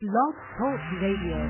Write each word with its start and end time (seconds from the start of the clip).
Blog 0.00 0.14
Talk 0.54 0.78
Radio. 1.02 1.42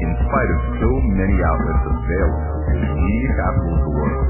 In 0.00 0.10
spite 0.16 0.48
of 0.48 0.62
so 0.80 0.90
many 1.12 1.36
outlets 1.44 1.84
available 1.92 2.40
media 3.04 3.32
capital 3.36 3.76
of 3.76 3.82
the 3.84 3.92
world, 3.92 4.28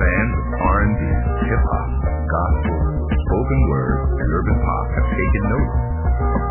fans 0.00 0.32
of 0.32 0.46
R&B, 0.64 1.00
hip-hop, 1.44 1.88
gospel, 2.24 2.78
spoken 3.04 3.60
word, 3.68 3.98
and 4.16 4.28
urban 4.32 4.58
pop 4.64 4.86
have 4.96 5.08
taken 5.12 5.42
note 5.52 5.65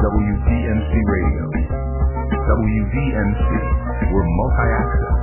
WBMC 0.06 0.94
Radio. 1.02 1.46
WBMC, 2.30 3.42
we're 4.14 4.30
multi-access. 4.38 5.18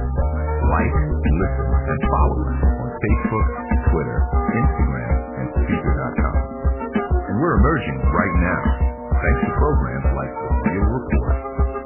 Like, 0.74 0.94
listen, 1.22 1.66
and 1.86 1.98
follow 2.10 2.38
us 2.50 2.58
on 2.66 2.88
Facebook, 2.90 3.46
Twitter, 3.94 4.18
Instagram, 4.26 5.14
and 5.38 5.46
Spreaker.com. 5.54 6.36
And 6.98 7.34
we're 7.38 7.62
emerging 7.62 7.98
right 8.10 8.34
now, 8.42 8.62
thanks 9.22 9.40
to 9.46 9.50
programs 9.54 10.08
like 10.18 10.34
The 10.50 10.50
Real 10.74 10.90
Report, 10.98 11.36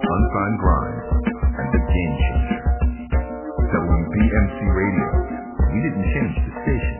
Unsigned 0.00 0.56
Grind, 0.56 1.00
and 1.52 1.68
The 1.76 1.82
Game 1.92 2.14
Changer. 2.16 2.64
WBMC 3.76 4.56
Radio. 4.72 5.06
We 5.68 5.78
didn't 5.84 6.06
change 6.16 6.32
the 6.48 6.52
station. 6.64 6.95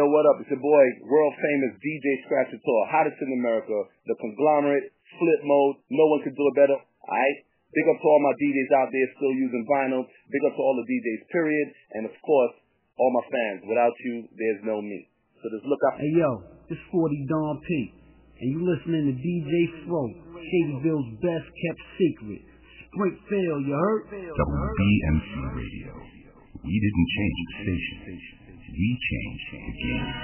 Yo, 0.00 0.08
what 0.08 0.24
up? 0.32 0.40
It's 0.40 0.48
your 0.48 0.64
boy, 0.64 0.84
world 1.04 1.36
famous 1.36 1.76
DJ 1.76 2.24
Scratchator, 2.24 2.80
hottest 2.88 3.20
in 3.20 3.36
America, 3.36 3.76
the 4.08 4.16
conglomerate, 4.16 4.96
flip 5.20 5.40
mode, 5.44 5.76
no 5.92 6.08
one 6.08 6.24
could 6.24 6.32
do 6.32 6.40
it 6.40 6.56
better. 6.56 6.80
Alright? 6.80 7.38
Big 7.68 7.84
up 7.84 8.00
to 8.00 8.06
all 8.08 8.24
my 8.24 8.32
DJs 8.40 8.72
out 8.80 8.88
there 8.88 9.08
still 9.20 9.36
using 9.36 9.60
vinyl. 9.68 10.08
Big 10.08 10.40
up 10.48 10.56
to 10.56 10.62
all 10.64 10.72
the 10.80 10.88
DJs, 10.88 11.28
period. 11.28 11.68
And 12.00 12.08
of 12.08 12.16
course, 12.24 12.54
all 12.96 13.12
my 13.12 13.28
fans. 13.28 13.68
Without 13.68 13.92
you, 14.08 14.24
there's 14.40 14.64
no 14.64 14.80
me. 14.80 15.04
So 15.44 15.52
just 15.52 15.68
look 15.68 15.84
out. 15.92 16.00
Hey 16.00 16.16
yo, 16.16 16.48
it's 16.72 16.80
40 16.96 17.28
Don 17.28 17.60
P. 17.60 17.68
And 18.40 18.56
you 18.56 18.60
listening 18.64 19.04
to 19.04 19.14
DJ 19.20 19.84
Fro, 19.84 20.00
Shadyville's 20.32 21.12
best 21.20 21.44
kept 21.44 21.82
secret. 22.00 22.40
Springfield, 22.88 23.68
you 23.68 23.76
heard? 23.76 24.08
WBMC 24.16 25.28
Radio. 25.60 25.92
We 26.64 26.72
didn't 26.72 27.08
change 27.12 27.36
the 27.36 27.52
station. 27.68 28.39
We 28.72 28.98
changed 29.02 29.44
the 29.50 29.58
game. 29.58 30.14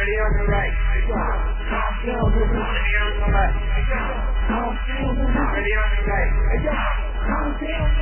Ready 0.00 0.16
on 0.18 0.32
the 0.34 0.44
right. 0.50 0.74
Ready 0.90 1.12
on 2.18 3.14
the 3.14 3.30
left. 3.30 3.56
Ready 5.54 5.74
on 5.76 5.90
the 5.94 6.02
right. 6.08 6.30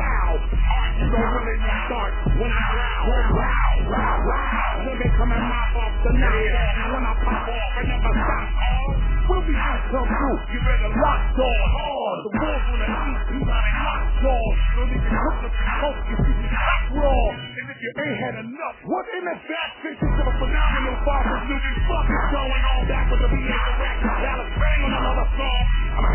pound. 0.00 0.40
Really 1.42 1.58
start 1.86 2.14
when 2.40 2.50
I 2.52 2.79
the 6.00 6.12
night. 6.16 6.52
When 6.90 7.04
I 7.04 7.12
pop 7.20 7.48
off, 7.48 7.72
I 7.76 7.82
never 7.84 8.12
stop. 8.16 8.48
We'll 9.30 9.44
be 9.46 9.54
out 9.54 9.82
come 9.92 10.08
through. 10.10 10.38
You 10.50 10.60
better 10.64 10.90
lock 10.90 11.22
door 11.36 11.60
hard. 11.70 12.18
The 12.24 12.30
wolves 12.34 12.66
on 12.66 12.78
the 12.80 12.88
east, 12.88 13.24
you 13.30 13.40
got 13.46 13.62
a 13.62 13.72
lock 13.84 14.04
door. 14.24 14.48
So 14.74 14.80
they 14.90 14.98
can 15.00 15.14
cook 15.14 15.38
and 15.44 15.70
coke 15.80 16.00
you 16.10 16.16
see 16.24 16.36
the 16.40 16.48
top 16.50 16.82
raw. 16.98 17.24
And 17.30 17.66
if 17.70 17.78
you 17.78 17.90
ain't 17.94 18.18
had 18.20 18.36
enough, 18.42 18.76
what 18.88 19.06
in 19.12 19.22
the 19.28 19.36
fat 19.44 19.70
fish 19.84 20.00
is 20.00 20.16
a 20.18 20.26
phenomenal 20.40 20.96
father's 21.04 21.44
new 21.46 21.60
this 21.60 21.78
fucking 21.84 22.24
going 22.32 22.64
on 22.64 22.80
back 22.88 23.06
with 23.12 23.20
the 23.20 23.28
VA 23.30 23.56
direct. 23.70 23.98
Dallas 24.02 24.50
bang 24.56 24.80
on 24.82 24.92
another 24.96 25.28
song. 25.36 25.62
I'm 26.00 26.04
a 26.04 26.12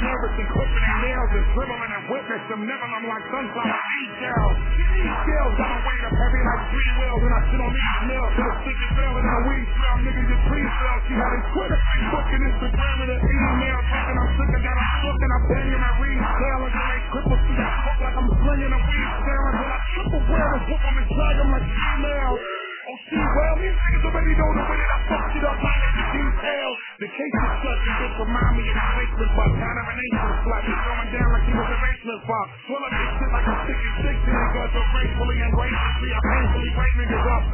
nervous 0.00 0.34
and 0.40 0.48
clipping 0.48 0.84
their 0.84 0.98
nails 1.04 1.30
and 1.36 1.44
dribbling 1.52 1.92
and 1.92 2.04
whipping 2.08 2.42
some 2.48 2.62
nibbling 2.64 2.92
them 2.96 3.04
like 3.04 3.24
sunflower 3.28 3.80
seed 3.84 4.10
shells. 4.20 4.56
These 4.80 5.16
shells 5.28 5.54
got 5.60 5.70
a 5.76 5.78
weight 5.84 6.04
up 6.08 6.14
heavy 6.16 6.40
like 6.40 6.62
three 6.72 6.90
wheels 7.00 7.20
and 7.20 7.34
I 7.36 7.40
sit 7.50 7.60
on 7.60 7.72
these 7.76 8.00
mills 8.08 8.32
to 8.32 8.42
the 8.44 8.54
sticky 8.64 8.88
fell 8.96 9.14
and 9.20 9.28
I 9.28 9.36
weed 9.44 9.66
smell 9.76 9.96
niggas 10.00 10.26
just 10.30 10.44
please 10.48 10.70
sell. 10.80 10.96
She 11.04 11.14
having 11.16 11.44
Twitter, 11.52 11.78
Facebook 11.80 12.26
and 12.32 12.42
Instagram 12.48 12.96
and 13.04 13.10
an 13.10 13.20
email 13.20 13.78
talking 13.90 14.16
I'm 14.20 14.30
sick 14.40 14.50
of 14.56 14.60
that 14.64 14.76
I'm 14.80 14.90
shook 15.04 15.18
and 15.20 15.32
I'm 15.36 15.44
banging 15.50 15.82
my 15.84 15.92
reed 16.00 16.22
tail 16.40 16.60
and 16.64 16.72
they 16.72 17.00
cripple 17.12 17.38
see 17.44 17.56
that 17.60 17.72
fuck 17.84 17.98
like 18.00 18.16
I'm 18.16 18.28
slinging 18.40 18.72
a 18.72 18.80
weed 18.80 19.10
tail 19.20 19.42
until 19.52 19.68
I 19.68 19.78
triple 19.92 20.22
wear 20.32 20.48
and 20.56 20.62
whoop 20.64 20.80
them 20.80 20.96
and 20.96 21.08
drag 21.12 21.34
them 21.36 21.48
like 21.52 21.66
email. 21.68 22.59
Well, 22.90 23.54
these 23.62 23.76
niggas 23.78 24.04
already 24.04 24.34
know 24.34 24.50
the 24.50 24.64
way 24.66 24.78
that 24.82 24.90
I 24.90 24.98
fucked 25.06 25.36
it 25.38 25.44
up 25.46 25.58
like 25.62 25.82
the 25.94 26.04
details. 26.10 26.76
The 27.00 27.08
case 27.08 27.34
is 27.34 27.52
such 27.62 27.82
a 27.86 27.92
bitch 28.02 28.16
remind 28.18 28.54
me 28.58 28.64
of 28.66 28.76
the. 29.18 29.26
Kind 29.30 29.78
of 29.78 29.86
an 29.90 29.98
angel 30.00 30.32
slap 30.44 30.62
me 30.66 30.74
going 30.74 31.10
down 31.14 31.28
like 31.34 31.44
he 31.46 31.54
was 31.54 31.70
a 31.70 31.78
basement 32.00 32.24
box. 32.24 32.48
Swell 32.64 32.80
up 32.80 32.92
this 32.96 33.12
shit 33.20 33.30
like 33.30 33.44
I'm 33.44 33.60
sick 33.68 33.76
and 33.76 33.96
sick 34.00 34.16
to 34.24 34.30
niggas. 34.32 34.70
So 34.72 34.80
gracefully 34.88 35.36
and 35.44 35.52
graciously, 35.52 36.10
I 36.16 36.20
painfully 36.24 36.70
break 36.72 36.92
niggas 36.96 37.28
up. 37.28 37.44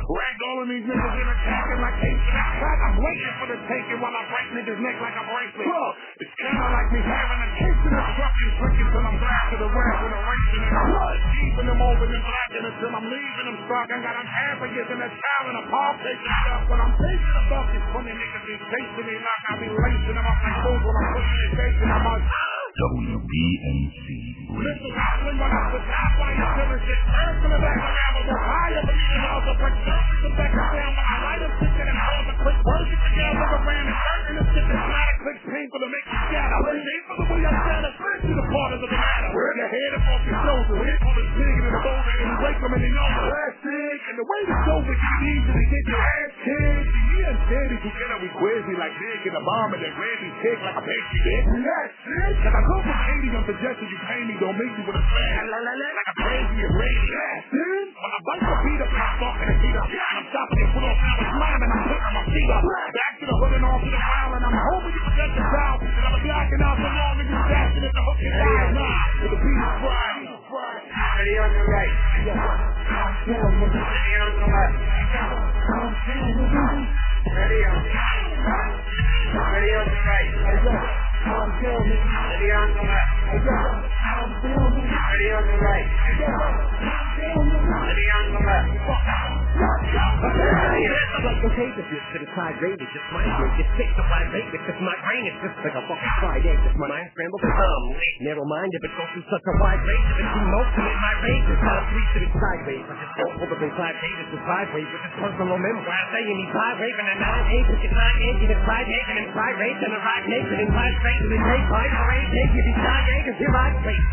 Of 0.57 0.73
these 0.73 0.89
niggas 0.89 1.15
in 1.21 1.29
attacking 1.29 1.81
like 1.84 1.99
apes 2.01 2.27
in 2.27 2.33
track. 2.57 2.79
I'm 2.87 2.97
waiting 2.97 3.34
for 3.37 3.47
the 3.51 3.59
taking 3.67 3.99
while 4.01 4.15
I 4.15 4.23
break 4.31 4.47
niggas' 4.57 4.81
neck 4.81 4.97
like 5.05 5.17
a 5.21 5.25
bracelet. 5.29 5.67
Look, 5.69 5.93
it's 6.23 6.34
kind 6.39 6.59
of 6.65 6.71
like 6.73 6.89
me 6.97 7.01
having 7.05 7.41
a 7.45 7.49
case 7.61 7.81
in 7.87 7.93
a 7.93 8.03
truck 8.17 8.34
and 8.41 8.53
drinking 8.57 8.89
till 8.89 9.05
I'm 9.05 9.19
back 9.21 9.45
to 9.53 9.57
the 9.61 9.69
rap 9.69 9.97
with 10.01 10.15
a 10.17 10.21
racing 10.23 10.65
in 10.65 10.73
the 10.73 10.84
blood. 10.87 11.19
Keeping 11.28 11.67
them 11.67 11.81
over 11.83 12.07
and 12.09 12.25
blacking 12.25 12.65
until 12.73 12.93
I'm 12.97 13.07
leaving 13.11 13.47
them 13.53 13.59
stuck. 13.69 13.87
I 13.91 13.99
got 14.01 14.15
them 14.17 14.28
averages 14.31 14.89
in 14.97 14.99
a 15.03 15.11
child 15.13 15.45
and 15.51 15.59
a 15.61 15.65
paw 15.69 15.91
taking 16.01 16.34
stuff. 16.47 16.63
When 16.73 16.78
I'm 16.81 16.95
thinking 16.97 17.37
about 17.37 17.67
these 17.75 17.87
funny 17.93 18.15
niggas 18.17 18.45
be 18.47 18.55
chasing 18.57 19.07
me 19.11 19.15
like 19.21 19.43
I 19.45 19.53
be 19.61 19.69
lacing 19.69 20.17
them 20.17 20.25
up 20.25 20.39
like 20.41 20.57
fools 20.65 20.83
when 20.87 20.95
I'm 20.97 21.09
pushing 21.13 21.41
and 21.43 21.53
chasing 21.53 21.91
them 21.91 22.07
out. 22.07 22.46
Line 22.76 23.09
and 23.09 23.16
the 23.16 23.25
and 23.25 24.53
and 41.97 42.20
and 42.20 42.26
you 42.26 42.36
way 42.36 43.53
pig 43.65 44.00
and 44.06 44.16
and 44.16 44.28
you 44.28 44.53
and. 44.53 44.84
And 44.86 44.92
to 45.47 45.53
you 45.56 45.66
get 45.66 45.84
your 45.88 46.03
ass 46.04 46.32
kicked. 46.44 46.92
And 47.16 47.66
like 48.77 48.95
Nick 49.01 49.27
in 49.27 49.33
the 49.34 49.41
bomb 49.41 49.72
and 49.72 49.83
then 49.83 49.92
Randy 49.97 50.30
kick 50.42 50.59
like 50.60 50.77
a 50.77 50.84
baby 50.84 51.18
dick. 51.24 51.45
That's 51.65 51.97
it. 52.06 52.66
Come 52.66 52.83
from 52.83 52.98
Haiti, 52.98 53.28
I'm 53.30 53.47
suggesting 53.47 53.86
you 53.86 53.98
pay 54.10 54.21
me, 54.27 54.34
don't 54.42 54.59
make 54.59 54.74
me 54.74 54.83
with 54.91 54.98
a 54.98 55.04
fan. 55.07 55.42
La, 55.54 55.59
la, 55.63 55.71
la, 55.71 55.86
like 55.86 56.10
a 56.10 56.15
crazy 56.18 57.10
ass. 57.15 57.47
Then, 57.54 57.95
when 57.95 58.10
I 58.10 58.18
bite 58.27 58.42
the 58.42 58.57
beat 58.66 58.80
up 58.83 58.91
and 58.91 59.03
I'm 59.07 59.15
talking 59.22 59.48
and 59.54 59.59
beat 59.63 59.77
up, 59.78 59.86
I'm 59.86 60.27
stopping 60.34 60.60
and 60.66 60.71
put 60.74 60.83
on 60.83 60.97
time 60.98 61.21
and 61.22 61.39
mine 61.39 61.63
and 61.63 61.71
I'm 61.71 61.84
putting 61.86 62.10
my 62.10 62.24
feet 62.27 62.51
up. 62.51 62.63
Back 62.66 63.13
to 63.22 63.24
the 63.30 63.36
hood 63.39 63.54
and 63.54 63.65
off 63.71 63.80
to 63.86 63.91
the 63.95 64.01
pile 64.03 64.33
and 64.34 64.45
I'm 64.51 64.59
hoping 64.66 64.95
you 64.98 65.03
forget 65.07 65.30
the 65.30 65.45
crowd. 65.47 65.78
And 65.86 66.04
I'm 66.10 66.18
blacking 66.27 66.63
out 66.66 66.77
so 66.83 66.91
long 66.91 67.15
and 67.22 67.28
you're 67.30 67.47
dashing 67.47 67.84
at 67.86 67.95
the 67.95 68.03
hook 68.03 68.18
and 68.18 68.34
die. 68.34 68.66
Nah, 68.74 68.98
with 69.22 69.30
the 69.30 69.39
beat 69.47 69.63
is 69.63 69.74
fried. 69.86 70.27
Ready 70.27 71.34
on 71.39 71.51
the 71.54 71.63
right. 71.71 71.95
Ready 72.10 73.39
on 73.47 73.54
the 73.63 73.68
left. 73.71 73.95
Ready 73.95 74.15
on 74.18 74.30
the 74.42 74.47
right. 74.51 74.74
Ready 79.47 79.71
on 79.78 79.86
the 79.86 81.05
left. 81.27 83.17
Ready 84.47 85.31
on 85.34 85.45
the 85.47 85.57
right. 85.59 85.87
Ready 86.07 86.25
on 86.25 86.53
the 86.55 86.87
left. 86.87 87.16
Tape 91.57 91.73
interview 91.73 91.97
to 92.13 92.19
the 92.21 92.28
side 92.37 92.59
rate, 92.61 92.77
just 92.77 93.09
my 93.09 93.25
brain. 93.41 93.57
It's 93.57 93.73
it's. 93.73 94.77
It's 94.77 95.41
just 95.41 95.57
like 95.65 95.73
a 95.73 95.83
fucking. 95.89 96.13
Just 96.69 96.77
my 96.77 96.84
mind 96.84 97.09
scrambled 97.17 97.41
and 97.41 97.57
I'm 97.57 97.84
late. 97.97 98.17
Narrow 98.28 98.45
minded, 98.45 98.81
but 98.84 98.93
go 98.93 99.05
through 99.17 99.25
such 99.25 99.41
a 99.41 99.55
wide 99.57 99.81
range 99.81 100.09
of 100.13 100.19
emotion 100.21 100.84
in 100.84 100.99
my 101.01 101.15
rage. 101.25 101.47
It's 101.49 101.65
not 101.65 101.77
a 101.81 101.84
three 101.89 102.07
to 102.13 102.28
sideways. 102.37 102.84
I 102.84 102.95
just 103.01 103.15
don't 103.17 103.34
hold 103.41 103.51
up 103.57 103.63
in 103.65 103.73
five 103.73 103.97
pages 104.05 104.27
to 104.37 104.39
vibrate 104.45 104.89
with 104.93 105.01
this 105.01 105.15
personal 105.17 105.57
memoir. 105.57 105.97
Saying 106.13 106.37
he's 106.37 106.53
high 106.53 106.77
raving 106.77 107.09
and 107.09 107.21
nine 107.25 107.47
eight, 107.57 107.67
which 107.73 107.84
is 107.89 107.95
nine 107.97 108.19
inch, 108.21 108.41
and 108.45 108.53
it's 108.53 108.65
five 108.69 108.84
making 108.84 109.17
and 109.17 109.31
five 109.33 109.55
rage 109.57 109.81
and 109.81 109.93
a 109.97 110.01
right 110.05 110.25
naked 110.28 110.59
and 110.61 110.71
five 110.77 110.95
straight 111.01 111.21
to 111.25 111.28
the 111.33 111.41
great 111.41 111.67
five 111.73 111.93
parade. 111.97 112.28
Take 112.37 112.53
you 112.53 112.65
beside 112.69 113.05
Vegas, 113.09 113.37
here 113.41 113.57
I 113.57 113.69
wait. 113.81 114.05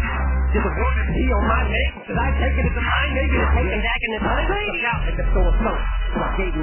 Did 0.56 0.64
the 0.64 0.74
world 0.80 0.96
be 1.12 1.26
on 1.34 1.44
my 1.50 1.64
name? 1.68 1.94
Should 2.08 2.20
I 2.20 2.30
take 2.40 2.56
it 2.56 2.66
as 2.72 2.78
a 2.78 2.84
mind? 2.88 3.03
Time. 3.04 3.20
Look 4.64 4.80
out 4.88 5.04
the 5.20 5.26
store. 5.36 5.52
So 5.60 6.22
I 6.24 6.30
gave 6.40 6.56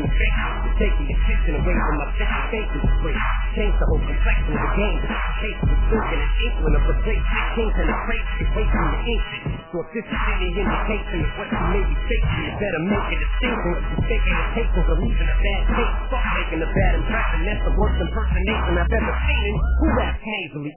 to 0.64 0.70
take 0.80 0.94
the 0.96 1.06
attention 1.12 1.52
away 1.60 1.76
from 1.76 1.96
my 2.00 2.08
faces 2.48 2.84
free. 3.04 3.18
Change 3.60 3.76
the 3.76 3.86
whole 3.92 4.00
complexion 4.00 4.54
of 4.56 4.62
the 4.64 4.72
game. 4.72 5.00
And 5.04 6.76
of 6.80 6.84
the 6.86 6.96
the 6.96 8.46
the 8.88 9.00
ancient. 9.04 9.42
So 9.68 9.76
if 9.84 9.88
this 9.92 10.06
is 10.08 10.20
any 10.32 10.48
indication 10.54 11.18
of 11.20 11.30
what 11.36 11.48
you 11.50 11.64
may 11.76 11.84
be 11.84 11.96
facing, 12.08 12.40
you 12.40 12.52
better 12.56 12.82
make 12.88 13.08
a 13.10 13.18
distinction. 13.20 13.74
You're 13.76 14.08
taking 14.08 14.36
the 14.40 14.46
takings 14.56 14.88
or 14.88 14.96
a 15.28 15.36
bad 15.44 15.62
taste. 15.76 15.98
Making 16.40 16.60
a 16.64 16.70
bad 16.72 16.92
impression. 17.04 17.38
That's 17.44 17.64
the 17.68 17.74
worst 17.76 17.98
impersonation 18.00 18.72
I've 18.80 18.92
ever 18.96 19.14
seen. 19.28 19.52
Who 19.60 19.86
nasally, 20.24 20.72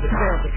the 0.00 0.08
sounds 0.14 0.44
of. 0.48 0.54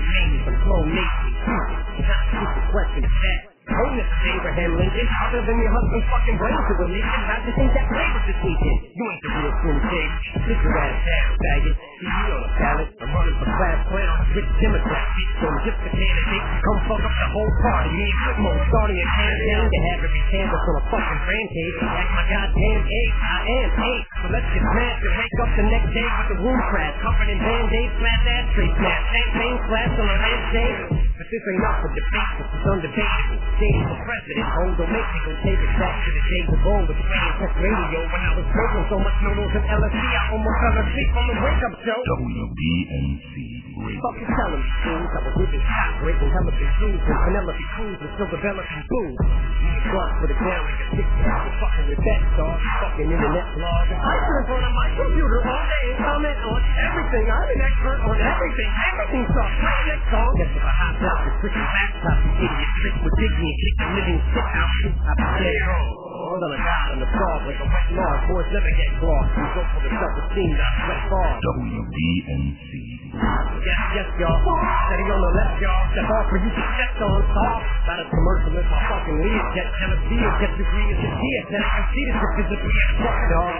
Not 2.07 2.87
is 3.03 3.16
that. 3.21 3.39
Bonus 3.67 4.09
Abraham 4.23 4.71
Lincoln, 4.79 5.07
other 5.27 5.41
than 5.43 5.57
your 5.59 5.71
husband's 5.75 6.07
fucking 6.07 6.37
brain 6.39 6.55
to 6.55 6.73
a 6.79 6.85
legion. 6.87 7.21
How'd 7.27 7.43
think 7.51 7.69
that 7.75 7.85
was 7.91 8.23
this 8.23 8.39
weekend? 8.39 8.79
You 8.95 9.03
ain't 9.11 9.21
the 9.21 9.29
real 9.37 9.53
Slim 9.59 9.77
Shady. 9.91 10.17
Sit 10.47 10.57
your 10.63 10.75
ass 10.79 10.97
down, 11.03 11.29
faggot. 11.35 11.75
You 11.75 12.09
on 12.31 12.41
a 12.47 12.51
pallet. 12.57 12.89
I'm 13.03 13.11
running 13.11 13.37
for 13.37 13.49
class 13.51 13.79
clown. 13.91 14.17
With 14.31 14.47
Democrat 14.63 15.07
so 15.37 15.45
I'm 15.45 15.61
just 15.61 15.79
a 15.85 15.91
candidate. 15.93 16.45
Come 16.65 16.79
fuck 16.89 17.03
up 17.05 17.13
the 17.13 17.27
whole 17.29 17.53
party. 17.61 17.91
Me 17.93 18.05
and 18.09 18.21
Whitmore 18.25 18.61
starting 18.73 18.97
a 18.97 19.07
campaign 19.21 19.61
to 19.69 19.79
have 19.85 19.99
every 20.01 20.23
canvas 20.33 20.63
on 20.65 20.75
a 20.77 20.83
fucking 20.89 21.21
rampage. 21.29 21.77
Like 21.77 22.11
my 22.17 22.25
goddamn 22.25 22.81
egg, 22.87 23.09
I 23.21 23.37
am 23.45 23.69
eight. 23.77 24.03
So 24.17 24.25
let's 24.33 24.49
get 24.49 24.63
smashed 24.65 25.01
and 25.05 25.13
wake 25.13 25.37
up 25.37 25.51
the 25.53 25.65
next 25.69 25.89
day 25.93 26.07
with 26.07 26.27
the 26.33 26.37
room 26.41 26.59
crash. 26.73 26.95
Covered 27.05 27.29
in 27.29 27.37
band-aids, 27.37 27.93
flat 28.01 28.21
ashtray 28.25 28.69
smash. 28.81 29.03
Champagne 29.13 29.57
flash 29.69 29.93
on 29.93 30.07
a 30.09 30.17
lampshade. 30.17 30.81
This 31.27 31.43
ain't 31.43 31.59
up 31.59 31.83
for 31.83 31.91
debate, 31.91 32.39
is 32.39 32.63
undebatable. 32.71 33.39
Days 33.59 33.83
for 33.83 33.99
president, 33.99 34.47
home 34.47 34.73
don't 34.79 34.91
make 34.95 35.09
me 35.11 35.19
go 35.27 35.31
take 35.43 35.59
it 35.59 35.73
back 35.75 35.95
to 35.99 36.09
the 36.15 36.23
days 36.23 36.47
of 36.55 36.59
old 36.63 36.87
with 36.87 37.03
tech 37.03 37.51
radio 37.59 37.99
when 38.07 38.21
I 38.23 38.31
was 38.39 38.47
smoking 38.47 38.85
so 38.87 38.97
much 39.03 39.17
noodles 39.27 39.51
and 39.59 39.65
LSD 39.67 40.03
I 40.07 40.23
almost 40.31 40.57
fell 40.63 40.75
asleep 40.87 41.11
on 41.19 41.25
the 41.27 41.35
wake-up 41.43 41.73
show. 41.83 41.99
WBMC 41.99 43.56
Radio. 43.77 44.01
Fuck 44.01 44.17
you 44.17 44.27
telling 44.27 44.61
me, 44.61 44.71
fools. 44.81 45.11
I 45.13 45.19
was 45.27 45.35
this 45.37 45.65
hot 45.67 45.91
breaking 46.01 46.31
hella 46.33 46.53
big 46.57 46.71
shoes 46.81 47.01
and 47.01 47.17
Penelope 47.27 47.67
Cruz 47.77 47.97
was 48.01 48.11
still 48.17 48.31
developing. 48.33 48.81
You 48.89 49.05
just 49.87 50.13
for 50.17 50.27
the 50.27 50.37
ground 50.37 50.63
like 50.67 50.81
a 50.81 50.87
six 50.97 51.07
You're 51.07 51.57
fucking 51.61 51.87
with 51.87 52.01
that 52.01 52.21
star, 52.33 52.53
fucking 52.57 53.07
internet 53.07 53.47
blog. 53.53 53.85
I 53.93 54.13
sit 54.17 54.35
in 54.37 54.45
front 54.49 54.65
of 54.65 54.73
my 54.73 54.87
computer 54.97 55.37
all 55.45 55.63
day 55.67 55.83
and 55.87 55.97
comment 56.01 56.39
on 56.41 56.61
everything. 56.87 57.25
I'm 57.29 57.49
an 57.53 57.61
expert 57.61 57.99
on 58.01 58.17
everything. 58.17 58.69
Everything 58.87 59.23
sucks. 59.29 59.55
Play 59.57 59.79
next 59.87 60.07
song. 60.09 60.31
Guess 60.37 60.51
if 60.57 60.63
I 60.65 60.73
hop 60.73 60.95
out 60.97 61.19
the 61.27 61.31
freaking 61.37 61.67
laptop, 61.67 62.17
you 62.25 62.33
idiot 62.47 62.71
trick 62.81 62.95
with 63.05 63.15
Disney 63.21 63.47
and 63.47 63.59
kick 63.61 63.75
the 63.77 63.87
living 63.93 64.19
shit 64.33 64.47
out. 64.57 64.73
I 65.07 65.13
dead 65.37 65.61
wrong. 65.69 65.89
More 66.17 66.39
than 66.41 66.51
a 66.57 66.59
god 66.59 66.87
in 66.91 66.99
the 66.99 67.09
frog 67.13 67.39
like 67.47 67.59
a 67.61 67.67
wet 67.69 67.87
log. 67.95 68.17
Boys 68.27 68.49
never 68.51 68.71
get 68.73 68.89
glossed. 68.99 69.33
You 69.37 69.45
go 69.53 69.61
for 69.71 69.79
the 69.85 69.91
self-esteem, 69.93 70.51
not 70.57 70.73
sweat 70.83 71.01
bars. 71.07 71.39
WBMC. 71.39 72.86
Yes, 73.17 73.81
yes, 73.97 74.07
y'all. 74.21 74.37
Steady 74.37 75.09
on 75.09 75.17
the 75.17 75.31
left, 75.33 75.57
y'all. 75.57 75.83
Step 75.89 76.05
off 76.05 76.29
for 76.29 76.37
you 76.37 76.49
to 76.53 76.61
step 76.61 77.01
on 77.01 77.21
stop. 77.33 77.57
Not 77.89 77.97
a 77.97 78.05
commercialist, 78.13 78.69
I 78.69 78.79
fucking 78.93 79.17
lead. 79.25 79.43
Get 79.57 79.67
jealousy 79.81 80.17
or 80.21 80.33
get 80.37 80.51
degree 80.53 80.87
as 80.93 81.01
a 81.01 81.09
kid. 81.17 81.41
Then 81.49 81.61
I 81.65 81.69
can 81.81 81.85
see 81.97 82.05
physically 82.37 82.77
a 82.77 82.87
check, 83.01 83.17
dog. 83.33 83.57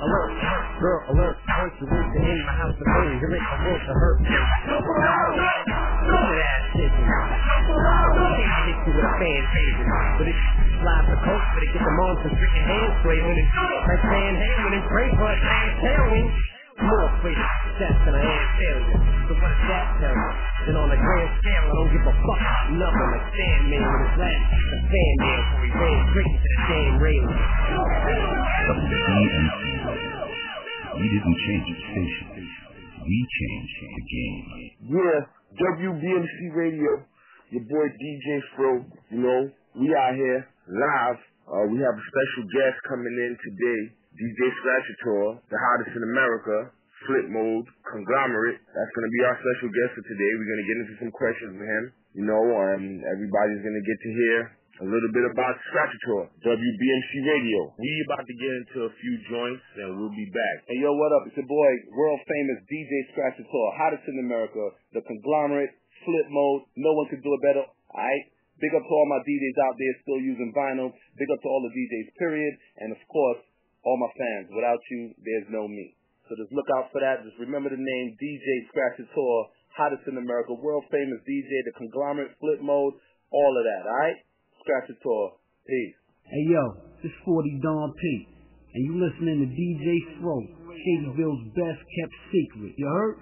Alert, 0.00 0.32
girl, 0.80 1.00
alert. 1.12 1.36
Point 1.44 1.76
you 1.76 1.86
reach 1.86 2.24
in 2.24 2.38
my 2.48 2.56
house 2.56 2.72
of 2.72 2.86
pain. 2.88 3.20
You're 3.20 3.30
making 3.30 3.52
a 3.52 3.58
world 3.62 3.82
to 3.84 3.94
hurt. 3.94 4.18
Stupid 4.24 4.96
ass 6.40 6.62
shit. 6.72 6.90
Can't 6.90 8.64
hit 8.64 8.78
you 8.80 8.92
with 8.96 9.04
a 9.06 9.12
fan 9.20 9.42
favorite. 9.54 9.86
But 10.18 10.26
it's 10.26 10.44
slide 10.80 11.04
the 11.04 11.18
coat, 11.20 11.44
but 11.52 11.62
it 11.62 11.70
get 11.76 11.84
them 11.84 12.00
on 12.00 12.14
some 12.24 12.34
freaking 12.34 12.64
hand 12.64 12.90
spray 13.04 13.20
when 13.20 13.36
it's 13.38 13.52
like 13.54 14.02
Van 14.08 14.34
Halen 14.40 14.72
and 14.80 14.84
pray 14.88 15.08
for 15.14 15.28
a 15.28 15.36
damn 15.36 15.68
tailwind. 15.84 16.59
More 16.80 17.04
afraid 17.12 17.36
of 17.36 17.50
success 17.60 17.96
than 18.08 18.14
I 18.16 18.22
am 18.24 18.46
failure. 18.56 19.00
So 19.28 19.32
what 19.36 19.52
does 19.52 19.68
that 19.68 19.86
tell 20.00 20.16
you? 20.16 20.30
Then 20.64 20.76
on 20.80 20.88
a 20.90 20.96
grand 20.96 21.30
scale, 21.44 21.64
I 21.64 21.72
don't 21.76 21.92
give 21.92 22.04
a 22.08 22.14
fuck 22.24 22.40
about 22.40 22.66
nothing. 22.72 23.08
Like 23.10 23.26
Sandman 23.36 23.82
with 23.84 24.00
his 24.00 24.16
last, 24.16 24.44
the 24.48 24.78
Sandman 24.88 25.40
before 25.40 25.60
he 25.60 25.70
ran 25.76 25.98
straight 26.10 26.32
into 26.32 26.48
the 26.48 26.60
damn 26.68 26.94
railing. 27.00 27.40
We 30.96 31.06
didn't 31.08 31.38
change 31.48 31.64
the 31.68 31.76
station. 31.80 32.26
We 33.00 33.18
changed 33.28 33.76
the 33.80 34.04
game. 34.08 34.44
Yeah, 35.00 35.18
WBMC 35.60 36.36
Radio, 36.56 36.90
your 37.52 37.64
boy 37.68 37.86
DJ 37.92 38.26
Fro, 38.56 38.70
you 39.10 39.20
know, 39.20 39.40
we 39.76 39.88
out 39.96 40.14
here 40.16 40.44
live. 40.68 41.18
Uh, 41.50 41.66
we 41.72 41.80
have 41.82 41.96
a 41.96 42.04
special 42.04 42.44
guest 42.52 42.76
coming 42.88 43.10
in 43.16 43.32
today, 43.40 43.80
DJ 44.20 44.36
Scratchator, 44.36 45.40
the 45.48 45.56
hottest 45.56 45.96
in 45.96 46.04
America, 46.12 46.68
Flip 47.08 47.32
Mode, 47.32 47.64
Conglomerate. 47.88 48.60
That's 48.68 48.92
going 48.92 49.08
to 49.08 49.14
be 49.16 49.22
our 49.24 49.36
special 49.40 49.72
guest 49.72 49.96
for 49.96 50.04
today. 50.04 50.30
We're 50.36 50.44
going 50.44 50.60
to 50.60 50.68
get 50.68 50.78
into 50.84 50.96
some 51.00 51.12
questions 51.16 51.56
with 51.56 51.64
him, 51.64 51.84
you 52.20 52.24
know, 52.28 52.44
and 52.76 53.00
everybody's 53.00 53.64
going 53.64 53.80
to 53.80 53.86
get 53.88 53.96
to 53.96 54.10
hear 54.12 54.38
a 54.84 54.86
little 54.92 55.08
bit 55.16 55.24
about 55.24 55.56
Scratchator, 55.72 56.36
WBMC 56.36 57.10
Radio. 57.32 57.72
We 57.80 57.88
about 58.12 58.28
to 58.28 58.36
get 58.36 58.52
into 58.60 58.78
a 58.84 58.92
few 59.00 59.14
joints, 59.32 59.64
and 59.80 59.96
we'll 59.96 60.12
be 60.12 60.28
back. 60.28 60.68
Hey, 60.68 60.84
yo, 60.84 60.92
what 61.00 61.16
up? 61.16 61.24
It's 61.24 61.40
your 61.40 61.48
boy, 61.48 61.70
world 61.96 62.20
famous 62.28 62.60
DJ 62.68 62.92
Scratchator, 63.16 63.66
hottest 63.80 64.04
in 64.04 64.20
America, 64.20 64.60
the 64.92 65.00
conglomerate, 65.00 65.72
flip 66.04 66.28
mode. 66.28 66.68
No 66.76 66.92
one 66.92 67.08
could 67.08 67.24
do 67.24 67.32
it 67.32 67.40
better. 67.40 67.64
Alright? 67.88 68.24
Big 68.60 68.76
up 68.76 68.84
to 68.84 68.92
all 68.92 69.08
my 69.08 69.24
DJs 69.24 69.56
out 69.64 69.76
there 69.80 69.94
still 70.04 70.20
using 70.20 70.52
vinyl. 70.52 70.92
Big 71.16 71.32
up 71.32 71.40
to 71.40 71.48
all 71.48 71.64
the 71.64 71.72
DJs, 71.72 72.12
period. 72.20 72.52
And 72.84 72.92
of 72.92 73.00
course, 73.08 73.40
all 73.84 73.96
my 73.96 74.12
fans. 74.16 74.52
Without 74.52 74.80
you, 74.90 75.14
there's 75.20 75.48
no 75.50 75.68
me. 75.68 75.96
So 76.28 76.38
just 76.38 76.54
look 76.54 76.68
out 76.78 76.92
for 76.94 77.00
that. 77.02 77.26
Just 77.26 77.38
remember 77.42 77.70
the 77.72 77.80
name 77.80 78.14
DJ 78.20 78.46
Scratchator, 78.70 79.38
hottest 79.74 80.06
in 80.06 80.14
America, 80.14 80.54
world 80.54 80.86
famous 80.90 81.18
DJ, 81.26 81.50
the 81.66 81.74
conglomerate, 81.74 82.36
flip 82.38 82.62
mode, 82.62 82.94
all 83.32 83.52
of 83.58 83.64
that, 83.66 83.82
alright? 83.88 84.18
Scratchator. 84.62 85.40
Peace. 85.66 85.98
Hey 86.30 86.44
yo, 86.46 86.62
this 87.02 87.10
40 87.26 87.58
Don 87.62 87.90
P. 87.98 88.02
And 88.70 88.86
you 88.86 89.02
listening 89.02 89.42
to 89.42 89.48
DJ 89.50 90.22
Fro, 90.22 90.46
Shadyville's 90.70 91.42
best 91.58 91.82
kept 91.82 92.14
secret. 92.30 92.78
You 92.78 92.86
heard? 92.86 93.18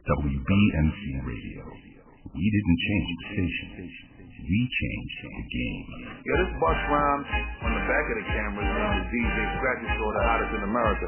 WBMC 0.00 1.02
Radio. 1.20 1.62
We 2.32 2.44
didn't 2.48 2.78
change 2.80 3.08
the 3.12 3.26
station. 3.36 4.11
We 4.42 4.58
changed 4.66 5.18
the 5.22 5.30
game. 5.54 5.86
Yeah, 6.26 6.36
this 6.42 6.50
Busta 6.58 6.86
Rhymes 6.90 7.30
on 7.62 7.70
the 7.78 7.84
back 7.86 8.04
of 8.10 8.16
the 8.18 8.26
camera 8.26 8.62
is 8.66 8.74
named 8.74 9.06
DJ 9.14 9.38
Scratchator, 9.54 10.10
the 10.18 10.22
hottest 10.26 10.50
in 10.58 10.62
America. 10.66 11.06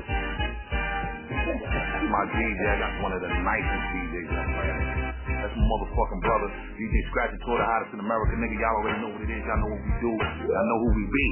My 2.14 2.24
DJ, 2.30 2.60
I 2.62 2.76
got 2.78 2.94
one 3.02 3.10
of 3.10 3.18
the 3.26 3.34
nicest 3.34 3.84
DJs 3.90 4.30
on 4.38 4.46
planet. 4.54 4.86
That's 5.26 5.50
my 5.50 5.66
motherfucking 5.66 6.22
brother, 6.22 6.48
DJ 6.78 6.94
Scratchator, 7.10 7.58
the 7.58 7.66
hottest 7.66 7.90
in 7.98 8.00
America. 8.06 8.38
Nigga, 8.38 8.54
y'all 8.54 8.78
already 8.78 9.02
know 9.02 9.10
what 9.10 9.22
it 9.26 9.30
is. 9.34 9.42
Y'all 9.42 9.58
know 9.66 9.70
what 9.74 9.82
we 9.82 9.92
do. 9.98 10.12
Y'all 10.14 10.68
know 10.70 10.78
who 10.86 10.88
we 10.94 11.04
be. 11.10 11.26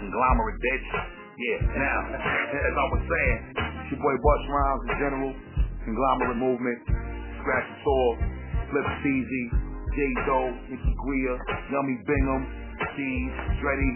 Conglomerate, 0.00 0.58
bitch. 0.64 0.88
Yeah, 1.36 1.58
now, 1.76 1.98
as 2.72 2.72
I 2.72 2.86
was 2.88 3.02
saying, 3.04 3.36
it's 3.84 3.88
your 3.92 4.00
boy 4.00 4.16
Busta 4.16 4.48
Rhymes 4.48 4.82
in 4.88 4.94
general, 4.96 5.30
Conglomerate 5.84 6.40
Movement, 6.40 6.80
Scratchator, 7.44 8.08
Flip 8.72 8.86
Steezy, 9.04 9.73
J-Do, 9.94 10.40
Nicky 10.74 10.92
Guia, 10.98 11.34
Yummy 11.70 11.96
Bingham, 12.02 12.42
Steve, 12.92 13.30
Dreddy, 13.62 13.92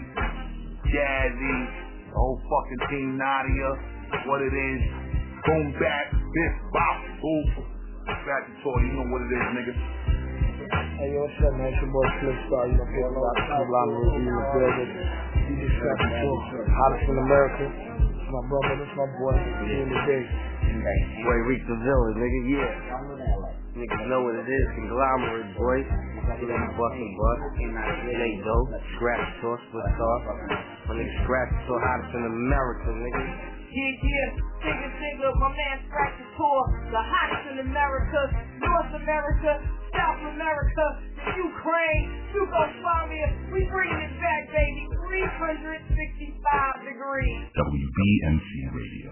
Jazzy, 0.87 1.57
the 2.07 2.15
whole 2.15 2.39
fucking 2.39 2.81
team, 2.89 3.07
Nadia, 3.19 3.69
what 4.25 4.41
it 4.41 4.55
is, 4.55 4.81
boom 5.43 5.75
back, 5.75 6.11
biff, 6.15 6.55
bop, 6.71 6.97
boop, 7.19 7.51
Scratchator, 8.09 8.79
you 8.81 8.93
know 8.97 9.05
what 9.11 9.21
it 9.21 9.31
is, 9.31 9.47
nigga. 9.53 9.73
Hey, 10.97 11.13
yo, 11.13 11.23
what's 11.23 11.39
up, 11.45 11.53
man? 11.55 11.71
It's 11.71 11.79
your 11.79 11.93
boy 11.93 12.03
Spliff 12.19 12.37
Star. 12.49 12.63
You 12.67 12.75
know, 12.75 12.89
Spliff 12.89 13.11
Star, 13.13 13.33
Conglomerate, 13.59 14.17
in 14.19 14.25
the 14.27 14.43
building. 14.49 14.91
DJ 15.45 15.63
Scratchator, 15.77 16.63
hottest 16.73 17.05
in 17.05 17.17
America. 17.21 17.65
It's 17.69 18.29
my 18.33 18.43
brother, 18.49 18.75
this 18.81 18.91
my 18.97 19.07
boy, 19.19 19.35
in 19.37 19.87
the 19.93 19.99
day. 20.09 20.23
Boy, 21.21 21.37
reach 21.47 21.63
the 21.69 21.77
villain, 21.79 22.17
nigga, 22.17 22.39
yeah. 22.49 23.48
Niggas 23.79 24.11
know 24.11 24.27
what 24.27 24.35
it 24.35 24.43
is, 24.43 24.65
conglomerate, 24.75 25.55
boy. 25.55 25.79
You 26.35 26.51
know, 26.51 26.67
bustin' 26.75 27.11
bust. 27.15 27.41
Nate 28.11 28.43
Doe, 28.43 28.67
Scratch 28.99 29.23
Sauce, 29.39 29.63
Spliff 29.71 29.87
Star. 29.95 30.17
My 30.83 30.99
nigga 30.99 31.07
Scratch 31.23 31.47
so 31.63 31.79
hottest 31.79 32.11
in 32.11 32.27
America, 32.27 32.91
nigga. 32.91 33.23
Yeah, 33.71 34.03
yeah, 34.03 34.35
Jigga 34.67 34.89
Jigga, 34.99 35.31
my 35.31 35.49
man 35.55 35.77
Scratchator, 35.87 36.59
the 36.91 37.03
hottest 37.07 37.45
in 37.55 37.57
America, 37.71 38.19
North 38.59 38.91
America, 38.99 39.63
South 39.95 40.27
America, 40.27 40.85
Ukraine, 41.39 42.07
Yugoslavia. 42.35 43.27
We 43.55 43.63
bringing 43.71 43.95
it 43.95 44.15
back, 44.19 44.43
baby. 44.51 44.91
365 45.07 46.35
degrees. 46.83 47.39
WBMC 47.55 48.49
Radio. 48.75 49.11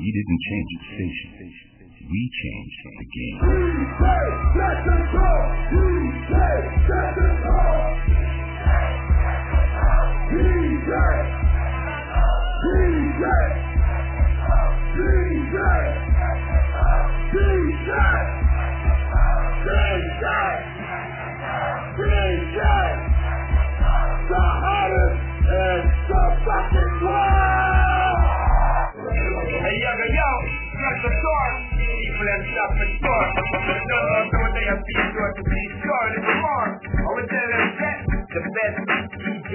We 0.00 0.08
didn't 0.08 0.40
change 0.48 0.68
the 0.72 0.80
station. 0.96 1.71
We 2.10 2.30
changed 2.42 2.80
the 2.82 3.06
game. 3.14 3.38
We 3.42 3.86
take 4.00 4.38
back 4.58 4.78
control. 4.84 5.42
We. 5.72 6.02
DJ. 10.32 10.90
DJ. 12.62 13.24
DJ. 14.96 15.56
DJ. 17.32 17.90
DJ. 21.98 22.66
The 24.28 24.44
hottest 24.62 25.20
the 26.08 26.24
fucking 26.44 26.94
world! 27.02 28.18
Hey, 29.62 29.76
yo, 29.80 29.90
yo, 29.92 30.06
yo, 30.16 30.30
that's 30.80 31.00
the 31.02 31.10
door. 31.22 31.71
Shop 32.22 32.70
the 32.78 32.86
store. 33.02 33.26
The 33.66 33.74
door, 33.82 34.14
so 34.30 34.38
they 34.54 34.66
have 34.70 34.78
been 34.86 35.02
sure 35.10 35.32
to 35.34 35.42
be 35.42 35.62
to 36.14 36.20
be 36.22 36.34
more. 36.38 36.70
Over 37.02 37.26
there, 37.26 37.48
that's 37.50 37.74
that. 37.82 37.98
The 38.30 38.42
best 38.46 38.78
DJ 39.26 39.54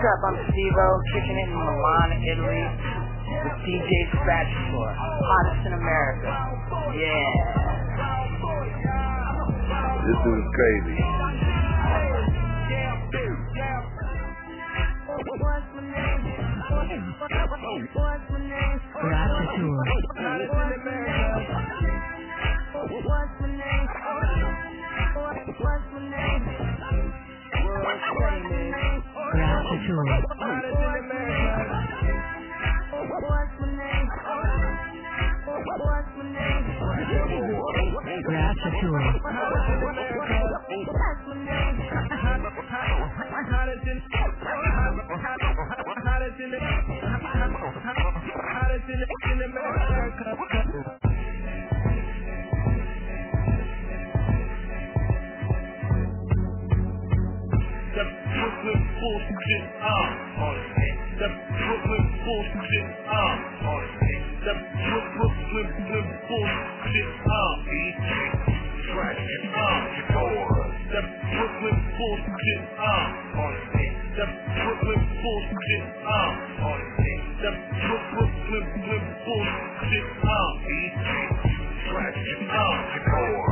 What's 0.00 0.16
up? 0.16 0.32
I'm 0.32 0.48
Steve-O, 0.48 0.88
kicking 1.12 1.36
it 1.36 1.52
in 1.52 1.60
Milan, 1.60 2.24
Italy, 2.24 2.64
with 3.44 3.52
DJ 3.68 3.92
Scratch 4.16 4.48
Tour, 4.72 4.96
hottest 4.96 5.60
in 5.68 5.76
America. 5.76 6.24
Yeah. 6.96 7.28
This 10.00 10.16
dude 10.24 10.40
is 10.40 10.48
crazy. 10.56 10.96
The 29.30 29.70
Bullshit 59.00 59.64
up. 59.80 60.10
The 61.20 61.28
Brooklyn 61.28 62.04
bullshit 62.24 62.88
up. 63.08 63.38
The 64.44 64.54
Brooklyn 64.84 65.38
Brooklyn 65.50 66.08
bullshit 66.28 67.12
up. 67.28 67.58
Trash 68.92 69.24
it 69.24 69.44
up. 69.56 69.82
The 70.92 71.02
Brooklyn 71.32 71.78
bullshit 71.98 72.62
up. 72.78 73.08
The 74.16 74.26
Brooklyn 74.56 75.02
bullshit 75.22 75.84
up. 76.06 76.34
The 77.40 77.50
Brooklyn 77.80 78.32
Brooklyn 78.48 79.04
bullshit 79.26 80.08
up. 80.28 80.54
Trash 81.88 82.20
it 82.20 82.50
up. 82.50 83.49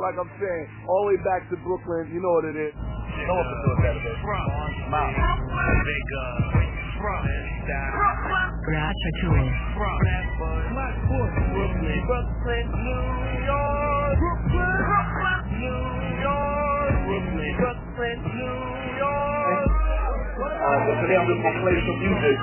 So 0.00 0.08
like 0.08 0.16
I'm 0.16 0.32
saying, 0.40 0.64
all 0.88 1.04
the 1.04 1.12
way 1.12 1.20
back 1.28 1.44
to 1.52 1.60
Brooklyn, 1.60 2.08
you 2.08 2.24
know 2.24 2.32
what 2.32 2.48
it 2.48 2.56
is. 2.56 2.72
You 2.72 3.24
know 3.28 3.36
what 3.36 3.52
to 3.52 3.56
do 3.60 3.68
better 3.84 4.00
than 4.00 4.16
Mouth. 4.88 5.12
Big, 5.12 6.08
uh, 6.16 6.56
front, 6.96 7.28
down. 7.68 8.00
Gratitude. 8.64 9.44
Front. 9.76 10.00
Brooklyn. 10.40 12.00
Brooklyn, 12.08 12.64
New 12.80 13.44
York. 13.44 14.16
Brooklyn. 14.24 14.72
New 15.60 15.84
York. 16.24 16.96
Brooklyn. 17.04 17.52
Brooklyn, 17.60 18.24
New 18.24 18.56
York. 19.04 19.68
Uh, 19.68 20.80
but 20.80 20.96
today 21.04 21.20
I'm 21.20 21.28
just 21.28 21.44
gonna 21.44 21.60
play 21.60 21.76
some 21.76 22.00
music. 22.00 22.40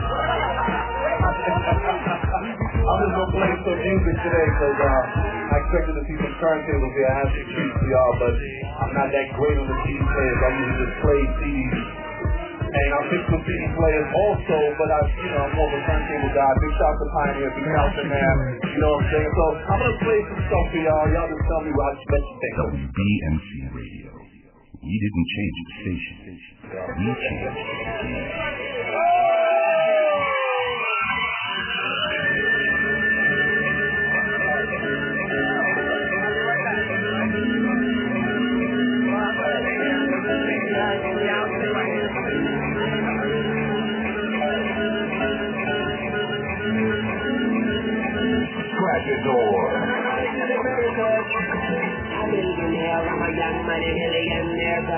I'm 2.87 3.03
just 3.03 3.19
gonna 3.19 3.35
play 3.35 3.51
some 3.67 3.79
music 3.83 4.15
today 4.23 4.47
because 4.47 4.77
uh, 4.79 5.51
I 5.51 5.55
expected 5.59 5.93
to 5.99 6.03
see 6.07 6.17
some 6.23 6.35
turntables 6.39 6.93
here. 6.95 7.09
I 7.11 7.15
have 7.19 7.31
some 7.35 7.47
treats 7.51 7.75
for 7.83 7.87
y'all, 7.91 8.15
but 8.15 8.31
I'm 8.31 8.91
not 8.95 9.07
that 9.11 9.27
great 9.35 9.59
on 9.59 9.67
the 9.67 9.77
CD 9.83 9.99
players. 9.99 10.39
I 10.39 10.49
usually 10.55 10.79
just 10.87 10.95
play 11.03 11.19
CDs. 11.35 11.79
And 12.63 12.89
I 12.95 12.99
picked 13.11 13.27
some 13.27 13.43
CD 13.43 13.63
players 13.75 14.07
also, 14.07 14.57
but 14.79 14.87
I, 14.87 14.99
you 15.03 15.29
know, 15.35 15.43
I'm 15.43 15.51
more 15.59 15.67
of 15.67 15.75
a 15.75 15.81
turntable 15.83 16.31
guy. 16.31 16.51
Big 16.63 16.73
shout 16.79 16.87
out 16.87 16.95
to 16.95 17.07
Pioneer, 17.11 17.49
big 17.59 17.67
shout 17.67 17.75
out 17.75 17.91
to 17.91 18.03
Man. 18.07 18.35
You 18.71 18.79
know 18.79 18.91
what 18.95 19.03
I'm 19.03 19.11
saying? 19.11 19.31
So 19.35 19.43
I'm 19.67 19.79
gonna 19.83 19.99
play 20.07 20.19
some 20.31 20.41
stuff 20.47 20.65
for 20.71 20.79
y'all. 20.79 21.05
Y'all 21.11 21.27
just 21.27 21.43
tell 21.43 21.61
me 21.67 21.71
what 21.75 21.91
you 21.91 22.07
think. 22.39 22.55
WBMC 22.71 23.49
Radio. 23.75 24.11
We 24.79 24.95
didn't 24.95 25.27
change 25.35 25.55
the 25.59 25.73
station. 25.83 26.15
We 27.03 27.11
changed 27.19 27.51
the 27.51 28.07
game. 28.15 28.76
Thank 34.69 35.16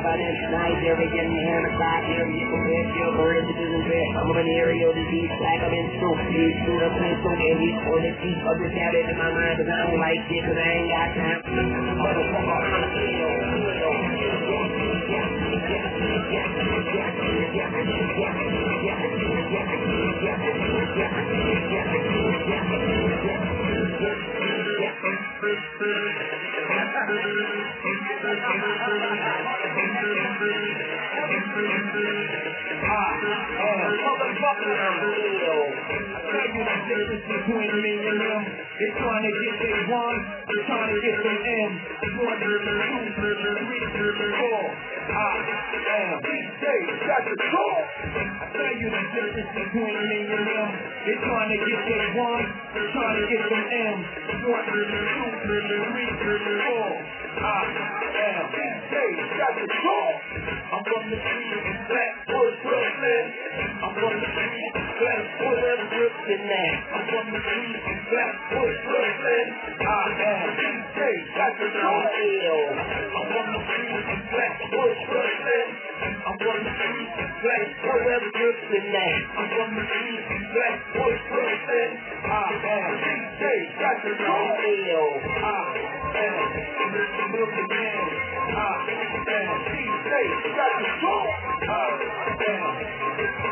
about 0.10 0.18
it. 0.26 0.34
Nice 0.50 0.82
here, 0.82 0.98
we 0.98 1.06
getting 1.14 1.30
here, 1.30 1.62
the 1.70 1.74
here, 2.10 2.26
you 2.26 2.46
can 2.50 2.62
wear 2.66 2.82
your 2.98 3.14
birds, 3.14 3.46
it 3.46 3.62
isn't 3.62 3.86
fair. 3.86 4.08
I'm 4.18 4.26
of 4.26 4.38
an 4.42 4.50
disease, 4.98 5.30
lack 5.38 5.62
of 5.62 5.70
instinct. 5.70 6.34
These 6.34 6.58
suit 6.66 6.82
up 6.82 6.98
in 6.98 7.14
suit, 7.22 7.78
for 7.86 8.02
the 8.02 8.10
teeth 8.18 8.42
of 8.42 8.56
this 8.58 8.74
habit 8.74 9.06
in 9.06 9.18
my 9.22 9.30
mind, 9.30 9.62
cause 9.62 9.70
I 9.70 9.78
don't 9.86 10.02
like 10.02 10.26
it, 10.26 10.42
cause 10.50 10.58
I 10.58 10.66
ain't 10.66 10.90
got 10.90 11.14
time. 11.14 11.46
Motherfucker, 12.02 12.58
I'm 12.58 12.90
a 12.90 12.90
hero. 12.90 13.38
Yeah. 25.80 26.49
They're 38.80 38.96
trying 38.96 39.24
to 39.24 39.32
get 39.32 39.60
their 39.60 39.88
one, 39.92 40.24
they're 40.48 40.66
trying 40.66 40.88
to 40.88 41.00
get 41.04 41.18
their 41.20 41.36
M. 41.36 41.72
Four. 44.40 44.64
I 45.10 45.98
am 46.00 46.20
DJ. 46.24 46.64
I 47.04 47.20
tell 48.56 48.74
you 48.80 48.88
the 48.90 49.02
between 49.52 49.96
me 50.00 50.20
and 50.32 50.48
them. 50.48 50.70
They're 51.06 51.22
trying 51.28 51.50
to 51.50 51.58
get 51.60 52.16
one, 52.16 52.46
they're 52.74 52.92
trying 52.92 53.18
to 53.20 53.26
get 53.28 53.52
M. 53.52 53.98
One, 54.48 54.64
two, 54.64 54.86
three, 55.92 56.10
four. 56.20 56.89
I 56.90 57.66
am 57.70 58.46
DJ, 58.50 58.94
got 59.38 59.54
the 59.54 59.66
call. 59.70 60.14
I'm 60.70 60.82
from 60.84 61.04
the 61.10 61.18
street, 61.22 61.54
Blackwood, 61.86 62.54
Brooklyn. 62.66 63.26
I'm 63.84 63.94
from 63.94 64.14
the 64.18 64.30
street, 64.34 64.74
Blackwood, 64.74 65.80
Brooklyn. 65.94 66.74
I'm 66.90 67.04
from 67.10 67.26
the 67.30 67.40
street, 67.46 67.78
Blackwood, 68.10 68.78
Brooklyn. 68.90 69.46
I 69.78 70.06
am 70.18 70.50
DJ, 70.58 71.00
got 71.38 71.54
the 71.62 71.68
Blackwood, 71.70 72.60
Let's 74.40 74.56
push. 74.72 75.00
I 76.00 76.32
want 76.32 76.64
to 76.64 76.72
see. 76.80 76.96
Let's 77.44 77.72
pull 77.84 78.08
up 78.08 78.24
just 78.24 78.62
the. 78.72 78.80
I 79.36 79.44
want 79.52 79.72
to 79.76 79.84
the 81.28 81.44
thing. 81.68 81.92
I 82.24 82.48
am 82.56 82.92
DJ. 83.04 83.44
That's 83.84 84.00
the 84.00 84.16
radio. 84.16 85.02
I 85.44 85.60
the 87.20 87.26
movie 87.36 87.68
man. 87.68 88.08
I 88.48 88.80
am 89.28 89.48
DJ. 89.76 90.08
The 90.08 90.52
show. 91.04 91.20
I 91.60 91.84
am. 92.48 92.64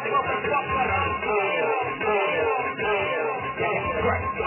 Motherfucker. 0.07 0.47
I 0.47 1.43
am. 1.67 1.99
I 1.99 4.07
right. 4.07 4.37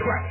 Right. 0.00 0.30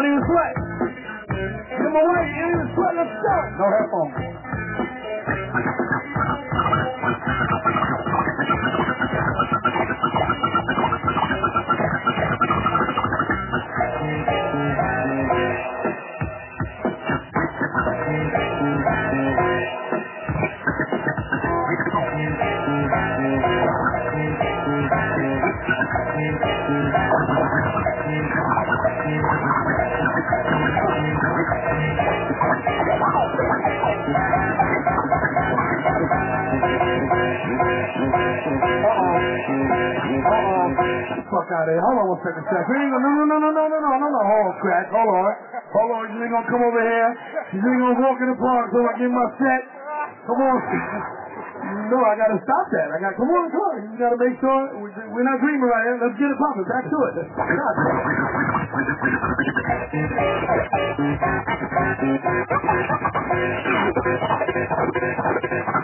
don't 0.00 0.04
even 0.04 0.20
sweat. 0.28 0.54
Come 1.80 1.96
away, 1.96 2.22
you 2.28 2.40
don't 2.40 2.52
even 2.60 2.68
sweat, 2.74 2.92
let's 2.96 3.14
go. 3.20 3.36
No 3.56 3.66
headphones. 3.72 4.20
Fuck 41.30 41.46
out 41.54 41.66
of 41.66 41.72
here. 41.72 41.82
Hold 41.86 41.98
on 42.02 42.06
one 42.10 42.20
second, 42.26 42.42
Chef. 42.50 42.66
You 42.66 42.74
ain't 42.74 42.90
gonna, 42.90 43.06
no, 43.06 43.22
no, 43.22 43.38
no, 43.38 43.50
no, 43.54 43.64
no, 43.70 43.78
no, 43.78 43.90
no, 44.02 44.08
no, 44.10 44.20
hold 44.26 44.44
on, 44.50 44.54
crack. 44.58 44.86
Hold 44.90 45.06
on. 45.08 45.30
Hold 45.72 45.90
on. 45.94 46.04
You 46.10 46.18
ain't 46.26 46.32
gonna 46.34 46.50
come 46.50 46.62
over 46.66 46.82
here. 46.82 47.10
You 47.54 47.62
ain't 47.62 47.80
gonna 47.86 48.02
walk 48.02 48.18
in 48.18 48.28
the 48.34 48.38
park 48.38 48.66
so 48.74 48.78
I 48.82 48.92
get 48.98 49.10
my 49.14 49.26
set. 49.38 49.62
Come 50.26 50.42
on. 50.42 50.58
No, 51.90 51.98
I 52.02 52.14
gotta 52.18 52.38
stop 52.42 52.66
that. 52.74 52.88
I 52.90 52.98
got, 52.98 53.14
come 53.14 53.30
on, 53.30 53.46
come 53.50 53.62
on. 53.62 53.74
You 53.86 53.94
gotta 53.98 54.18
make 54.18 54.34
sure 54.42 54.58
we- 54.82 54.90
we're 55.14 55.22
not 55.26 55.38
dreaming 55.38 55.70
right 55.70 55.84
here. 55.86 55.98
Let's 56.02 56.18
get 56.18 56.30
it 56.30 56.38
popping. 56.38 56.66
Back 56.66 56.84
to 56.90 56.98
it. 57.06 57.14
Ooh. 65.62 65.76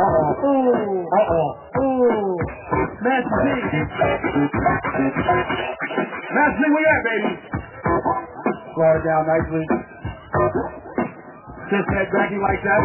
Uh-oh. 0.00 1.04
Uh-oh. 1.12 1.48
Ooh. 1.76 2.40
Master 3.04 3.36
G. 3.44 3.48
Master 6.32 6.56
G, 6.56 6.72
where 6.72 6.80
you 6.80 6.88
at, 6.88 7.02
baby? 7.04 7.32
Slide 8.74 8.96
it 8.96 9.04
down 9.04 9.22
nicely. 9.28 9.64
Just 11.68 11.88
head 11.92 12.08
backing 12.16 12.40
like 12.40 12.62
that. 12.64 12.80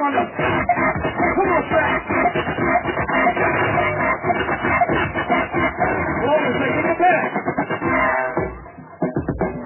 Come 0.00 1.50
on, 1.50 1.64
Come 6.16 6.30
on, 6.32 6.52
second. 6.60 6.84
Get 6.88 6.98
back. 6.98 7.24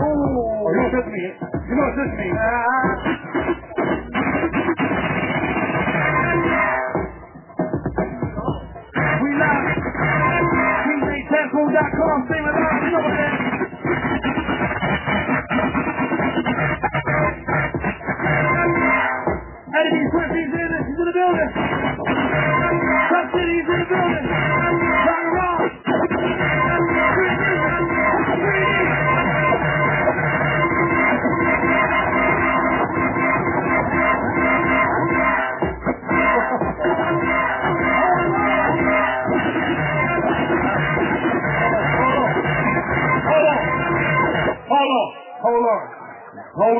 Oh, 0.02 0.66
you 0.66 0.76
know 0.76 0.86
it's 0.86 0.94
just 0.94 1.08
me. 1.14 1.24
You 1.70 1.74
know 1.74 1.86
it's 1.86 1.98
just 1.98 2.14
me. 2.18 2.26
Ah. 2.34 3.63
out. 9.44 9.84
DJTechmo.com, 10.88 12.28
sing 12.28 12.44
it 12.44 12.56
out. 12.56 12.83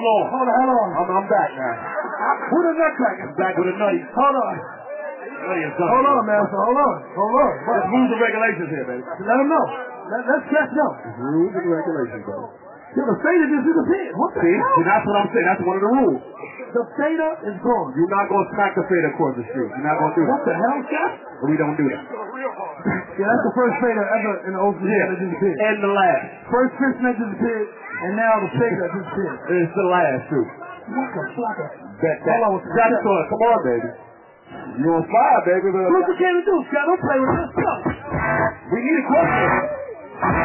On. 0.06 0.22
Hold 0.32 0.48
on. 0.48 0.54
Hold 0.54 0.70
on. 0.76 0.88
I'm, 0.94 1.08
I'm 1.22 1.26
back 1.28 1.50
now. 1.56 1.74
Who 2.50 2.58
the 2.64 2.72
nutcracker? 2.76 3.24
I'm 3.28 3.36
back 3.40 3.54
with 3.58 3.68
a 3.72 3.76
nutty. 3.76 4.00
Hold 4.12 4.36
on. 4.36 4.54
Nutty 5.44 5.62
is 5.64 5.74
done. 5.76 5.90
Hold 5.92 6.06
on, 6.08 6.20
master. 6.28 6.58
Hold 6.60 6.78
on. 6.78 6.96
Hold 7.16 7.34
on. 7.40 7.52
There's 7.64 7.86
rules 7.92 8.10
and 8.12 8.20
regulations 8.22 8.68
here, 8.72 8.86
baby. 8.88 9.02
Let 9.04 9.36
him 9.40 9.48
know. 9.48 9.64
Let, 10.08 10.20
let's 10.28 10.46
catch 10.52 10.70
know. 10.72 10.90
Rules 11.20 11.52
and 11.56 11.66
regulations, 11.68 12.24
baby. 12.24 12.48
Yeah, 12.94 13.10
the 13.10 13.18
Theta 13.26 13.44
just 13.50 13.64
disappeared. 13.66 14.14
What 14.14 14.30
the 14.38 14.40
See? 14.46 14.54
hell? 14.54 14.74
See, 14.78 14.86
that's 14.86 15.02
what 15.02 15.16
I'm 15.18 15.28
saying. 15.34 15.46
That's 15.50 15.64
one 15.66 15.74
of 15.74 15.82
the 15.82 15.92
rules. 15.98 16.20
The 16.78 16.84
Theta 16.94 17.28
is 17.50 17.56
gone. 17.58 17.88
You're 17.98 18.14
not 18.14 18.30
going 18.30 18.44
to 18.46 18.50
smack 18.54 18.70
the 18.78 18.86
fade 18.86 19.06
across 19.10 19.34
the 19.34 19.42
street. 19.50 19.66
You're 19.74 19.82
not 19.82 19.98
going 19.98 20.14
to 20.14 20.18
do 20.22 20.24
What 20.30 20.46
that. 20.46 20.54
the 20.54 20.54
hell, 20.62 20.78
Chef? 20.86 21.10
We 21.50 21.58
don't 21.58 21.74
do 21.74 21.86
that. 21.90 22.04
Yeah, 23.14 23.30
that's 23.30 23.46
the 23.46 23.54
first 23.54 23.74
Theta 23.78 24.02
ever 24.02 24.34
in 24.50 24.52
the 24.58 24.62
ocean 24.62 24.82
Yeah. 24.90 25.06
that 25.06 25.18
disappeared. 25.22 25.54
And 25.54 25.76
the 25.86 25.92
last. 25.94 26.24
First 26.50 26.72
fish 26.82 26.96
that 27.06 27.14
disappeared, 27.14 27.66
and 28.02 28.12
now 28.18 28.35
the 28.42 28.50
Theta 28.59 28.87
disappeared. 28.90 29.38
It's 29.54 29.74
the 29.74 29.87
last, 29.88 30.22
too. 30.30 30.44
Waka 30.94 31.22
flocka. 31.38 31.66
Bet 32.02 32.18
that. 32.26 32.38
Hold 32.44 32.61
on, 32.61 32.76
That's 32.76 33.07
on. 33.07 33.22
Come 33.30 33.42
on, 33.48 33.59
baby. 33.64 33.90
You 34.83 34.88
on 34.92 35.04
fire, 35.07 35.40
baby. 35.46 35.68
but- 35.72 35.88
What 35.88 36.04
you 36.11 36.14
to 36.37 36.44
do, 36.44 36.57
Scott? 36.68 36.85
Don't 36.90 37.00
play 37.00 37.18
with 37.22 37.33
us. 37.38 37.50
Go. 37.54 37.72
We 38.74 38.78
need 38.83 38.98
a 38.98 39.07
question. 39.09 39.48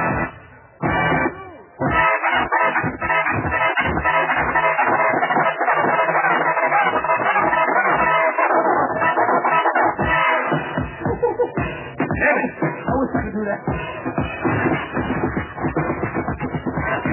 I 11.60 12.94
wish 12.96 13.10
I 13.16 13.22
could 13.24 13.34
do 13.34 13.44
that. 13.46 14.79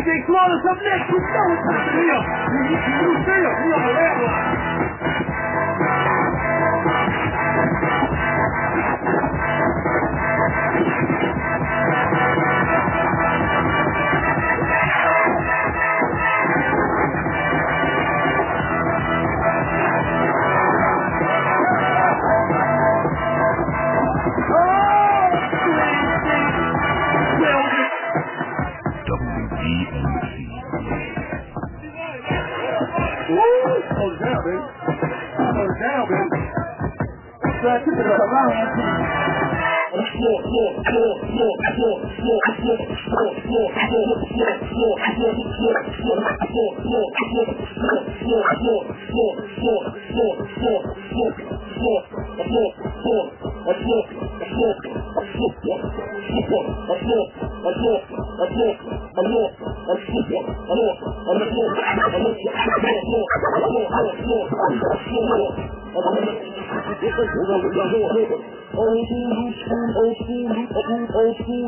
DJ 0.07 0.23
Flawless 0.25 0.63
up 0.71 0.79
next. 0.87 1.11
You 1.11 1.19
know 1.19 1.35
time 1.35 1.59
to 1.67 1.99
Leo. 1.99 2.19
You, 2.55 2.61
you, 2.63 2.79
you, 2.79 3.11
Leo. 3.27 3.51
You 3.59 3.75
on 3.75 3.83
the 3.83 3.95
red 3.99 4.19
line. 4.23 4.57
Hold 34.07 34.15
it 34.15 34.23
down, 34.23 34.39
baby. 34.47 34.63
Hold 35.35 35.75
down, 35.83 36.07
baby. 36.07 36.39
So 37.43 37.67
it 37.99 38.07
up 38.07 38.23
around. 38.23 39.27
Yo, 58.57 58.73
I'm 59.19 59.35
old 59.37 59.76
school. 59.87 60.35
I'm 67.47 68.66
old 68.77 69.01
school. 69.07 69.33
I'm 69.67 69.97
old 69.97 70.17
school. 70.21 70.53
Old 71.17 71.35
school. 71.41 71.67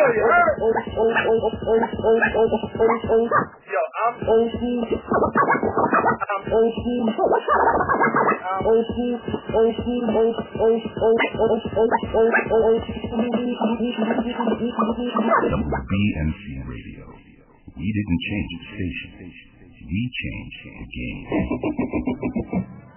Old, 0.00 0.76
old, 0.96 1.16
old, 1.26 1.44
old, 1.66 1.84
old, 2.00 2.22
old, 2.30 2.70
old, 3.10 3.30
WBMC 15.54 16.42
Radio. 16.66 17.06
We 17.78 17.86
didn't 17.94 18.20
change 18.26 18.50
the 18.50 18.66
station. 18.74 19.10
We 19.86 20.02
changed 20.10 20.60
the 20.66 20.82
game. 20.90 21.24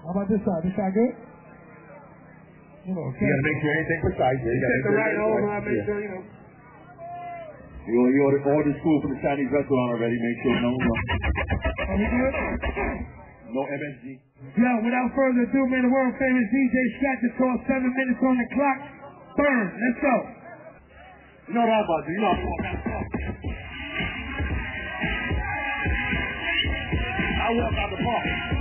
How 0.04 0.12
about 0.18 0.26
this 0.28 0.42
side? 0.42 0.62
This 0.66 0.74
side 0.74 0.94
good? 0.98 1.14
You 2.84 2.98
know, 2.98 3.14
You 3.14 3.24
gotta 3.24 3.46
make 3.46 3.58
sure 3.62 3.72
everything 3.78 4.02
precise. 4.10 4.38
You 4.42 4.58
gotta 4.58 4.74
Set 4.74 4.90
the 4.90 4.98
right 4.98 5.16
make 5.16 5.22
sure 5.22 5.54
I 5.54 5.62
make 5.62 5.86
sure, 5.86 6.02
you 6.02 6.10
know. 6.18 6.24
You 7.84 8.00
you 8.10 8.22
ordered 8.26 8.44
ordered 8.48 8.80
food 8.82 9.00
from 9.06 9.12
the 9.16 9.22
Chinese 9.22 9.54
restaurant 9.54 10.02
already. 10.02 10.18
Make 10.18 10.38
sure 10.42 10.58
no 10.66 10.72
good? 10.82 10.98
No 13.54 13.62
MSG. 13.70 14.18
Yo, 14.58 14.72
without 14.82 15.10
further 15.14 15.46
ado, 15.46 15.62
man, 15.70 15.86
the 15.86 15.94
world 15.94 16.14
famous 16.18 16.48
DJ 16.50 16.76
Scratch 16.98 17.22
is 17.22 17.34
called 17.38 17.62
seven 17.70 17.90
minutes 17.94 18.22
on 18.26 18.36
the 18.36 18.48
clock. 18.50 18.80
Burn. 19.38 19.66
Let's 19.78 20.00
go. 20.02 20.16
You 21.48 21.54
know 21.54 21.62
what 21.62 21.70
I'm 21.70 21.86
about 21.86 22.02
to 22.02 22.10
do. 22.10 22.14
You 22.14 22.22
know 22.22 22.34
I'm 22.34 22.42
about 22.42 22.74
to 22.74 23.34
I 27.44 27.50
walk 27.52 27.74
out 27.76 27.90
the 27.92 28.00
park. 28.02 28.53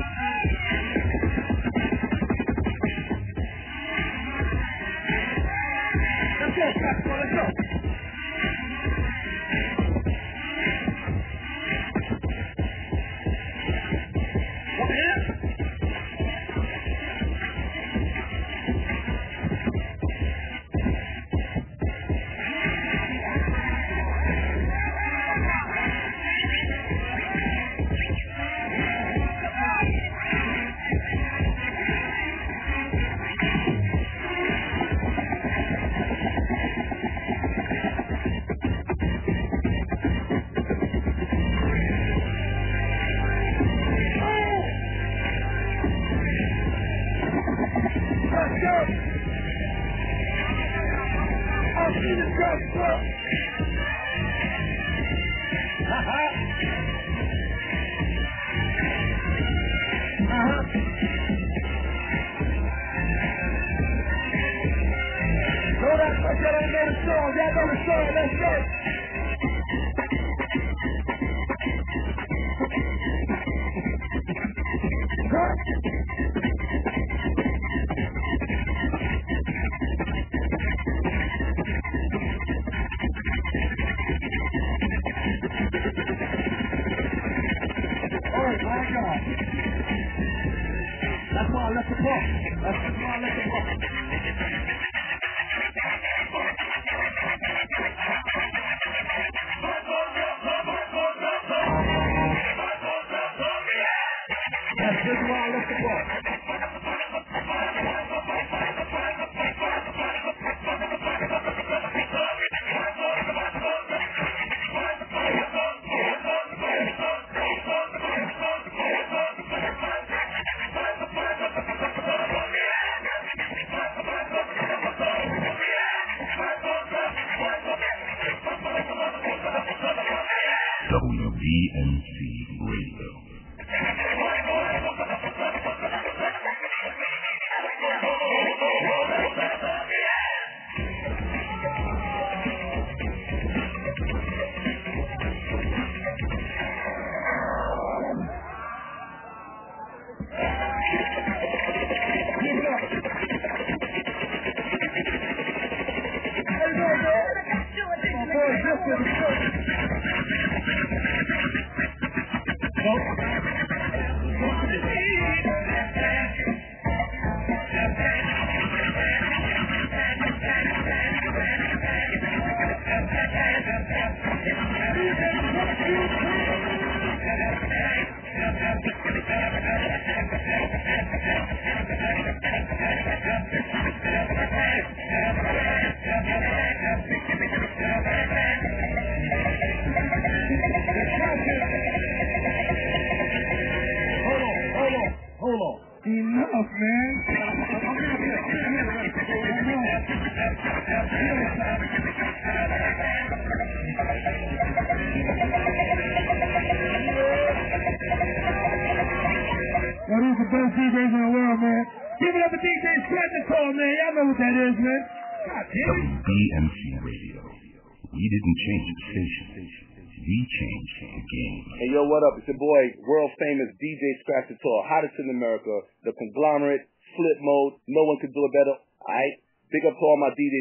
الصح 92.03 92.25
الصح 92.67 92.87
الصح 92.87 93.72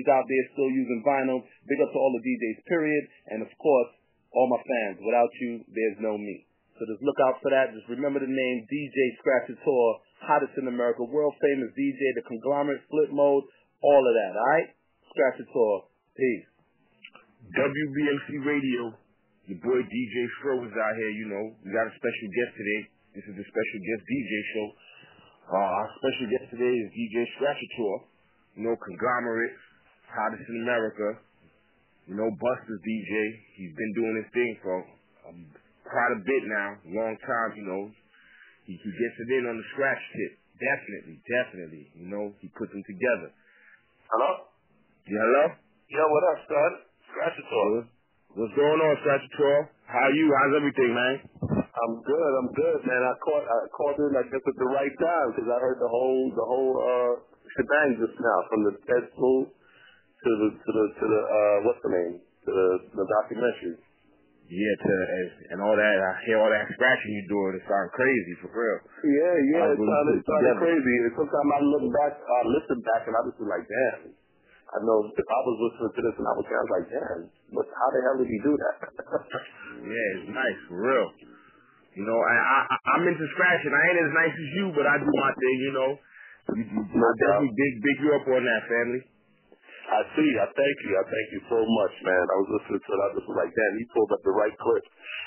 DJs 0.01 0.13
out 0.13 0.25
there 0.25 0.45
still 0.57 0.71
using 0.73 1.05
vinyl. 1.05 1.45
Big 1.69 1.79
up 1.81 1.93
to 1.93 1.99
all 1.99 2.13
the 2.17 2.25
DJs, 2.25 2.65
period. 2.65 3.03
And 3.29 3.45
of 3.45 3.51
course, 3.61 3.91
all 4.33 4.49
my 4.49 4.61
fans. 4.61 4.97
Without 5.05 5.29
you, 5.41 5.61
there's 5.69 5.99
no 6.01 6.17
me. 6.17 6.47
So 6.77 6.89
just 6.89 7.05
look 7.05 7.19
out 7.29 7.37
for 7.45 7.53
that. 7.53 7.69
Just 7.77 7.85
remember 7.93 8.17
the 8.17 8.31
name 8.31 8.57
DJ 8.65 8.97
Scratchator, 9.21 9.89
hottest 10.25 10.57
in 10.57 10.65
America, 10.65 11.05
world 11.05 11.37
famous 11.37 11.69
DJ, 11.77 12.01
the 12.17 12.25
conglomerate, 12.25 12.81
flip 12.89 13.13
mode, 13.13 13.45
all 13.85 14.01
of 14.01 14.13
that. 14.17 14.33
Alright? 14.33 14.69
Scratchator. 15.13 15.85
Peace. 16.17 16.47
WBMC 17.53 18.41
Radio. 18.41 18.97
Your 19.45 19.59
boy 19.61 19.81
DJ 19.83 20.15
Fro 20.41 20.63
is 20.63 20.73
out 20.73 20.95
here, 20.97 21.11
you 21.11 21.27
know. 21.27 21.53
We 21.65 21.73
got 21.73 21.89
a 21.89 21.93
special 21.97 22.29
guest 22.33 22.51
today. 22.55 22.81
This 23.13 23.25
is 23.27 23.35
the 23.35 23.45
special 23.45 23.79
guest 23.83 24.01
DJ 24.07 24.31
show. 24.55 24.67
Uh, 25.51 25.57
our 25.59 25.89
special 25.99 26.27
guest 26.31 26.45
today 26.53 26.71
is 26.71 26.87
DJ 26.95 27.27
Scratchator. 27.35 28.07
You 28.55 28.67
know, 28.67 28.75
conglomerate, 28.79 29.55
hottest 30.11 30.45
in 30.47 30.57
America. 30.63 31.19
You 32.07 32.15
know, 32.19 32.29
Busta's 32.35 32.81
DJ. 32.83 33.13
He's 33.55 33.73
been 33.73 33.93
doing 33.95 34.15
his 34.19 34.29
thing 34.35 34.51
for 34.59 34.75
um, 35.29 35.47
quite 35.87 36.11
a 36.15 36.19
bit 36.21 36.43
now, 36.47 36.69
long 36.91 37.15
time, 37.23 37.49
you 37.55 37.65
know. 37.65 37.83
He, 38.67 38.75
he 38.75 38.89
gets 38.91 39.15
it 39.17 39.29
in 39.31 39.43
on 39.47 39.55
the 39.57 39.67
scratch 39.73 40.01
tip. 40.13 40.33
Definitely, 40.59 41.17
definitely. 41.25 41.85
You 41.97 42.07
know, 42.11 42.35
he 42.43 42.51
puts 42.53 42.69
them 42.69 42.83
together. 42.85 43.33
Hello? 44.11 44.51
Yeah, 45.09 45.17
hello? 45.17 45.45
Yo, 45.89 46.03
what 46.05 46.23
up, 46.35 46.39
son? 46.45 46.71
Scratchator. 47.09 47.89
What's 48.37 48.55
going 48.55 48.79
on, 48.79 48.93
Scratchator? 49.01 49.57
How 49.89 50.07
are 50.07 50.15
you? 50.15 50.27
How's 50.29 50.55
everything, 50.61 50.91
man? 50.93 51.15
I'm 51.41 51.95
good. 52.05 52.31
I'm 52.37 52.51
good, 52.53 52.79
man. 52.85 53.01
I 53.01 53.13
caught 53.19 53.43
I 53.43 53.57
called 53.73 53.97
in 53.99 54.13
I 54.13 54.23
guess 54.29 54.43
at 54.45 54.57
the 54.59 54.69
right 54.69 54.93
time 55.01 55.27
because 55.33 55.49
I 55.49 55.57
heard 55.59 55.79
the 55.81 55.89
whole 55.89 56.23
the 56.31 56.45
whole 56.45 56.73
uh 56.79 57.13
shebang 57.57 57.99
just 57.99 58.15
now 58.21 58.39
from 58.47 58.59
the 58.69 58.73
Ted 58.85 59.03
Smooth 59.17 59.49
to 60.21 60.31
the 60.37 60.47
to 60.53 60.69
the 60.69 60.85
to 61.01 61.05
the 61.09 61.21
uh 61.21 61.57
what's 61.65 61.81
the 61.81 61.91
name 61.91 62.13
to 62.21 62.49
the 62.49 62.67
the 62.93 63.05
documentary. 63.21 63.77
Yeah, 64.51 64.75
to 64.83 64.91
and, 64.91 65.29
and 65.55 65.57
all 65.63 65.79
that. 65.79 65.95
I 65.95 66.11
hear 66.27 66.35
all 66.35 66.51
that 66.51 66.67
scratching 66.75 67.13
you 67.15 67.23
doing. 67.31 67.55
It 67.55 67.63
sounds 67.71 67.87
crazy 67.95 68.35
for 68.43 68.51
real. 68.51 68.79
Yeah, 68.99 69.35
yeah. 69.47 69.71
It 69.71 69.79
sounded, 69.79 70.19
it 70.19 70.27
sounded 70.27 70.59
crazy. 70.59 70.93
And 71.07 71.15
sometimes 71.15 71.49
I 71.55 71.59
look 71.63 71.85
back, 71.95 72.19
I 72.19 72.39
listen 72.51 72.79
back, 72.83 73.07
and 73.07 73.15
I 73.15 73.21
just 73.31 73.39
be 73.39 73.47
like, 73.47 73.63
damn. 73.63 74.11
I 74.71 74.77
know 74.83 75.07
if 75.07 75.27
I 75.27 75.39
was 75.47 75.57
listening 75.67 75.93
to 75.95 76.01
this 76.03 76.15
and 76.19 76.27
I 76.27 76.33
was, 76.35 76.45
I 76.47 76.63
was 76.67 76.73
like, 76.79 76.87
damn, 76.91 77.21
what, 77.55 77.67
how 77.71 77.89
the 77.95 77.99
hell 78.07 78.17
did 78.19 78.27
he 78.27 78.39
do 78.43 78.53
that? 78.55 78.75
Yeah, 79.87 80.07
it's 80.19 80.29
nice 80.29 80.59
for 80.67 80.77
real. 80.77 81.07
You 81.95 82.03
know, 82.07 82.19
I, 82.19 82.35
I 82.37 82.75
I'm 82.95 83.03
into 83.03 83.25
scratching. 83.35 83.71
I 83.71 83.81
ain't 83.91 83.99
as 84.03 84.13
nice 84.15 84.35
as 84.35 84.49
you, 84.55 84.65
but 84.75 84.85
I 84.87 84.95
do 84.99 85.09
my 85.09 85.31
thing. 85.35 85.57
You 85.59 85.73
know, 85.75 85.89
you, 86.55 86.63
you, 86.69 86.81
I 87.01 87.11
definitely 87.19 87.51
big 87.51 87.73
big 87.83 87.97
you 87.99 88.09
up 88.15 88.25
on 88.31 88.43
that 88.45 88.63
family. 88.69 89.01
I 89.91 90.01
see. 90.15 90.29
I 90.39 90.47
thank 90.55 90.77
you. 90.87 90.91
I 90.95 91.03
thank 91.03 91.27
you 91.35 91.41
so 91.51 91.59
much, 91.59 91.93
man. 92.07 92.23
I 92.23 92.37
was 92.39 92.49
listening 92.55 92.79
to 92.79 92.91
it. 92.95 93.01
I 93.03 93.09
was 93.11 93.27
like, 93.35 93.51
damn, 93.51 93.75
he 93.75 93.83
pulled 93.91 94.11
up 94.15 94.23
the 94.23 94.31
right 94.31 94.55
clip. 94.55 94.85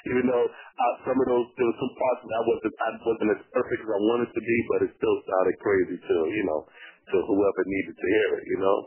Even 0.08 0.24
though 0.24 0.46
uh, 0.48 0.94
some 1.04 1.16
of 1.20 1.26
those, 1.28 1.48
there 1.60 1.68
were 1.68 1.80
some 1.80 1.92
parts 2.00 2.20
that 2.24 2.32
I 2.32 2.42
wasn't, 2.48 2.74
I 2.80 2.88
wasn't 3.04 3.30
as 3.36 3.42
perfect 3.52 3.80
as 3.84 3.90
I 3.92 4.00
wanted 4.08 4.30
to 4.32 4.40
be, 4.40 4.56
but 4.72 4.78
it 4.88 4.90
still 4.96 5.16
sounded 5.28 5.56
crazy 5.60 5.96
to, 6.00 6.14
you 6.32 6.44
know, 6.48 6.60
to 6.64 7.16
whoever 7.28 7.60
needed 7.68 7.96
to 7.96 8.06
hear 8.08 8.28
it, 8.40 8.44
you 8.48 8.58
know? 8.64 8.78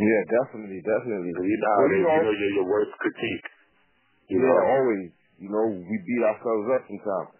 Yeah, 0.00 0.22
definitely, 0.40 0.80
definitely. 0.80 1.32
You 1.36 1.36
know 1.36 1.76
Well, 1.76 1.92
you 1.92 2.00
know- 2.00 2.16
you 2.16 2.24
know, 2.24 2.36
your, 2.36 2.52
your 2.64 2.68
worst 2.68 2.92
critique. 2.96 3.46
You 4.32 4.40
yeah, 4.40 4.48
know? 4.48 4.72
always. 4.80 5.12
You 5.36 5.50
know, 5.52 5.64
we 5.68 5.96
beat 6.06 6.22
ourselves 6.24 6.66
up 6.72 6.82
sometimes. 6.88 7.30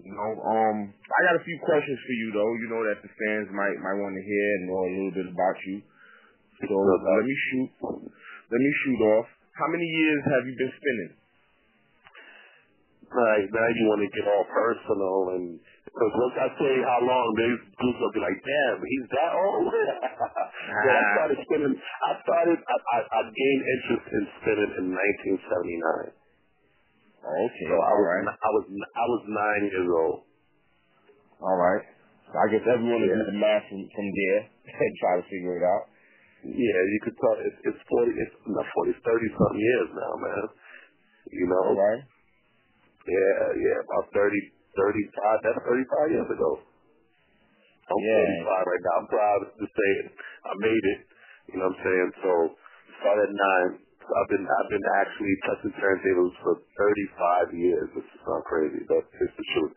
You 0.00 0.16
know, 0.16 0.32
um, 0.42 0.76
I 0.96 1.18
got 1.28 1.36
a 1.36 1.44
few 1.44 1.58
questions 1.60 2.00
for 2.00 2.14
you 2.16 2.28
though. 2.32 2.52
You 2.56 2.68
know 2.72 2.82
that 2.88 3.04
the 3.04 3.12
fans 3.12 3.52
might 3.52 3.76
might 3.84 4.00
want 4.00 4.16
to 4.16 4.24
hear 4.24 4.46
and 4.56 4.62
know 4.64 4.80
a 4.80 4.90
little 4.96 5.12
bit 5.12 5.28
about 5.28 5.58
you. 5.68 5.84
So 6.68 6.74
let 6.76 7.24
me 7.24 7.36
shoot. 7.48 7.70
Let 7.80 8.60
me 8.60 8.72
shoot 8.84 9.00
off. 9.16 9.28
How 9.56 9.68
many 9.68 9.84
years 9.86 10.20
have 10.24 10.44
you 10.48 10.54
been 10.56 10.72
spinning? 10.76 11.12
Right, 13.10 13.42
now 13.50 13.66
you 13.74 13.84
want 13.90 14.06
to 14.06 14.10
get 14.14 14.22
all 14.30 14.46
personal 14.46 15.34
and 15.34 15.58
because 15.90 16.12
once 16.14 16.36
I 16.38 16.48
say 16.54 16.74
how 16.86 17.02
long, 17.02 17.26
they 17.34 17.50
groups 17.74 17.98
will 17.98 18.14
be 18.14 18.22
like, 18.22 18.38
damn, 18.38 18.78
he's 18.78 19.06
that 19.10 19.32
old. 19.34 19.66
but 20.86 20.94
I 20.94 21.02
started 21.18 21.38
ah. 21.42 21.46
spinning. 21.50 21.74
I 21.74 22.10
started. 22.22 22.58
I, 22.62 22.76
I, 22.78 22.98
I 23.10 23.20
gained 23.26 23.62
interest 23.66 24.06
in 24.14 24.22
spinning 24.38 24.72
in 24.78 24.86
1979. 24.94 26.14
Okay, 27.26 27.66
So 27.66 27.74
I 27.74 27.92
was 27.98 28.06
right. 28.06 28.24
I 28.30 28.50
was 28.54 28.64
I 28.70 29.04
was 29.10 29.22
nine 29.26 29.62
years 29.66 29.90
old. 29.90 30.18
All 31.42 31.58
right. 31.58 31.82
So 32.30 32.34
I 32.38 32.46
guess 32.54 32.62
everyone 32.70 33.02
Yeah. 33.02 33.18
do 33.18 33.26
the 33.34 33.38
math 33.42 33.66
from, 33.66 33.82
from 33.90 34.06
there 34.06 34.40
and 34.86 34.92
try 35.02 35.12
to 35.18 35.24
figure 35.26 35.58
it 35.58 35.66
out. 35.66 35.90
Yeah, 36.44 36.80
you 36.92 37.00
could 37.04 37.16
tell 37.20 37.36
it's 37.40 37.60
it's 37.68 37.82
forty 37.90 38.12
it's 38.16 38.36
not 38.48 38.66
forty, 38.74 38.92
it's 38.96 39.04
thirty 39.04 39.28
something 39.36 39.60
years 39.60 39.90
now, 39.94 40.12
man. 40.20 40.44
You 41.32 41.46
know? 41.48 41.66
Right. 41.76 42.04
Yeah, 43.08 43.42
yeah, 43.58 43.78
about 43.84 44.08
thirty, 44.14 44.40
thirty-five. 44.76 45.38
That's 45.44 45.60
thirty-five 45.66 46.08
years 46.12 46.30
ago. 46.30 46.52
I'm 47.90 48.00
Yeah. 48.00 48.44
45 48.46 48.72
right 48.72 48.84
now. 48.84 48.96
I'm 49.00 49.08
proud 49.08 49.40
to 49.60 49.66
say 49.66 49.90
it. 50.04 50.08
I 50.46 50.52
made 50.56 50.84
it. 50.96 51.00
You 51.52 51.56
know 51.60 51.68
what 51.68 51.76
I'm 51.78 51.84
saying? 51.84 52.10
So 52.22 52.32
started 53.02 53.28
at 53.28 53.34
nine. 53.36 53.70
I've 54.04 54.30
been 54.30 54.46
I've 54.46 54.70
been 54.70 54.88
actually 55.02 55.34
touching 55.48 55.74
turntables 55.80 56.34
for 56.44 56.54
35 56.78 57.54
years. 57.56 57.88
This 57.96 58.06
sounds 58.24 58.46
crazy, 58.46 58.82
but 58.88 59.04
it's 59.20 59.36
the 59.36 59.46
truth. 59.56 59.76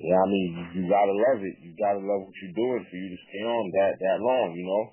Yeah, 0.00 0.18
I 0.20 0.26
mean, 0.28 0.48
you, 0.54 0.64
you 0.76 0.82
gotta 0.90 1.12
love 1.14 1.40
it. 1.44 1.56
You 1.62 1.72
gotta 1.78 2.02
love 2.04 2.26
what 2.28 2.36
you're 2.42 2.58
doing 2.58 2.82
for 2.90 2.96
you 2.96 3.08
to 3.14 3.20
stay 3.30 3.44
on 3.46 3.64
that 3.80 3.92
that 4.00 4.18
long, 4.20 4.48
you 4.56 4.66
know. 4.66 4.84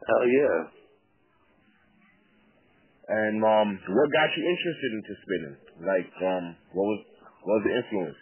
Hell 0.00 0.26
yeah. 0.28 0.56
And 3.10 3.42
um, 3.42 3.68
what 3.90 4.08
got 4.14 4.30
you 4.38 4.42
interested 4.46 4.90
into 4.96 5.12
spinning? 5.26 5.56
Like, 5.82 6.12
um, 6.22 6.44
what 6.72 6.86
was 6.86 7.00
what 7.42 7.54
was 7.58 7.64
the 7.66 7.74
influence? 7.74 8.20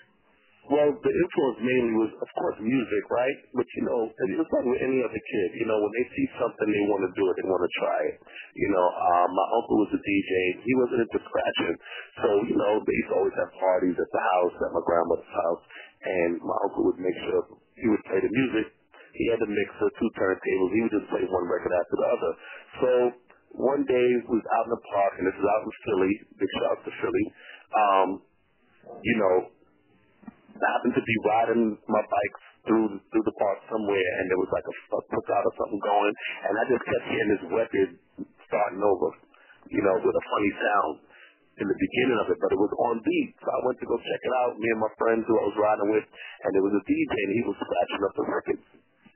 Well, 0.68 0.92
the 1.00 1.12
influence 1.12 1.58
mainly 1.64 1.94
was, 1.96 2.12
of 2.20 2.28
course, 2.36 2.56
music, 2.60 3.02
right? 3.08 3.38
But 3.56 3.64
you 3.72 3.82
know, 3.88 4.08
it's 4.08 4.52
like 4.52 4.68
with 4.68 4.80
any 4.80 5.00
other 5.00 5.16
kid. 5.20 5.48
You 5.60 5.64
know, 5.68 5.76
when 5.80 5.92
they 5.92 6.06
see 6.12 6.26
something, 6.40 6.68
they 6.68 6.84
want 6.88 7.04
to 7.08 7.12
do 7.16 7.24
it. 7.28 7.34
They 7.40 7.48
want 7.48 7.64
to 7.64 7.72
try 7.80 8.00
it. 8.12 8.16
You 8.56 8.68
know, 8.72 8.86
um, 8.88 9.28
my 9.32 9.46
uncle 9.60 9.76
was 9.80 9.92
a 9.92 10.00
DJ. 10.00 10.32
He 10.64 10.72
wasn't 10.76 11.04
into 11.08 11.20
scratching, 11.24 11.76
so 12.24 12.28
you 12.48 12.56
know, 12.56 12.80
they 12.84 12.96
used 12.96 13.12
to 13.12 13.16
always 13.16 13.36
have 13.36 13.52
parties 13.60 13.96
at 13.96 14.10
the 14.12 14.22
house, 14.24 14.54
at 14.60 14.72
my 14.72 14.82
grandmother's 14.84 15.34
house, 15.36 15.62
and 16.04 16.30
my 16.40 16.56
uncle 16.64 16.84
would 16.88 17.00
make 17.00 17.16
sure 17.28 17.44
he 17.76 17.86
would 17.92 18.04
play 18.08 18.20
the 18.24 18.32
music. 18.32 18.77
He 19.18 19.26
had 19.34 19.42
a 19.42 19.50
mixer, 19.50 19.88
two 19.98 20.10
turntables. 20.14 20.70
He 20.70 20.80
would 20.86 20.94
just 20.94 21.10
play 21.10 21.26
one 21.26 21.46
record 21.50 21.74
after 21.74 21.96
the 21.98 22.08
other. 22.08 22.32
So 22.78 22.90
one 23.58 23.82
day 23.82 24.08
we 24.30 24.38
was 24.38 24.46
out 24.54 24.70
in 24.70 24.72
the 24.78 24.84
park, 24.94 25.12
and 25.18 25.26
this 25.26 25.34
is 25.34 25.42
out 25.42 25.62
in 25.66 25.72
Philly. 25.82 26.12
Big 26.38 26.50
shout 26.54 26.70
out 26.70 26.80
to 26.86 26.92
Philly. 27.02 27.26
Um, 27.74 28.08
you 29.02 29.16
know, 29.18 29.34
I 30.54 30.66
happened 30.78 30.94
to 30.94 31.02
be 31.02 31.16
riding 31.26 31.62
my 31.90 32.02
bike 32.02 32.36
through 32.66 33.00
through 33.10 33.26
the 33.26 33.36
park 33.38 33.58
somewhere, 33.66 34.10
and 34.22 34.24
there 34.30 34.38
was 34.38 34.50
like 34.54 34.66
a, 34.66 34.74
a 34.94 35.00
cookout 35.10 35.44
or 35.46 35.54
something 35.58 35.82
going, 35.82 36.14
and 36.46 36.52
I 36.54 36.62
just 36.70 36.84
kept 36.86 37.04
hearing 37.10 37.30
this 37.34 37.44
record 37.50 37.90
starting 38.46 38.82
over, 38.82 39.08
you 39.70 39.82
know, 39.82 39.96
with 40.02 40.14
a 40.14 40.24
funny 40.30 40.52
sound 40.58 40.94
in 41.58 41.66
the 41.66 41.78
beginning 41.78 42.18
of 42.22 42.26
it, 42.30 42.38
but 42.38 42.50
it 42.54 42.60
was 42.60 42.70
on 42.86 43.02
beat. 43.02 43.34
So 43.42 43.48
I 43.50 43.60
went 43.66 43.78
to 43.82 43.86
go 43.90 43.96
check 43.98 44.22
it 44.22 44.34
out. 44.46 44.54
Me 44.58 44.68
and 44.70 44.82
my 44.82 44.92
friends 44.94 45.26
who 45.26 45.34
I 45.34 45.44
was 45.46 45.58
riding 45.58 45.90
with, 45.90 46.06
and 46.06 46.50
there 46.54 46.62
was 46.62 46.74
a 46.78 46.82
DJ, 46.86 47.12
and 47.18 47.34
he 47.34 47.42
was 47.46 47.56
scratching 47.58 48.02
up 48.06 48.14
the 48.14 48.26
records. 48.30 48.66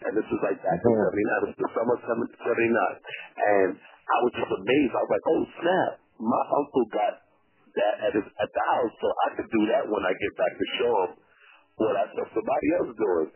And 0.02 0.12
this 0.18 0.26
was 0.26 0.40
like 0.42 0.58
back 0.60 0.80
in 0.82 0.92
'79. 0.92 0.98
It 0.98 1.48
was 1.54 1.58
the 1.62 1.70
summer 1.74 1.94
of 1.94 2.02
'79, 2.02 2.26
and 2.42 3.70
I 3.78 4.16
was 4.26 4.32
just 4.34 4.50
amazed. 4.50 4.92
I 4.92 5.00
was 5.02 5.12
like, 5.14 5.26
"Oh 5.30 5.42
snap! 5.62 5.92
My 6.18 6.42
uncle 6.52 6.86
got 6.90 7.14
that 7.78 7.94
at 8.06 8.12
his 8.18 8.26
at 8.26 8.50
the 8.50 8.64
house, 8.66 8.94
so 8.98 9.08
I 9.08 9.28
could 9.38 9.50
do 9.50 9.62
that 9.70 9.86
when 9.86 10.02
I 10.02 10.12
get 10.12 10.32
back 10.36 10.52
to 10.58 10.66
show 10.82 10.94
him 11.06 11.12
what 11.78 11.94
I 11.96 12.04
saw 12.12 12.24
somebody 12.34 12.68
else 12.82 12.92
doing. 12.98 13.28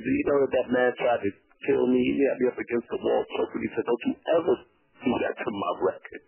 Do 0.00 0.08
you 0.08 0.24
know 0.26 0.38
that 0.48 0.52
that 0.58 0.68
man 0.72 0.90
tried 0.98 1.22
to 1.22 1.30
kill 1.68 1.84
me? 1.86 2.02
He 2.02 2.22
had 2.24 2.40
me 2.40 2.46
up 2.50 2.58
against 2.58 2.88
the 2.90 2.98
wall, 2.98 3.22
choking. 3.38 3.62
He 3.62 3.70
said, 3.76 3.84
"Don't 3.84 4.04
you 4.08 4.14
ever 4.40 4.54
do 5.04 5.12
that 5.28 5.34
to 5.38 5.48
my 5.52 5.72
record." 5.92 6.22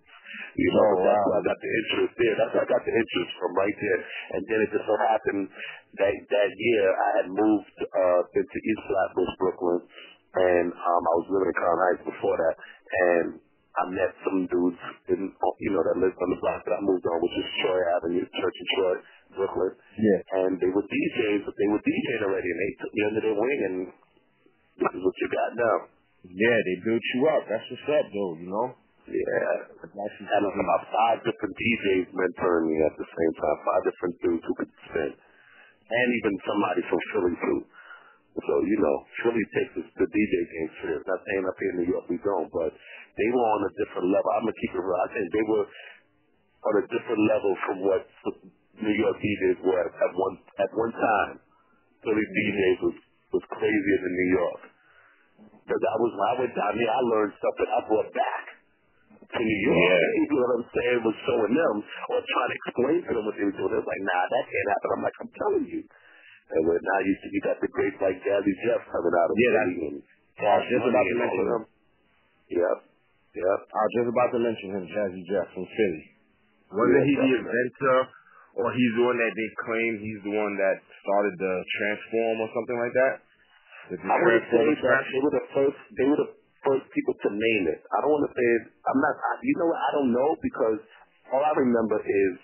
You 0.56 0.70
know, 0.72 0.88
Oh, 0.96 1.04
that's 1.04 1.20
wow. 1.20 1.26
where 1.30 1.38
I 1.40 1.44
got 1.46 1.58
the 1.60 1.72
interest 1.84 2.12
there. 2.16 2.34
That's 2.40 2.52
where 2.56 2.64
I 2.64 2.70
got 2.70 2.82
the 2.84 2.94
interest 2.96 3.30
from 3.38 3.50
right 3.56 3.76
there. 3.76 4.00
And 4.36 4.42
then 4.48 4.58
it 4.64 4.68
just 4.72 4.86
so 4.88 4.96
happened 4.96 5.44
that 6.00 6.14
that 6.16 6.50
year 6.56 6.86
I 6.90 7.08
had 7.22 7.26
moved 7.30 7.76
uh 7.84 8.22
into 8.36 8.56
East 8.56 8.82
Flatbush, 8.88 9.32
Brooklyn, 9.40 9.80
and 10.36 10.68
um 10.72 11.02
I 11.06 11.14
was 11.20 11.26
living 11.30 11.50
in 11.52 11.56
Crown 11.56 11.78
Heights 11.80 12.04
before 12.08 12.36
that, 12.40 12.54
and 12.56 13.26
I 13.76 13.84
met 13.92 14.12
some 14.24 14.48
dudes 14.48 14.80
in 15.12 15.20
you 15.36 15.70
know 15.76 15.82
that 15.84 16.00
lived 16.00 16.16
on 16.16 16.30
the 16.32 16.40
block 16.40 16.64
that 16.64 16.74
I 16.76 16.82
moved 16.82 17.04
on, 17.04 17.16
which 17.20 17.36
is 17.36 17.46
Troy 17.60 17.80
Avenue, 18.00 18.24
Church 18.24 18.56
and 18.56 18.70
Troy, 18.72 18.94
Brooklyn. 19.36 19.72
Yeah. 20.00 20.20
And 20.40 20.52
they 20.60 20.72
were 20.72 20.80
DJs, 20.84 21.44
but 21.44 21.52
they 21.60 21.68
were 21.68 21.82
DJing 21.84 22.22
already, 22.24 22.48
and 22.48 22.60
they 22.60 22.72
took 22.80 22.92
me 22.96 23.02
under 23.04 23.20
their 23.20 23.36
wing, 23.36 23.60
and 23.68 23.76
this 24.80 24.92
is 24.96 25.02
what 25.04 25.16
you 25.20 25.28
got 25.28 25.50
now. 25.56 25.76
Yeah, 26.24 26.58
they 26.64 26.76
built 26.88 27.04
you 27.14 27.20
up. 27.36 27.42
That's 27.48 27.64
what's 27.70 27.88
up, 27.92 28.06
though. 28.10 28.34
You 28.40 28.48
know. 28.50 28.68
Yeah. 29.06 29.70
That's 29.86 29.94
what's 29.94 30.18
had 30.18 30.42
about 30.42 30.82
five 30.90 31.18
different 31.22 31.54
DJs 31.54 32.10
mentoring 32.10 32.66
me 32.66 32.76
at 32.82 32.94
the 32.98 33.06
same 33.06 33.32
time, 33.38 33.56
five 33.62 33.82
different 33.86 34.14
dudes 34.18 34.42
who 34.42 34.54
could 34.58 34.72
spin. 34.90 35.12
And 35.86 36.08
even 36.18 36.34
somebody 36.42 36.82
from 36.90 37.00
Philly 37.14 37.36
too. 37.38 37.60
So, 38.36 38.54
you 38.66 38.76
know, 38.82 38.96
Philly 39.22 39.44
takes 39.54 39.72
the, 39.78 40.06
DJ 40.10 40.34
game 40.50 40.70
serious. 40.82 41.02
Not 41.06 41.22
saying 41.22 41.46
up 41.46 41.56
here 41.56 41.72
in 41.72 41.78
New 41.86 41.88
York 41.94 42.04
we 42.10 42.18
don't, 42.26 42.50
but 42.50 42.74
they 42.74 43.28
were 43.30 43.46
on 43.46 43.62
a 43.70 43.72
different 43.78 44.10
level. 44.10 44.28
I'm 44.34 44.44
gonna 44.44 44.58
keep 44.58 44.74
it 44.74 44.82
real. 44.82 44.98
I 44.98 45.10
think 45.14 45.26
they 45.30 45.46
were 45.46 45.66
on 46.66 46.74
a 46.82 46.84
different 46.90 47.22
level 47.30 47.52
from 47.62 47.76
what 47.86 48.02
New 48.82 48.92
York 48.92 49.16
DJs 49.22 49.58
were 49.62 49.78
at, 49.86 50.12
one 50.18 50.36
at 50.58 50.70
one 50.74 50.92
time. 50.92 51.32
Philly 52.02 52.26
DJs 52.26 52.78
was 52.90 52.96
was 53.38 53.44
crazier 53.54 53.98
than 54.02 54.12
New 54.18 54.30
York. 54.34 54.62
Because 55.62 55.82
I 55.86 55.96
was 56.02 56.12
I 56.18 56.32
went 56.42 56.54
down 56.58 56.74
there, 56.74 56.90
I 56.90 57.02
learned 57.14 57.32
stuff 57.38 57.54
that 57.62 57.70
I 57.70 57.78
brought 57.86 58.10
back 58.10 58.55
to 59.32 59.40
New 59.42 59.60
York. 59.66 59.76
Yeah. 59.76 60.06
You 60.16 60.24
know 60.30 60.40
what 60.46 60.54
I'm 60.62 60.66
saying? 60.70 60.98
Was 61.02 61.18
showing 61.26 61.54
them 61.54 61.76
or 62.10 62.18
trying 62.22 62.50
to 62.50 62.56
explain 62.62 62.98
to 63.06 63.10
them 63.16 63.24
what 63.26 63.34
they 63.38 63.46
were 63.46 63.56
doing. 63.56 63.70
They 63.74 63.80
was 63.82 63.90
like, 63.90 64.02
nah, 64.06 64.22
that 64.30 64.44
can't 64.46 64.68
happen. 64.70 64.88
I'm 64.94 65.02
like, 65.06 65.18
I'm 65.22 65.32
telling 65.34 65.66
you. 65.66 65.80
And 66.46 66.62
when 66.62 66.78
now 66.78 67.00
you 67.02 67.12
see 67.20 67.30
you 67.34 67.42
got 67.42 67.58
the 67.58 67.66
greats 67.66 67.98
like 67.98 68.22
Jazzy 68.22 68.54
Jeff 68.62 68.82
coming 68.90 69.14
out 69.18 69.28
of 69.30 69.34
Yeah, 69.34 69.50
Philly 69.50 69.74
that's- 69.82 70.04
and 70.38 70.46
I 70.46 70.54
was 70.62 70.66
just 70.70 70.86
about 70.86 71.06
to 71.10 71.16
mention 71.18 71.44
him. 71.50 71.62
Yep. 72.54 72.76
Yep. 73.34 73.58
I 73.66 73.80
was 73.82 73.92
just 73.98 74.08
about 74.14 74.30
to 74.30 74.40
mention 74.40 74.68
him, 74.78 74.82
Jazzy 74.86 75.22
Jeff 75.26 75.46
from 75.56 75.66
Philly. 75.66 76.04
Wasn't 76.70 76.94
Yeah, 76.94 77.06
he 77.06 77.14
the 77.18 77.30
inventor, 77.42 77.98
or 78.62 78.66
he's 78.74 78.94
the 78.94 79.04
one 79.06 79.18
that 79.18 79.32
they 79.34 79.48
claim 79.66 79.90
he's 79.98 80.22
the 80.22 80.34
one 80.38 80.54
that 80.58 80.76
started 81.02 81.34
the 81.38 81.54
transform 81.78 82.36
or 82.42 82.48
something 82.54 82.78
like 82.78 82.94
that? 82.94 83.14
The, 83.90 83.96
the 84.02 84.06
I 84.06 84.16
would 84.22 84.42
say 84.50 84.64
transform 84.66 84.82
that 84.82 85.02
they 85.10 85.20
were 85.22 85.34
the 85.34 85.46
first. 85.54 85.80
They 85.98 86.06
were 86.10 86.20
the 86.22 86.30
first 86.66 86.86
people 86.90 87.14
to 87.14 87.30
name 87.30 87.64
it. 87.70 87.80
I 87.94 88.02
don't 88.02 88.10
want 88.10 88.26
to 88.26 88.34
say. 88.34 88.48
I'm 88.90 88.98
not. 88.98 89.14
I, 89.14 89.32
you 89.46 89.54
know 89.62 89.70
what? 89.70 89.80
I 89.80 89.90
don't 89.94 90.10
know 90.10 90.30
because 90.42 90.78
all 91.30 91.42
I 91.42 91.54
remember 91.54 92.02
is 92.02 92.34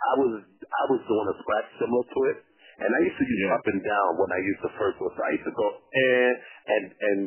I 0.00 0.14
was 0.18 0.32
I 0.42 0.84
was 0.90 1.00
doing 1.06 1.28
a 1.30 1.36
scratch 1.38 1.68
similar 1.78 2.04
to 2.04 2.20
it, 2.34 2.38
and 2.82 2.90
I 2.90 3.00
used 3.06 3.18
to 3.20 3.26
use 3.26 3.42
up 3.54 3.64
and 3.70 3.80
down 3.84 4.10
when 4.18 4.30
I 4.34 4.40
used 4.42 4.62
the 4.66 4.74
first 4.74 4.98
one. 4.98 5.12
So 5.14 5.20
I 5.22 5.30
used 5.38 5.46
to 5.46 5.54
go 5.54 5.66
and 5.70 6.34
and 6.66 6.84
and 6.90 7.20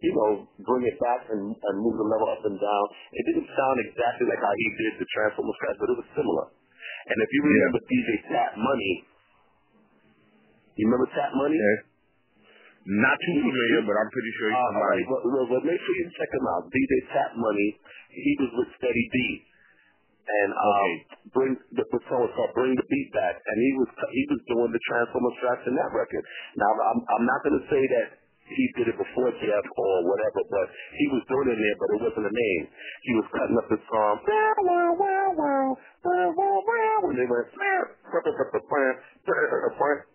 you 0.00 0.12
know 0.14 0.48
bring 0.64 0.86
it 0.88 0.96
back 1.02 1.28
and 1.28 1.52
and 1.52 1.74
move 1.82 1.98
the 2.00 2.08
level 2.08 2.32
up 2.32 2.42
and 2.46 2.56
down. 2.56 2.84
It 3.12 3.24
didn't 3.28 3.50
sound 3.52 3.76
exactly 3.84 4.26
like 4.30 4.40
how 4.40 4.54
he 4.54 4.66
did 4.80 4.92
the 5.02 5.08
transformer 5.12 5.54
scratch, 5.60 5.76
but 5.82 5.92
it 5.92 5.98
was 5.98 6.08
similar. 6.16 6.46
And 7.08 7.16
if 7.20 7.30
you 7.32 7.40
remember 7.44 7.78
DJ 7.88 8.08
Tat 8.30 8.52
Money, 8.56 8.94
you 10.76 10.84
remember 10.86 11.08
Tat 11.12 11.32
Money? 11.34 11.58
Not 12.88 13.16
too 13.20 13.36
familiar, 13.44 13.80
but 13.84 13.94
I'm 14.00 14.08
pretty 14.08 14.32
sure 14.40 14.48
he's 14.48 14.64
somebody. 14.64 15.04
right, 15.04 15.06
but, 15.12 15.20
but 15.28 15.62
make 15.68 15.76
sure 15.76 15.94
you 16.00 16.08
check 16.16 16.30
him 16.32 16.46
out. 16.56 16.72
DJ 16.72 16.92
Tat 17.12 17.30
Money. 17.36 17.68
He 18.16 18.32
was 18.40 18.50
with 18.56 18.70
Steady 18.80 19.06
B. 19.12 19.16
And 20.28 20.50
um, 20.52 20.90
bring 21.32 21.52
the, 21.72 21.84
the 21.84 22.00
song 22.08 22.20
was 22.20 22.32
called 22.36 22.52
"Bring 22.52 22.76
the 22.76 22.84
Beat 22.84 23.08
Back," 23.16 23.40
and 23.40 23.56
he 23.56 23.70
was 23.80 23.88
he 24.12 24.24
was 24.28 24.40
doing 24.44 24.68
the 24.76 24.82
Transformer 24.84 25.32
tracks 25.40 25.64
in 25.64 25.72
that 25.72 25.88
record. 25.88 26.20
Now 26.60 26.68
I'm 26.68 27.00
I'm 27.00 27.24
not 27.24 27.40
going 27.48 27.56
to 27.56 27.64
say 27.72 27.80
that 27.80 28.27
he 28.48 28.64
did 28.80 28.86
it 28.92 28.98
before 28.98 29.30
Jeff 29.38 29.64
or 29.76 29.94
whatever, 30.08 30.40
but 30.48 30.66
he 30.96 31.06
was 31.12 31.22
doing 31.28 31.48
it 31.52 31.58
there, 31.58 31.76
but 31.78 31.88
it 31.94 32.00
wasn't 32.08 32.26
a 32.28 32.34
name. 32.34 32.62
He 33.04 33.12
was 33.16 33.26
cutting 33.32 33.56
up 33.60 33.68
the 33.68 33.80
song. 33.88 34.14
Wow, 34.24 34.56
wow, 34.64 34.90
wow, 34.96 35.28
wow, 35.36 35.66
wow, 35.76 36.28
wow, 36.32 36.58
wow, 36.64 36.96
when 37.04 37.16
they 37.16 37.28
went. 37.28 37.46
Front 37.52 37.84
front 38.08 38.48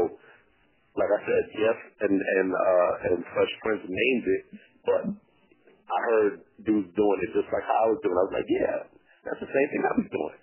like 0.99 1.11
I 1.15 1.21
said, 1.23 1.43
Jeff 1.55 1.79
and 2.09 2.17
and 2.19 2.49
uh 2.51 2.93
and 3.11 3.17
Fresh 3.35 3.53
Prince 3.63 3.85
named 3.87 4.27
it, 4.27 4.43
but 4.87 5.03
I 5.89 5.99
heard 6.13 6.33
dudes 6.67 6.91
doing 6.93 7.19
it 7.25 7.31
just 7.33 7.49
like 7.55 7.65
how 7.65 7.89
I 7.89 7.93
was 7.95 8.01
doing. 8.03 8.17
I 8.17 8.25
was 8.29 8.35
like, 8.35 8.51
yeah, 8.51 8.77
that's 9.25 9.41
the 9.41 9.51
same 9.51 9.69
thing 9.73 9.83
I 9.87 9.95
was 9.97 10.09
doing. 10.11 10.39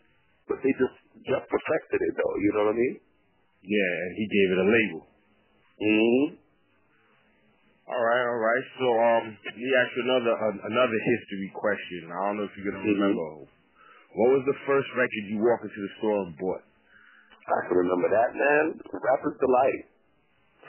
But 0.50 0.58
they 0.62 0.74
just 0.78 0.98
Jeff 1.24 1.44
perfected 1.48 2.00
it 2.04 2.14
though. 2.20 2.36
You 2.44 2.50
know 2.54 2.64
what 2.68 2.76
I 2.76 2.80
mean? 2.80 2.96
Yeah, 3.66 3.94
and 4.06 4.12
he 4.20 4.26
gave 4.30 4.48
it 4.52 4.60
a 4.62 4.68
label. 4.70 5.02
Mm-hmm. 5.82 6.28
All 7.86 8.02
right, 8.02 8.26
all 8.26 8.42
right. 8.42 8.66
So 8.82 8.88
um, 8.90 9.24
let 9.46 9.56
me 9.56 9.70
ask 9.78 9.90
you 9.94 10.04
another 10.10 10.34
uh, 10.34 10.56
another 10.70 11.00
history 11.16 11.50
question. 11.54 12.10
I 12.10 12.18
don't 12.30 12.38
know 12.42 12.48
if 12.50 12.54
you're 12.58 12.68
gonna 12.70 12.82
Mm-hmm. 12.82 12.98
remember. 12.98 13.50
What 14.16 14.30
was 14.40 14.44
the 14.48 14.58
first 14.64 14.88
record 14.96 15.24
you 15.28 15.44
walked 15.44 15.68
into 15.68 15.82
the 15.82 15.92
store 16.00 16.20
and 16.24 16.34
bought? 16.40 16.64
I 17.46 17.60
can 17.68 17.76
remember 17.78 18.08
that, 18.10 18.30
man. 18.34 18.66
Rapper's 18.90 19.38
Delight. 19.38 19.82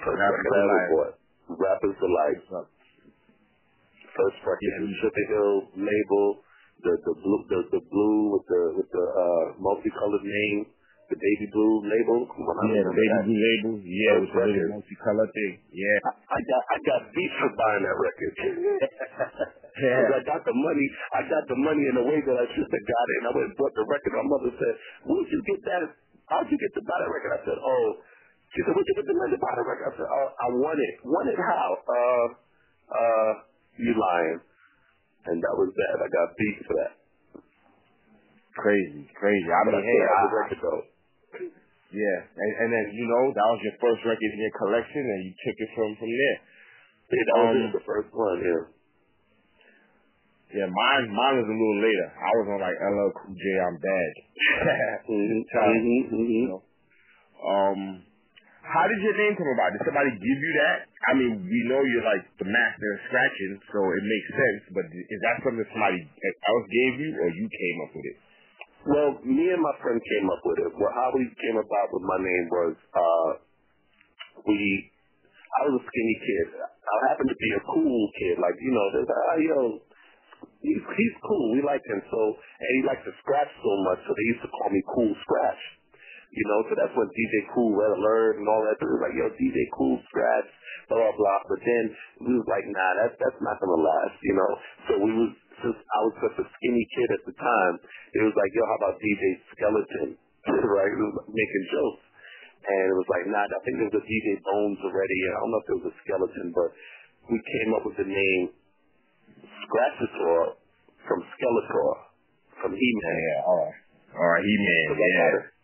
First 0.03 0.18
Rapper's 0.18 0.44
record 0.44 0.57
I 0.57 0.61
ever 0.61 0.88
bought. 0.92 1.14
Rapper's 1.57 1.97
Delight. 2.03 2.40
First 4.12 4.38
record, 4.44 4.72
the 4.82 4.92
Sugar 5.01 5.26
Hill 5.30 5.57
label, 5.78 6.26
the 6.85 6.93
the 7.07 7.14
blue 7.20 7.41
the, 7.49 7.59
the 7.72 7.83
blue 7.89 8.18
with 8.37 8.45
the 8.49 8.62
with 8.81 8.89
the 8.93 9.05
uh 9.05 9.45
multicolored 9.61 10.27
name, 10.27 10.68
the 11.09 11.16
baby 11.16 11.47
blue 11.53 11.74
label. 11.89 12.29
I 12.29 12.64
Yeah, 12.72 12.85
the 12.85 12.95
baby 12.95 13.18
blue 13.27 13.41
label. 13.41 13.72
Yeah, 13.81 14.14
with 14.20 14.31
the 14.33 14.41
little 14.45 14.55
record. 14.55 14.70
multicolor 14.81 15.29
thing. 15.33 15.53
Yeah. 15.72 15.99
I 16.29 16.39
got 16.43 16.62
I 16.72 16.77
got 16.85 17.01
beat 17.14 17.33
for 17.41 17.51
buying 17.57 17.85
that 17.87 17.97
record. 17.97 18.33
Because 19.77 20.09
I 20.09 20.24
got 20.24 20.41
the 20.41 20.57
money, 20.57 20.87
I 21.12 21.20
got 21.29 21.45
the 21.53 21.59
money 21.61 21.85
in 21.85 22.01
a 22.01 22.05
way 22.09 22.16
that 22.24 22.33
I 22.33 22.49
should 22.57 22.64
have 22.64 22.87
got 22.89 23.07
it, 23.12 23.16
and 23.20 23.27
I 23.29 23.33
went 23.37 23.47
and 23.53 23.57
bought 23.61 23.77
the 23.77 23.85
record. 23.85 24.09
My 24.16 24.24
mother 24.24 24.49
said, 24.57 24.74
"Where'd 25.05 25.29
you 25.29 25.41
get 25.45 25.61
that? 25.68 25.93
How'd 26.33 26.49
you 26.49 26.57
get 26.57 26.72
to 26.81 26.83
buy 26.89 26.97
that 26.97 27.12
record?" 27.12 27.33
I 27.37 27.41
said, 27.45 27.61
"Oh." 27.61 28.01
She 28.57 28.64
said, 28.64 28.72
"Where'd 28.72 28.89
you 28.89 28.97
get 28.97 29.05
the 29.05 29.12
money 29.20 29.37
to 29.37 29.41
buy 29.45 29.53
the 29.53 29.68
record?" 29.68 29.93
I 29.93 29.95
said, 30.01 30.09
"Oh, 30.09 30.29
I 30.33 30.47
won 30.64 30.77
it. 30.81 30.95
Won 31.05 31.24
it 31.29 31.37
how? 31.37 31.68
Uh, 31.77 32.27
uh, 32.89 33.33
you 33.77 33.93
lying?" 33.93 34.41
And 35.27 35.39
that 35.43 35.55
was 35.59 35.70
that. 35.74 35.97
I 36.03 36.09
got 36.11 36.27
beat 36.39 36.59
for 36.66 36.74
that. 36.81 36.93
Crazy, 38.57 39.05
crazy. 39.18 39.49
I 39.51 39.61
But 39.68 39.74
mean, 39.77 39.85
I 39.85 39.89
hey, 39.91 40.01
I, 40.01 40.22
record 40.33 40.61
though. 40.64 40.83
yeah, 41.93 42.18
and, 42.41 42.53
and 42.64 42.68
then 42.72 42.85
you 42.97 43.07
know 43.07 43.24
that 43.35 43.49
was 43.53 43.61
your 43.66 43.77
first 43.83 44.01
record 44.07 44.31
in 44.33 44.41
your 44.41 44.57
collection, 44.59 45.03
and 45.05 45.20
you 45.29 45.33
took 45.45 45.57
it 45.61 45.70
from 45.77 45.91
from 46.01 46.11
there. 46.11 46.39
Yeah, 47.12 47.24
that 47.27 47.37
was 47.37 47.51
Um, 47.53 47.59
it, 47.61 47.72
the 47.77 47.85
first 47.87 48.11
one. 48.16 48.39
Yeah. 48.43 48.62
Yeah, 50.55 50.68
mine 50.70 51.11
mine 51.11 51.37
was 51.43 51.49
a 51.51 51.57
little 51.59 51.81
later. 51.83 52.09
I 52.16 52.31
was 52.39 52.47
on 52.55 52.61
like 52.62 52.79
LL 52.79 53.11
Cool 53.18 53.35
J, 53.35 53.45
I'm 53.66 53.77
bad. 53.83 54.12
Mhm, 55.11 55.43
Time, 55.53 55.81
mhm, 55.83 56.03
mhm. 56.07 56.31
you 56.31 56.49
know. 56.49 56.62
Um, 57.43 58.05
how 58.67 58.85
did 58.91 58.99
your 58.99 59.14
name 59.14 59.35
come 59.39 59.51
about? 59.55 59.71
Did 59.75 59.87
somebody 59.87 60.11
give 60.19 60.39
you 60.43 60.53
that? 60.67 60.79
I 61.07 61.12
mean, 61.14 61.33
we 61.47 61.61
know 61.71 61.79
you're 61.87 62.07
like 62.07 62.27
the 62.43 62.49
master 62.51 62.89
of 62.95 62.99
scratching, 63.07 63.55
so 63.71 63.79
it 63.95 64.05
makes 64.05 64.29
sense. 64.35 64.62
But 64.75 64.87
is 64.91 65.21
that 65.23 65.37
something 65.47 65.67
somebody 65.71 66.03
else 66.03 66.67
gave 66.67 66.95
you, 66.99 67.11
or 67.23 67.29
you 67.31 67.47
came 67.47 67.79
up 67.87 67.93
with 67.95 68.07
it? 68.11 68.17
Well, 68.87 69.11
me 69.27 69.51
and 69.51 69.62
my 69.62 69.75
friend 69.83 69.99
came 69.99 70.27
up 70.31 70.43
with 70.47 70.59
it. 70.62 70.71
Well, 70.79 70.95
how 70.95 71.11
we 71.14 71.27
came 71.43 71.59
about 71.59 71.89
with 71.91 72.05
my 72.07 72.19
name 72.23 72.47
was 72.51 72.75
uh, 72.95 73.31
we. 74.47 74.59
I 75.57 75.61
was 75.71 75.79
a 75.79 75.85
skinny 75.87 76.17
kid. 76.21 76.47
I 76.59 76.97
happened 77.11 77.31
to 77.33 77.39
be 77.39 77.51
a 77.55 77.62
cool 77.71 78.03
kid, 78.19 78.37
like 78.43 78.59
you 78.62 78.71
know, 78.75 78.87
there's 78.95 79.11
ah, 79.11 79.39
yo, 79.43 79.59
he's 80.62 80.83
he's 80.83 81.17
cool. 81.23 81.55
We 81.55 81.62
like 81.62 81.83
him 81.87 82.03
so, 82.11 82.23
and 82.35 82.71
he 82.79 82.83
likes 82.87 83.03
to 83.07 83.14
scratch 83.23 83.51
so 83.62 83.73
much, 83.91 84.03
so 84.07 84.11
they 84.11 84.27
used 84.35 84.43
to 84.43 84.51
call 84.51 84.69
me 84.71 84.83
Cool 84.91 85.14
Scratch. 85.23 85.62
You 86.37 86.45
know, 86.53 86.61
so 86.68 86.72
that's 86.76 86.93
when 86.93 87.09
DJ 87.09 87.34
Cool 87.57 87.72
Red 87.72 87.97
Alert 87.97 88.45
and 88.45 88.47
all 88.47 88.61
that. 88.68 88.76
It 88.76 88.84
was 88.84 89.01
like, 89.01 89.16
yo, 89.16 89.32
DJ 89.41 89.57
Cool 89.72 89.97
Scratch, 90.12 90.51
blah 90.93 91.01
blah 91.01 91.16
blah. 91.16 91.41
But 91.49 91.61
then 91.64 91.84
we 92.28 92.32
was 92.37 92.45
like, 92.45 92.68
nah, 92.68 92.93
that's 93.01 93.16
that's 93.16 93.41
not 93.41 93.57
gonna 93.57 93.80
last. 93.80 94.16
You 94.20 94.34
know, 94.37 94.51
so 94.84 94.93
we 95.01 95.11
was 95.16 95.32
since 95.64 95.78
I 95.80 95.99
was 96.05 96.14
such 96.20 96.37
a 96.45 96.47
skinny 96.47 96.84
kid 96.93 97.09
at 97.16 97.22
the 97.24 97.34
time, 97.41 97.74
it 98.12 98.20
was 98.20 98.37
like, 98.37 98.53
yo, 98.53 98.62
how 98.68 98.76
about 98.84 99.01
DJ 99.01 99.41
Skeleton? 99.57 100.09
right? 100.76 100.93
It 100.93 101.01
was 101.01 101.16
like 101.24 101.32
making 101.32 101.64
jokes. 101.72 102.05
And 102.66 102.84
it 102.91 102.97
was 102.99 103.09
like, 103.09 103.24
nah, 103.30 103.47
I 103.47 103.61
think 103.62 103.78
there 103.78 103.89
was 103.89 103.99
a 104.03 104.05
DJ 104.05 104.43
Bones 104.43 104.80
already. 104.82 105.18
I 105.30 105.39
don't 105.39 105.51
know 105.55 105.62
if 105.62 105.66
there 105.70 105.80
was 105.80 105.89
a 105.91 105.97
skeleton, 106.03 106.47
but 106.51 106.68
we 107.30 107.39
came 107.39 107.70
up 107.78 107.87
with 107.87 107.95
the 107.95 108.09
name 108.11 108.51
Scratchator 109.64 110.59
from 111.07 111.20
Skeletor, 111.22 111.91
from 112.59 112.72
He-Man. 112.74 113.16
Yeah, 113.22 113.41
all 113.47 113.59
right, 113.62 113.78
all 114.18 114.28
right, 114.34 114.43
He-Man. 114.43 114.87
Yeah, 114.99 115.55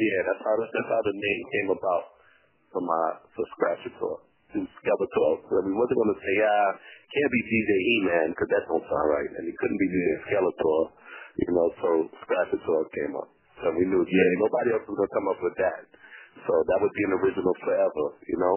yeah, 0.00 0.20
that's 0.26 0.42
how 0.42 0.54
that's 0.56 0.90
how 0.90 1.02
the 1.04 1.14
name 1.14 1.42
came 1.52 1.70
about 1.76 2.04
for 2.72 2.82
my 2.82 3.04
for 3.36 3.44
Scratchator 3.56 4.14
to 4.56 4.58
Skeletor. 4.64 5.32
So 5.46 5.54
we 5.62 5.74
wasn't 5.76 5.98
gonna 6.00 6.18
say, 6.18 6.36
ah, 6.42 6.70
can't 7.12 7.32
be 7.32 7.42
DJ 7.44 7.70
He-Man 7.70 8.28
because 8.34 8.50
that 8.50 8.64
don't 8.66 8.84
sound 8.88 9.08
right, 9.12 9.30
and 9.38 9.44
he 9.46 9.54
couldn't 9.54 9.80
be 9.80 9.88
DJ 9.92 10.08
Skeletor, 10.26 10.80
you 11.44 11.50
know. 11.54 11.68
So 11.82 11.88
Scratchator 12.24 12.80
came 12.96 13.14
up. 13.20 13.28
So 13.62 13.70
we 13.76 13.84
knew, 13.84 14.00
yeah, 14.02 14.28
nobody 14.40 14.68
else 14.74 14.84
was 14.88 14.96
gonna 14.96 15.14
come 15.14 15.28
up 15.30 15.40
with 15.44 15.56
that. 15.60 15.84
So 16.48 16.52
that 16.56 16.78
would 16.80 16.94
be 16.96 17.04
an 17.04 17.14
original 17.20 17.54
forever, 17.60 18.06
you 18.26 18.38
know. 18.40 18.56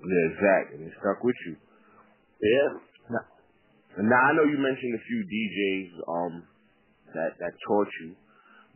yeah, 0.00 0.24
exactly. 0.32 0.74
And 0.80 0.88
it 0.88 0.94
stuck 1.00 1.20
with 1.22 1.36
you. 1.46 1.54
Yeah. 2.42 2.70
Now, 3.12 3.24
now 4.02 4.22
I 4.28 4.32
know 4.36 4.46
you 4.48 4.58
mentioned 4.58 4.94
a 4.96 5.02
few 5.06 5.20
DJs 5.26 5.90
um 6.08 6.34
that 7.14 7.36
that 7.38 7.54
taught 7.68 7.90
you, 8.02 8.16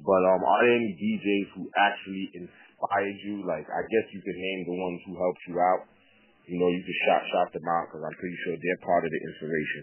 but 0.02 0.22
um 0.26 0.42
are 0.44 0.60
there 0.64 0.76
any 0.76 0.92
DJs 0.92 1.48
who 1.56 1.64
actually 1.76 2.24
inspired 2.36 3.18
you? 3.24 3.44
Like 3.44 3.64
I 3.68 3.82
guess 3.86 4.06
you 4.12 4.20
could 4.20 4.38
name 4.38 4.60
the 4.68 4.76
ones 4.76 5.00
who 5.08 5.12
helped 5.16 5.42
you 5.48 5.56
out. 5.56 5.82
You 6.46 6.62
know, 6.62 6.70
you 6.70 6.82
could 6.84 7.00
shout 7.08 7.22
shout 7.32 7.50
them 7.52 7.66
out 7.66 7.90
because 7.90 8.04
I'm 8.06 8.16
pretty 8.20 8.38
sure 8.46 8.54
they're 8.54 8.84
part 8.86 9.02
of 9.02 9.10
the 9.10 9.20
inspiration. 9.20 9.82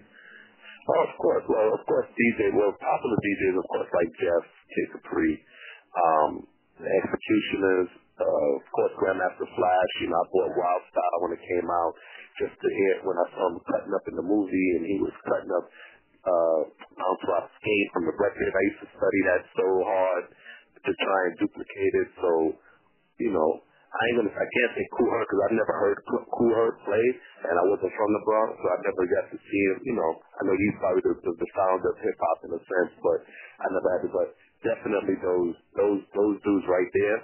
Oh, 0.83 1.01
of 1.07 1.15
course. 1.15 1.43
Well, 1.47 1.71
of 1.71 1.81
course, 1.87 2.07
DJ. 2.11 2.51
Well, 2.51 2.75
popular 2.75 3.15
DJs, 3.23 3.55
of 3.55 3.67
course, 3.71 3.87
like 3.95 4.11
Jeff, 4.19 4.43
Kid 4.67 4.87
Capri, 4.91 5.31
um, 5.95 6.31
the 6.75 6.89
X-Ecutioners, 6.91 7.89
uh, 8.19 8.47
of 8.59 8.63
course, 8.67 8.91
Grandmaster 8.99 9.47
Flash. 9.47 9.91
You 10.03 10.11
know, 10.11 10.19
I 10.19 10.25
bought 10.27 10.51
Wild 10.59 10.83
Style 10.91 11.19
when 11.23 11.31
it 11.39 11.43
came 11.47 11.67
out, 11.71 11.93
just 12.35 12.55
to 12.59 12.67
hear 12.67 12.91
when 13.07 13.15
I 13.15 13.27
saw 13.31 13.47
him 13.47 13.63
cutting 13.63 13.95
up 13.95 14.05
in 14.11 14.15
the 14.19 14.27
movie, 14.27 14.69
and 14.75 14.83
he 14.83 14.99
was 14.99 15.15
cutting 15.23 15.51
up 15.55 15.65
uh, 16.23 16.59
Mount 16.97 17.21
Rock 17.27 17.47
Skate 17.59 17.89
from 17.93 18.07
the 18.07 18.15
record. 18.15 18.51
I 18.51 18.63
used 18.71 18.81
to 18.87 18.89
study 18.95 19.21
that 19.29 19.41
so 19.55 19.67
hard 19.83 20.23
to 20.83 20.91
try 20.91 21.19
and 21.31 21.33
duplicate 21.39 21.93
it. 22.03 22.09
So, 22.19 22.31
you 23.19 23.31
know, 23.31 23.49
I 23.93 24.01
ain't 24.09 24.17
gonna, 24.25 24.33
I 24.33 24.47
can't 24.49 24.73
say 24.73 24.85
Kool 24.97 25.05
Herc 25.05 25.29
because 25.29 25.41
I've 25.45 25.57
never 25.59 25.75
heard 25.77 25.97
Kool 26.09 26.53
Herc 26.57 26.75
play, 26.81 27.05
and 27.45 27.55
I 27.61 27.63
wasn't 27.69 27.93
from 27.93 28.09
the 28.09 28.23
Bronx, 28.25 28.57
so 28.57 28.65
I 28.65 28.77
never 28.81 29.03
got 29.05 29.25
to 29.29 29.37
see 29.37 29.63
him. 29.69 29.77
You 29.85 29.95
know, 30.01 30.11
I 30.17 30.41
know 30.49 30.55
he's 30.57 30.77
probably 30.81 31.03
the, 31.05 31.13
the, 31.21 31.31
the 31.37 31.49
founder 31.53 31.93
of 31.93 31.97
hip 32.01 32.17
hop 32.17 32.39
in 32.41 32.51
a 32.57 32.61
sense, 32.65 32.93
but 33.05 33.19
I 33.61 33.65
never 33.69 33.89
had 33.93 34.01
to. 34.07 34.09
But 34.09 34.29
definitely 34.65 35.13
those 35.21 35.53
those 35.77 36.01
those 36.17 36.35
dudes 36.41 36.65
right 36.65 36.89
there, 36.97 37.19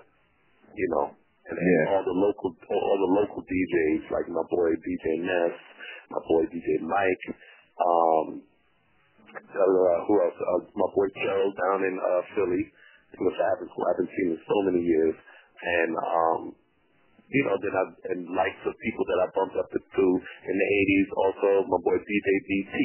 you 0.77 0.87
know, 0.93 1.05
and, 1.49 1.57
and 1.57 1.65
Yeah. 1.65 1.85
all 1.97 2.03
the 2.05 2.17
local 2.21 2.53
all, 2.53 2.83
all 2.85 2.99
the 3.01 3.13
local 3.25 3.41
DJs 3.41 4.05
like 4.13 4.29
my 4.29 4.45
boy 4.53 4.69
DJ 4.77 5.05
Ness, 5.25 5.55
my 6.13 6.21
boy 6.21 6.43
DJ 6.53 6.85
Mike, 6.85 7.25
um, 7.81 8.27
uh, 9.36 9.97
who 10.09 10.13
else? 10.21 10.38
Uh, 10.38 10.61
my 10.73 10.89
boy 10.93 11.07
Joe 11.13 11.43
down 11.53 11.80
in 11.86 11.95
uh, 11.97 12.21
Philly, 12.36 12.63
which 13.19 13.39
I 13.39 13.47
haven't 13.57 13.69
who 13.73 13.82
I 13.86 13.89
haven't 13.93 14.11
seen 14.17 14.30
in 14.34 14.39
so 14.41 14.57
many 14.69 14.82
years, 14.82 15.15
and 15.61 15.91
um, 15.97 16.41
you 17.30 17.45
know, 17.45 17.53
then 17.61 17.73
I 17.77 17.84
and 18.09 18.19
likes 18.34 18.57
of 18.65 18.73
people 18.82 19.05
that 19.05 19.19
I 19.21 19.27
bumped 19.38 19.53
up 19.61 19.69
to 19.69 20.05
in 20.49 20.55
the 20.57 20.67
'80s. 20.82 21.07
Also, 21.13 21.49
my 21.69 21.77
boy 21.86 21.97
DJ 22.01 22.27
DT, 22.49 22.75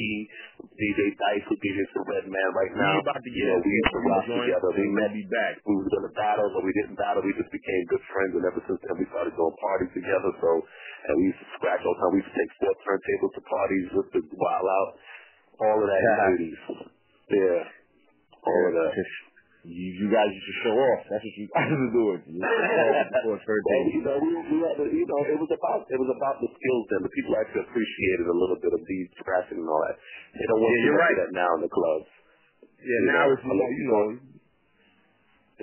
DJ 0.77 1.01
Dice, 1.17 1.45
who 1.49 1.57
DJs 1.57 1.89
for 1.97 2.05
Redman 2.05 2.51
right 2.53 2.73
We 2.73 2.81
now. 2.81 3.01
about 3.01 3.25
to 3.25 3.31
you 3.33 3.41
get 3.41 3.49
know, 3.49 3.65
we 3.65 3.73
used 3.73 3.95
to 3.97 4.01
rock 4.05 4.25
together. 4.29 4.69
We 4.77 4.87
met. 4.93 5.11
be 5.17 5.25
back. 5.33 5.65
We 5.65 5.81
was 5.81 5.89
gonna 5.89 6.13
battle, 6.13 6.53
but 6.53 6.61
we 6.61 6.77
didn't 6.77 7.01
battle. 7.01 7.25
We 7.25 7.33
just 7.41 7.53
became 7.57 7.83
good 7.89 8.05
friends, 8.13 8.37
and 8.37 8.45
ever 8.45 8.61
since 8.69 8.81
then 8.85 9.01
we 9.01 9.09
started 9.09 9.33
going 9.33 9.57
parties 9.65 9.93
together. 9.97 10.31
So, 10.45 10.51
and 11.09 11.13
we 11.25 11.33
used 11.33 11.41
to 11.41 11.49
scratch 11.57 11.81
all 11.89 11.97
the 11.97 12.01
time. 12.05 12.13
We 12.13 12.21
used 12.21 12.33
to 12.33 12.37
take 12.37 12.53
four 12.61 12.75
turntables 12.85 13.33
to 13.41 13.43
parties 13.49 13.85
just 13.97 14.11
to 14.13 14.21
wild 14.37 14.69
out. 14.69 14.91
All 15.61 15.79
of 15.79 15.87
that 15.87 16.03
the 16.03 16.45
'80s. 16.45 16.61
Yeah, 17.31 17.63
all 18.43 18.63
of 18.69 18.75
that. 18.75 18.93
You, 19.65 19.89
you 19.97 20.09
guys 20.13 20.29
used 20.29 20.45
to 20.45 20.57
show 20.61 20.77
off. 20.77 21.09
That's 21.09 21.25
what 21.25 21.37
you 21.41 21.49
guys 21.57 21.73
were 21.73 21.93
doing. 21.97 22.21
You 22.29 22.37
used 22.37 22.45
to 22.45 22.69
show 22.69 22.89
off 22.93 23.09
before 23.25 23.39
Well, 23.41 23.85
you 23.89 24.03
know, 24.05 24.17
we, 24.21 24.31
we 24.45 24.57
had 24.61 24.77
to, 24.77 24.85
you 24.93 25.07
know, 25.09 25.21
it 25.25 25.39
was 25.41 25.49
about 25.57 25.89
it 25.89 25.97
was 25.97 26.11
about 26.13 26.37
the 26.45 26.51
skills 26.53 26.85
then. 26.93 27.01
The 27.01 27.13
people 27.17 27.33
actually 27.41 27.65
appreciated 27.65 28.27
a 28.29 28.37
little 28.37 28.61
bit 28.61 28.73
of 28.77 28.81
bead 28.85 29.09
scratching 29.17 29.65
and 29.65 29.69
all 29.71 29.81
that. 29.89 29.97
They 30.37 30.45
don't 30.53 30.61
want 30.61 30.69
Yeah, 30.69 30.77
too 30.77 30.85
you're 30.85 31.01
right. 31.01 31.17
that 31.25 31.33
now 31.33 31.51
in 31.57 31.63
the 31.65 31.73
clubs. 31.73 32.11
Yeah, 32.77 32.85
You 32.85 33.09
now 33.09 33.25
know, 33.25 33.33
it's 33.33 33.45
more, 33.49 33.57
you 33.73 33.87
know, 33.89 34.05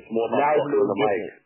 It's 0.02 0.10
more 0.10 0.26
about 0.34 0.40
now 0.42 0.52
it's 0.58 0.66
a 0.66 0.72
little 0.72 0.88
the 0.90 0.98
different. 0.98 1.38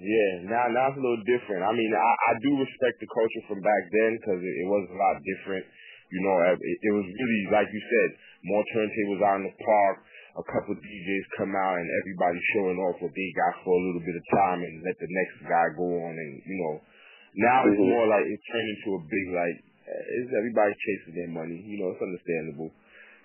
Yeah, 0.00 0.30
now 0.48 0.64
now 0.72 0.84
it's 0.88 0.96
a 0.96 1.04
little 1.04 1.24
different. 1.28 1.60
I 1.68 1.72
mean, 1.76 1.92
I, 1.92 2.12
I 2.16 2.32
do 2.40 2.50
respect 2.64 2.96
the 3.04 3.10
culture 3.12 3.42
from 3.52 3.60
back 3.60 3.82
then 3.92 4.16
because 4.16 4.40
it, 4.40 4.54
it 4.64 4.66
was 4.72 4.88
a 4.88 4.96
lot 4.96 5.20
different. 5.20 5.68
You 6.10 6.20
know, 6.26 6.36
it, 6.50 6.58
it 6.58 6.92
was 6.94 7.06
really 7.06 7.42
like 7.54 7.70
you 7.70 7.82
said, 7.82 8.08
more 8.44 8.64
turntables 8.74 9.20
out 9.22 9.38
in 9.40 9.46
the 9.46 9.56
park. 9.62 9.96
A 10.38 10.44
couple 10.46 10.74
of 10.74 10.80
DJs 10.82 11.26
come 11.38 11.52
out 11.54 11.74
and 11.78 11.86
everybody 12.02 12.38
showing 12.54 12.78
off 12.86 12.98
what 13.02 13.10
they 13.14 13.28
got 13.34 13.54
for 13.66 13.74
a 13.74 13.82
little 13.90 14.02
bit 14.06 14.14
of 14.14 14.24
time 14.30 14.62
and 14.62 14.74
let 14.86 14.96
the 14.98 15.10
next 15.10 15.36
guy 15.46 15.66
go 15.74 15.86
on 16.06 16.14
and 16.14 16.32
you 16.46 16.56
know. 16.62 16.74
Now 17.34 17.66
it's 17.66 17.78
Mhm. 17.78 17.90
more 17.94 18.06
like 18.10 18.26
it 18.26 18.40
turned 18.50 18.68
into 18.74 18.88
a 18.98 19.02
big 19.06 19.26
like 19.34 19.56
it's 19.90 20.32
everybody 20.34 20.72
chasing 20.74 21.14
their 21.18 21.32
money. 21.34 21.58
You 21.66 21.82
know, 21.82 21.90
it's 21.94 22.02
understandable. 22.02 22.70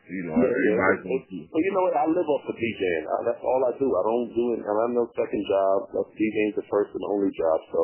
You 0.06 0.24
know, 0.30 0.38
Yeah, 0.38 0.50
yeah. 0.50 0.78
everybody's 0.78 1.02
Well, 1.06 1.22
well, 1.50 1.64
you 1.66 1.72
know 1.74 1.84
what? 1.90 1.96
I 1.98 2.06
live 2.06 2.30
off 2.30 2.46
of 2.46 2.56
DJing. 2.58 3.06
Uh, 3.10 3.22
that's 3.26 3.42
all 3.42 3.62
I 3.66 3.74
do. 3.78 3.90
I 3.90 4.04
don't 4.06 4.30
do 4.38 4.46
it. 4.54 4.62
And 4.62 4.76
I'm 4.86 4.94
no 4.94 5.10
second 5.18 5.44
job. 5.50 5.78
DJing's 6.14 6.58
the 6.62 6.66
first 6.70 6.94
and 6.94 7.06
only 7.10 7.34
job. 7.34 7.58
So, 7.74 7.82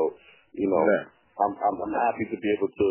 you 0.53 0.69
know, 0.69 0.85
Yeah. 0.85 1.09
I'm, 1.41 1.53
I'm 1.57 1.75
I'm 1.81 1.93
happy 1.97 2.25
to 2.29 2.37
be 2.37 2.49
able 2.53 2.69
to, 2.69 2.87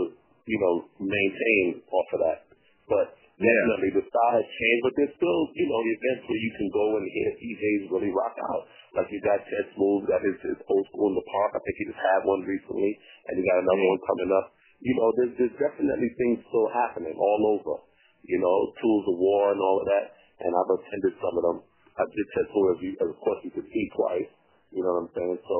you 0.46 0.58
know, 0.60 0.74
maintain 1.00 1.82
off 1.90 2.08
of 2.14 2.20
that. 2.24 2.40
But 2.88 3.16
Yeah. 3.40 3.48
definitely 3.48 4.00
the 4.00 4.04
style 4.08 4.34
has 4.36 4.48
changed. 4.48 4.82
But 4.84 4.94
there's 4.96 5.14
still, 5.16 5.40
you 5.56 5.66
know, 5.68 5.80
events 5.80 6.24
where 6.28 6.42
you 6.44 6.52
can 6.60 6.68
go 6.70 6.86
and 7.00 7.04
hear 7.08 7.28
DJs 7.40 7.82
really 7.90 8.12
rock 8.12 8.36
out. 8.52 8.68
Like 8.96 9.08
you 9.08 9.20
got 9.24 9.40
Ted 9.40 9.66
Smooth, 9.74 10.08
got 10.08 10.20
his, 10.20 10.36
his 10.44 10.60
old 10.68 10.84
school 10.92 11.08
in 11.12 11.16
the 11.16 11.28
park. 11.30 11.56
I 11.56 11.60
think 11.64 11.76
he 11.78 11.84
just 11.88 12.02
had 12.02 12.20
one 12.26 12.42
recently, 12.44 12.92
and 13.28 13.32
he 13.38 13.42
got 13.46 13.62
another 13.64 13.86
one 13.86 14.00
coming 14.04 14.30
up. 14.34 14.46
You 14.80 14.94
know, 14.96 15.08
there's 15.16 15.32
there's 15.38 15.56
definitely 15.60 16.10
things 16.16 16.44
still 16.48 16.68
happening 16.72 17.16
all 17.16 17.42
over 17.56 17.90
you 18.24 18.38
know, 18.40 18.56
tools 18.80 19.04
of 19.08 19.16
war 19.16 19.52
and 19.52 19.60
all 19.60 19.80
of 19.80 19.86
that. 19.88 20.12
And 20.40 20.50
I've 20.52 20.72
attended 20.72 21.14
some 21.20 21.34
of 21.36 21.42
them. 21.44 21.58
I 21.96 22.04
did 22.08 22.26
Ted 22.32 22.46
Smooth, 22.48 22.70
as, 22.76 22.80
you, 22.80 22.92
as 22.96 23.08
of 23.12 23.18
course 23.20 23.40
you 23.44 23.52
could 23.52 23.68
see 23.68 23.86
twice. 23.92 24.30
You 24.72 24.80
know 24.84 24.92
what 24.96 25.02
I'm 25.08 25.12
saying? 25.12 25.38
So, 25.44 25.56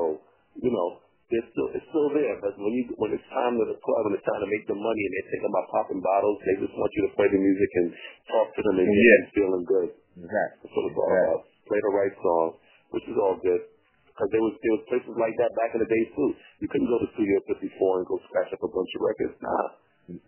you 0.61 0.71
know, 0.73 0.87
they're 1.31 1.49
still 1.55 1.69
it's 1.71 1.87
still 1.87 2.09
there. 2.11 2.35
But 2.43 2.59
when 2.59 2.73
you 2.75 2.83
when 2.99 3.15
it's 3.15 3.25
time 3.31 3.55
to 3.55 3.65
the 3.65 3.79
club 3.79 4.03
and 4.11 4.13
it's 4.19 4.27
time 4.27 4.43
to 4.43 4.49
make 4.51 4.67
the 4.67 4.75
money 4.75 5.01
and 5.07 5.11
they're 5.15 5.29
thinking 5.31 5.51
about 5.51 5.65
popping 5.71 6.01
bottles, 6.03 6.37
they 6.43 6.55
just 6.59 6.75
want 6.75 6.91
you 6.91 7.03
to 7.07 7.11
play 7.15 7.27
the 7.31 7.39
music 7.39 7.71
and 7.79 7.87
talk 8.27 8.47
to 8.51 8.61
them 8.67 8.75
and 8.83 8.87
get 8.91 9.15
them 9.15 9.23
feeling 9.31 9.65
good. 9.65 9.89
Exactly. 10.19 10.67
That's 10.67 10.75
what 10.75 10.85
it's 10.91 10.99
all 10.99 11.11
about. 11.15 11.41
Play 11.71 11.79
the 11.79 11.93
right 11.95 12.15
song, 12.19 12.47
which 12.91 13.05
is 13.07 13.15
all 13.15 13.39
good. 13.39 13.63
Because 14.11 14.29
there 14.35 14.43
was 14.43 14.53
there 14.59 14.75
was 14.75 14.83
places 14.91 15.15
like 15.15 15.35
that 15.39 15.51
back 15.55 15.71
in 15.71 15.79
the 15.79 15.87
day 15.87 16.03
too. 16.11 16.29
You 16.59 16.67
couldn't 16.67 16.91
go 16.91 16.99
to 16.99 17.07
Studio 17.15 17.39
54 17.47 17.63
and 17.63 18.05
go 18.05 18.19
scratch 18.27 18.51
up 18.51 18.61
a 18.61 18.69
bunch 18.69 18.91
of 18.91 19.01
records. 19.07 19.35
Nah. 19.39 19.67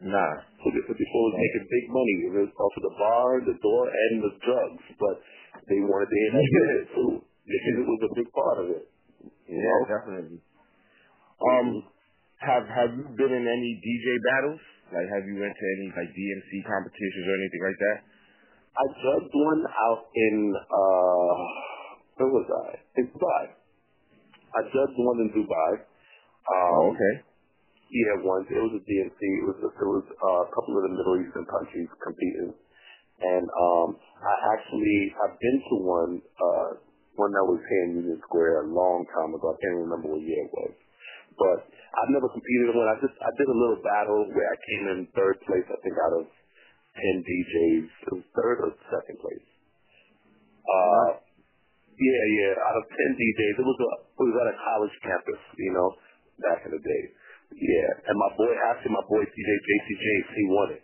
Nah. 0.08 0.34
Studio 0.64 0.82
54 0.88 0.95
was 0.95 1.36
making 1.36 1.64
big 1.68 1.86
money. 1.91 2.16
It 2.32 2.34
was 2.47 2.51
off 2.56 2.74
of 2.80 2.84
the 2.88 2.95
bar, 2.95 3.28
the 3.43 3.58
door, 3.60 3.84
and 3.91 4.14
the 4.24 4.34
drugs. 4.39 4.84
But 4.95 5.16
they 5.68 5.84
wanted 5.84 6.08
to 6.08 6.18
hear 6.18 6.66
that 6.80 6.86
too. 6.95 7.12
Because 7.43 7.76
it 7.76 7.88
was 7.91 8.01
a 8.08 8.12
big 8.16 8.30
part 8.32 8.58
of 8.64 8.68
it. 8.72 8.88
Yeah, 9.51 9.60
know? 9.60 9.91
definitely. 9.91 10.39
Um, 11.42 11.68
have 12.44 12.66
have 12.68 12.92
you 12.98 13.06
been 13.16 13.34
in 13.34 13.46
any 13.48 13.72
DJ 13.82 14.08
battles? 14.34 14.62
Like, 14.92 15.08
have 15.10 15.26
you 15.26 15.40
went 15.40 15.56
to 15.56 15.66
any 15.80 15.88
like 15.96 16.12
DMC 16.14 16.52
competitions 16.68 17.26
or 17.26 17.36
anything 17.40 17.64
like 17.64 17.80
that? 17.80 17.98
I 18.74 18.86
judged 18.90 19.34
one 19.34 19.64
out 19.70 20.04
in 20.14 20.36
uh 20.58 21.38
where 22.18 22.30
was 22.30 22.48
I? 22.50 22.70
In 23.02 23.10
Dubai. 23.10 23.44
I 24.54 24.62
judged 24.70 24.98
one 24.98 25.20
in 25.26 25.30
Dubai. 25.34 25.72
Um, 26.46 26.74
Oh, 26.78 26.94
okay. 26.94 27.14
Yeah, 27.94 28.26
once 28.26 28.50
it 28.50 28.58
was 28.58 28.74
a 28.74 28.82
DMC. 28.82 29.22
It 29.22 29.46
was 29.46 29.58
it 29.62 29.86
was 29.86 30.06
uh, 30.10 30.42
a 30.46 30.50
couple 30.54 30.74
of 30.78 30.84
the 30.90 30.94
Middle 30.98 31.22
Eastern 31.22 31.46
countries 31.46 31.90
competing, 32.02 32.50
and 33.22 33.46
um, 33.54 33.98
I 34.18 34.34
actually 34.58 35.14
I've 35.14 35.38
been 35.38 35.60
to 35.62 35.76
one 35.86 36.14
uh, 36.42 36.70
one 37.22 37.32
that 37.38 37.46
was 37.46 37.62
here 37.70 37.84
in 37.86 38.02
Union 38.02 38.20
Square 38.26 38.66
a 38.66 38.68
long 38.74 39.06
time 39.14 39.38
ago. 39.38 39.54
I 39.54 39.58
can't 39.62 39.86
remember 39.86 40.10
what 40.10 40.26
year 40.26 40.42
it 40.42 40.50
was, 40.50 40.74
but 41.38 41.60
I've 41.70 42.12
never 42.14 42.30
competed 42.30 42.74
in 42.74 42.76
one. 42.78 42.90
I 42.90 42.98
just 43.02 43.16
I 43.22 43.30
did 43.38 43.48
a 43.50 43.58
little 43.58 43.80
battle 43.86 44.26
where 44.34 44.50
I 44.50 44.58
came 44.66 44.84
in 44.94 44.98
third 45.14 45.38
place. 45.46 45.66
I 45.70 45.78
think 45.86 45.96
out 45.98 46.14
of 46.22 46.26
ten 46.98 47.16
DJs, 47.22 47.86
it 47.86 48.12
was 48.18 48.26
third 48.34 48.58
or 48.66 48.70
second 48.90 49.18
place. 49.22 49.48
Uh, 50.64 51.10
yeah, 51.94 52.24
yeah. 52.40 52.54
Out 52.58 52.78
of 52.82 52.86
ten 52.90 53.12
DJs, 53.14 53.56
it 53.62 53.68
was 53.68 53.80
a 53.82 53.90
it 54.02 54.24
was 54.26 54.38
at 54.42 54.48
a 54.54 54.58
college 54.58 54.96
campus, 55.06 55.42
you 55.60 55.74
know, 55.74 55.90
back 56.42 56.66
in 56.66 56.72
the 56.74 56.82
day. 56.82 57.04
Yeah, 57.54 58.10
and 58.10 58.16
my 58.18 58.32
boy, 58.34 58.50
actually, 58.74 58.98
my 58.98 59.06
boy 59.06 59.22
DJ 59.22 59.50
JC 59.62 59.88
James, 59.94 60.28
he 60.34 60.44
won 60.50 60.70
it. 60.74 60.84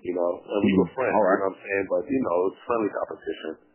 You 0.00 0.14
know, 0.14 0.30
and 0.40 0.60
we 0.64 0.72
were 0.78 0.88
friends. 0.94 1.12
All 1.12 1.20
right. 1.20 1.36
You 1.36 1.44
know 1.44 1.50
what 1.50 1.58
I'm 1.58 1.64
saying? 1.66 1.86
But 1.90 2.02
you 2.08 2.20
know, 2.22 2.36
it's 2.48 2.60
friendly 2.64 2.90
competition. 2.94 3.65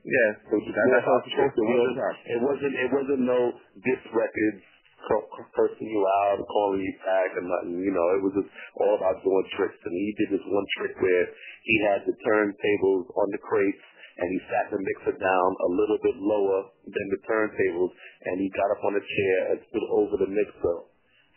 Yeah, 0.00 0.30
It 0.32 0.52
was 0.56 0.64
just 0.64 0.76
that, 0.80 0.86
more 0.88 0.96
that's 0.96 1.06
what 1.06 1.20
it's 1.20 1.28
supposed 1.36 1.56
to 1.56 1.60
it 1.60 1.68
be 1.68 1.76
all 1.76 1.84
the 1.84 1.92
wasn't, 1.92 2.16
it 2.24 2.40
wasn't. 2.40 2.74
It 2.74 2.90
wasn't 2.90 3.22
no 3.28 3.40
diss 3.84 4.02
records 4.16 4.62
cu- 5.04 5.28
cu- 5.28 5.50
cursing 5.52 5.90
you 5.92 6.02
out, 6.24 6.40
calling 6.48 6.80
you 6.80 6.94
back, 7.04 7.30
and 7.36 7.44
nothing. 7.44 7.76
You 7.84 7.92
know, 7.92 8.06
it 8.16 8.22
was 8.24 8.34
just 8.40 8.50
all 8.80 8.96
about 8.96 9.20
doing 9.20 9.46
tricks. 9.60 9.76
And 9.84 9.92
he 9.92 10.10
did 10.16 10.40
this 10.40 10.46
one 10.48 10.66
trick 10.80 10.96
where 11.04 11.24
he 11.68 11.74
had 11.84 12.00
the 12.08 12.16
turntables 12.16 13.12
on 13.12 13.28
the 13.36 13.40
crates, 13.44 13.84
and 14.24 14.26
he 14.32 14.40
sat 14.48 14.72
the 14.72 14.80
mixer 14.80 15.20
down 15.20 15.50
a 15.68 15.70
little 15.76 16.00
bit 16.00 16.16
lower 16.16 16.72
than 16.88 17.06
the 17.12 17.20
turntables, 17.28 17.92
and 18.24 18.40
he 18.40 18.48
got 18.56 18.72
up 18.72 18.80
on 18.80 18.96
a 18.96 19.04
chair 19.04 19.36
and 19.52 19.58
stood 19.68 19.86
over 19.92 20.16
the 20.16 20.32
mixer 20.32 20.76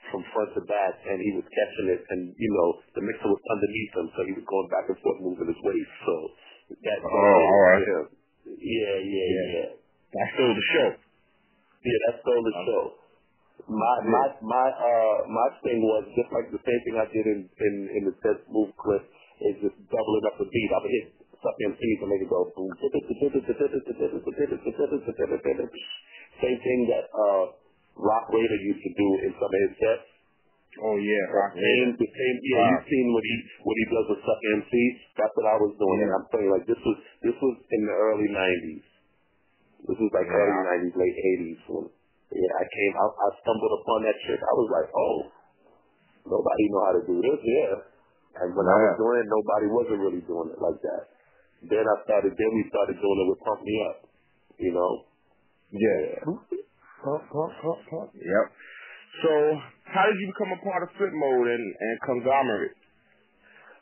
from 0.08 0.24
front 0.32 0.56
to 0.56 0.64
back, 0.72 0.96
and 1.04 1.20
he 1.20 1.36
was 1.36 1.44
catching 1.52 1.88
it, 1.92 2.02
and 2.16 2.32
you 2.40 2.52
know, 2.56 2.70
the 2.96 3.04
mixer 3.04 3.28
was 3.28 3.44
underneath 3.52 3.94
him, 4.00 4.08
so 4.16 4.20
he 4.24 4.34
was 4.40 4.48
going 4.48 4.70
back 4.72 4.88
and 4.88 5.00
forth 5.04 5.20
moving 5.20 5.52
his 5.52 5.62
waist. 5.68 5.94
So 6.08 6.16
that. 6.80 7.00
Oh, 7.04 7.12
all 7.12 7.64
right. 7.68 7.84
Yeah, 7.84 8.23
yeah, 8.48 8.96
yeah. 9.04 9.46
yeah. 9.56 9.70
That 10.14 10.28
stole 10.36 10.54
the 10.56 10.68
show. 10.74 10.90
Yeah, 11.84 12.00
that 12.08 12.16
stole 12.22 12.44
the 12.44 12.56
show. 12.68 12.84
My 13.70 13.96
my 14.04 14.26
my 14.44 14.68
uh 14.76 15.18
my 15.32 15.48
thing 15.64 15.80
was 15.80 16.04
just 16.18 16.28
like 16.36 16.52
the 16.52 16.60
same 16.64 16.82
thing 16.84 16.96
I 17.00 17.08
did 17.14 17.26
in 17.28 17.40
in, 17.48 17.76
in 17.96 18.02
the 18.10 18.16
Ted 18.20 18.42
Smooth 18.52 18.76
clip 18.76 19.04
is 19.48 19.56
just 19.64 19.78
doubling 19.88 20.26
up 20.28 20.36
the 20.42 20.48
beat. 20.52 20.72
I 20.74 20.80
would 20.84 20.92
hit 20.92 21.06
suck 21.40 21.56
MCs 21.72 22.00
and 22.04 22.10
make 22.12 22.24
it 22.24 22.30
go 22.32 22.44
boom. 22.56 22.72
Same 26.44 26.60
thing 26.60 26.80
that 26.92 27.06
uh 27.16 27.44
Rock 27.96 28.26
Raida 28.34 28.58
used 28.64 28.84
to 28.84 28.92
do 28.98 29.08
in 29.28 29.32
some 29.40 29.52
of 29.54 29.60
his 29.70 29.74
sets. 29.80 30.08
Oh 30.82 30.98
yeah, 30.98 31.26
same, 31.54 31.94
Raida. 31.94 32.02
the 32.02 32.10
same, 32.10 32.36
yeah, 32.50 32.58
Wow. 32.58 32.70
you've 32.74 32.88
seen 32.90 33.06
what 33.14 33.22
he 33.22 33.36
what 33.62 33.76
he 33.78 33.86
does 33.94 34.06
with 34.10 34.22
Suck 34.26 34.42
MC. 34.58 34.74
That's 35.22 35.34
what 35.38 35.46
I 35.46 35.58
was 35.62 35.74
doing, 35.78 36.00
and 36.02 36.12
I'm 36.18 36.26
saying 36.34 36.50
like 36.50 36.66
this 36.66 36.82
was 36.82 36.98
this 37.22 37.38
was 37.38 37.56
in 37.78 37.82
the 37.86 37.94
early 37.94 38.30
'90s. 38.34 38.86
This 39.86 39.98
was 40.02 40.12
like 40.18 40.26
Yeah. 40.26 40.40
early 40.42 40.58
'90s, 40.90 40.96
late 40.98 41.18
'80s 41.38 41.60
when 41.70 41.86
yeah 42.34 42.54
I 42.58 42.66
came 42.66 42.94
out. 42.98 43.14
I 43.22 43.28
stumbled 43.46 43.74
upon 43.86 44.00
that 44.10 44.18
shit. 44.26 44.42
I 44.42 44.54
was 44.58 44.70
like, 44.74 44.90
oh, 44.98 45.18
nobody 46.26 46.66
know 46.74 46.84
how 46.90 46.94
to 46.98 47.04
do 47.06 47.16
this, 47.22 47.40
yeah. 47.46 47.74
And 48.42 48.50
when 48.58 48.66
I 48.66 48.76
was 48.82 48.98
doing 48.98 49.18
it, 49.22 49.28
nobody 49.30 49.68
wasn't 49.70 50.00
really 50.02 50.24
doing 50.26 50.50
it 50.50 50.58
like 50.58 50.80
that. 50.82 51.04
Then 51.70 51.86
I 51.86 51.96
started. 52.02 52.34
Then 52.34 52.50
we 52.50 52.66
started 52.74 52.98
doing 52.98 53.18
it 53.22 53.28
with 53.30 53.40
Pump 53.46 53.62
Me 53.62 53.76
Up. 53.94 53.98
You 54.58 54.72
know. 54.74 54.92
Yeah. 55.70 56.26
Pump, 57.06 57.22
pump, 57.30 57.52
pump, 57.62 57.80
pump. 57.94 58.10
Yep. 58.18 58.46
So, 59.22 59.32
how 59.94 60.04
did 60.10 60.18
you 60.18 60.28
become 60.34 60.52
a 60.58 60.62
part 60.66 60.82
of 60.82 60.90
Flipmode 60.98 61.50
and, 61.54 61.66
and 61.78 61.96
Conglomerate? 62.02 62.74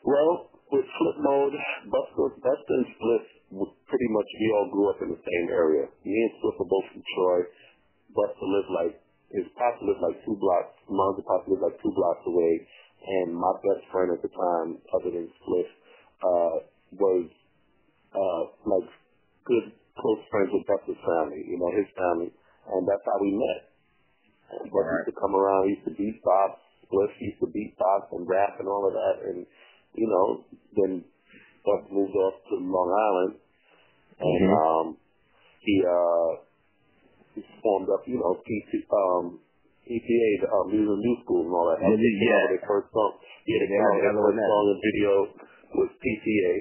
Well, 0.03 0.51
with 0.71 0.87
flip 0.97 1.17
mode, 1.23 1.53
Busta, 1.87 2.23
Busta 2.41 2.73
and 2.73 2.87
w- 3.53 3.75
pretty 3.87 4.09
much 4.11 4.27
we 4.39 4.47
all 4.51 4.67
grew 4.73 4.89
up 4.89 4.99
in 5.03 5.09
the 5.13 5.21
same 5.21 5.47
area. 5.53 5.87
Me 6.03 6.15
and 6.15 6.33
Spliff 6.41 6.57
were 6.59 6.67
both 6.67 6.87
from 6.91 7.03
Troy. 7.15 7.39
Busta 8.11 8.43
lived 8.43 8.71
like, 8.75 8.95
his 9.31 9.47
pops 9.55 9.79
lived 9.87 10.03
like 10.03 10.19
two 10.27 10.35
blocks, 10.35 10.75
mom's 10.89 11.23
pops 11.23 11.47
lived 11.47 11.63
like 11.63 11.79
two 11.79 11.93
blocks 11.95 12.23
away. 12.27 12.53
And 13.01 13.31
my 13.31 13.53
best 13.63 13.87
friend 13.93 14.11
at 14.11 14.21
the 14.21 14.31
time, 14.33 14.83
other 14.99 15.15
than 15.15 15.31
Spliff, 15.41 15.69
uh, 16.27 16.55
was, 16.99 17.27
uh, 18.11 18.43
like 18.67 18.89
good, 19.47 19.71
close 19.95 20.21
friends 20.27 20.51
with 20.51 20.67
Busta's 20.67 20.99
family, 21.07 21.45
you 21.47 21.55
know, 21.55 21.71
his 21.71 21.87
family. 21.95 22.35
And 22.67 22.83
that's 22.83 23.05
how 23.07 23.17
we 23.23 23.31
met. 23.31 23.70
And 24.59 24.71
Busta 24.71 25.05
used 25.05 25.09
to 25.15 25.21
come 25.21 25.35
around, 25.35 25.69
he 25.69 25.79
used 25.79 25.87
to 25.87 25.95
beatbox, 25.95 26.59
Spliff 26.87 27.13
used 27.19 27.39
to 27.39 27.47
beatbox 27.47 28.11
and 28.11 28.27
rap 28.27 28.59
and 28.59 28.67
all 28.67 28.83
of 28.87 28.93
that. 28.93 29.15
And 29.29 29.45
you 29.95 30.07
know, 30.07 30.43
then 30.75 31.03
Buck 31.65 31.91
moved 31.91 32.15
off 32.15 32.35
to 32.49 32.55
Long 32.57 32.89
Island, 32.89 33.33
and 34.19 34.43
Mhm. 34.49 34.57
um, 34.57 34.97
he 35.61 35.75
uh, 35.85 36.31
he 37.35 37.41
formed 37.61 37.89
up, 37.89 38.07
you 38.07 38.17
know, 38.19 38.35
PT, 38.43 38.83
um, 38.91 39.39
EPA, 39.87 40.29
the 40.41 40.47
um, 40.51 40.67
Music 40.71 40.97
New 40.99 41.15
School 41.23 41.45
and 41.47 41.53
all 41.53 41.67
that. 41.71 41.79
Yeah, 41.81 41.95
They 41.95 42.11
yeah. 42.25 42.47
Their 42.49 42.63
first 42.67 42.91
song, 42.91 43.13
yeah, 43.47 43.57
they 43.59 43.67
came 43.67 43.81
out 43.81 44.01
their 44.01 44.13
first 44.13 44.39
song 44.39 44.65
and 44.71 44.81
video 44.83 45.11
was 45.75 45.89
PTA, 46.03 46.53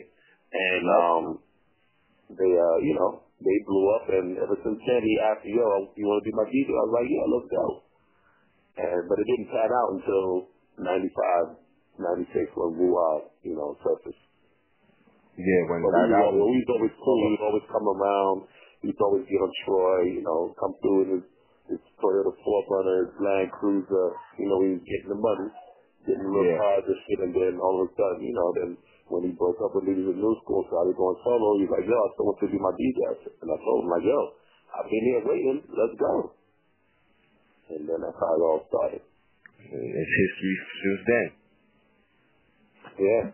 and 0.53 0.84
um, 0.91 1.24
they, 2.30 2.53
uh, 2.55 2.76
you 2.78 2.95
know, 2.95 3.22
they 3.41 3.59
blew 3.64 3.86
up, 3.97 4.05
and 4.12 4.28
ever 4.36 4.57
since 4.61 4.80
then, 4.84 5.03
he 5.03 5.14
asked 5.20 5.45
me, 5.45 5.57
yo, 5.57 5.64
you 5.97 6.05
want 6.05 6.20
to 6.20 6.28
be 6.28 6.36
my 6.36 6.47
DJ? 6.49 6.68
I 6.72 6.84
was 6.84 6.95
like, 6.95 7.09
yeah, 7.09 7.26
let's 7.28 7.49
go. 7.49 7.66
And 8.80 9.01
but 9.09 9.16
it 9.18 9.26
didn't 9.26 9.51
pan 9.51 9.70
out 9.72 9.88
until 9.99 10.24
'95, 10.78 11.57
'96 12.01 12.57
when 12.57 12.70
Wu 12.78 12.88
uh, 12.97 13.18
you 13.43 13.57
know, 13.57 13.76
surfaced. 13.84 14.24
Yeah, 15.41 15.62
when 15.72 15.80
But 15.80 15.93
that, 15.97 16.07
we, 16.07 16.12
that 16.12 16.28
was, 16.36 16.68
always 16.68 16.95
cool. 17.01 17.18
He 17.24 17.28
would 17.32 17.45
always 17.49 17.66
come 17.72 17.86
around. 17.88 18.38
He 18.84 18.93
would 18.93 19.01
always 19.01 19.24
get 19.24 19.41
on 19.41 19.53
Troy, 19.64 19.99
you 20.20 20.22
know, 20.24 20.53
come 20.61 20.74
through 20.84 21.01
in 21.05 21.09
his, 21.16 21.24
his 21.76 21.80
Toyota 21.97 22.32
4Runner, 22.32 22.97
his 23.09 23.12
Land 23.20 23.49
Cruiser. 23.57 24.09
You 24.36 24.47
know, 24.53 24.59
he 24.64 24.68
was 24.76 24.84
getting 24.84 25.11
the 25.12 25.20
money, 25.20 25.49
getting 26.05 26.24
the 26.24 26.32
little 26.32 26.45
Yeah. 26.45 26.61
cars 26.61 26.84
and 26.88 26.99
shit. 27.09 27.20
And 27.24 27.32
then 27.32 27.55
all 27.57 27.80
of 27.80 27.88
a 27.88 27.91
sudden, 27.97 28.20
you 28.20 28.34
know, 28.36 28.49
then 28.57 28.70
when 29.11 29.26
he 29.26 29.34
broke 29.34 29.58
up 29.61 29.74
with 29.74 29.84
Leaders 29.90 30.06
in 30.14 30.22
New 30.22 30.34
School, 30.46 30.62
started 30.70 30.94
going 30.94 31.18
solo, 31.26 31.58
he 31.58 31.66
was 31.66 31.74
like, 31.74 31.86
yo, 31.86 31.98
I 31.98 32.08
still 32.14 32.26
want 32.30 32.38
to 32.40 32.48
be 32.48 32.58
my 32.62 32.72
DJ. 32.78 32.98
And 33.42 33.48
I 33.50 33.58
told 33.58 33.78
him, 33.84 33.90
like, 33.90 34.06
yo, 34.06 34.20
I've 34.78 34.86
been 34.88 35.04
here 35.11 35.22
waiting. 35.26 35.58
Let's 35.66 35.96
go. 35.98 36.14
And 37.74 37.82
then 37.90 37.98
that's 38.02 38.18
how 38.18 38.32
it 38.34 38.42
all 38.46 38.62
started. 38.70 39.02
it's 39.58 40.14
history 40.14 40.54
since 40.82 41.02
then. 41.06 41.26
Yeah. 42.98 43.24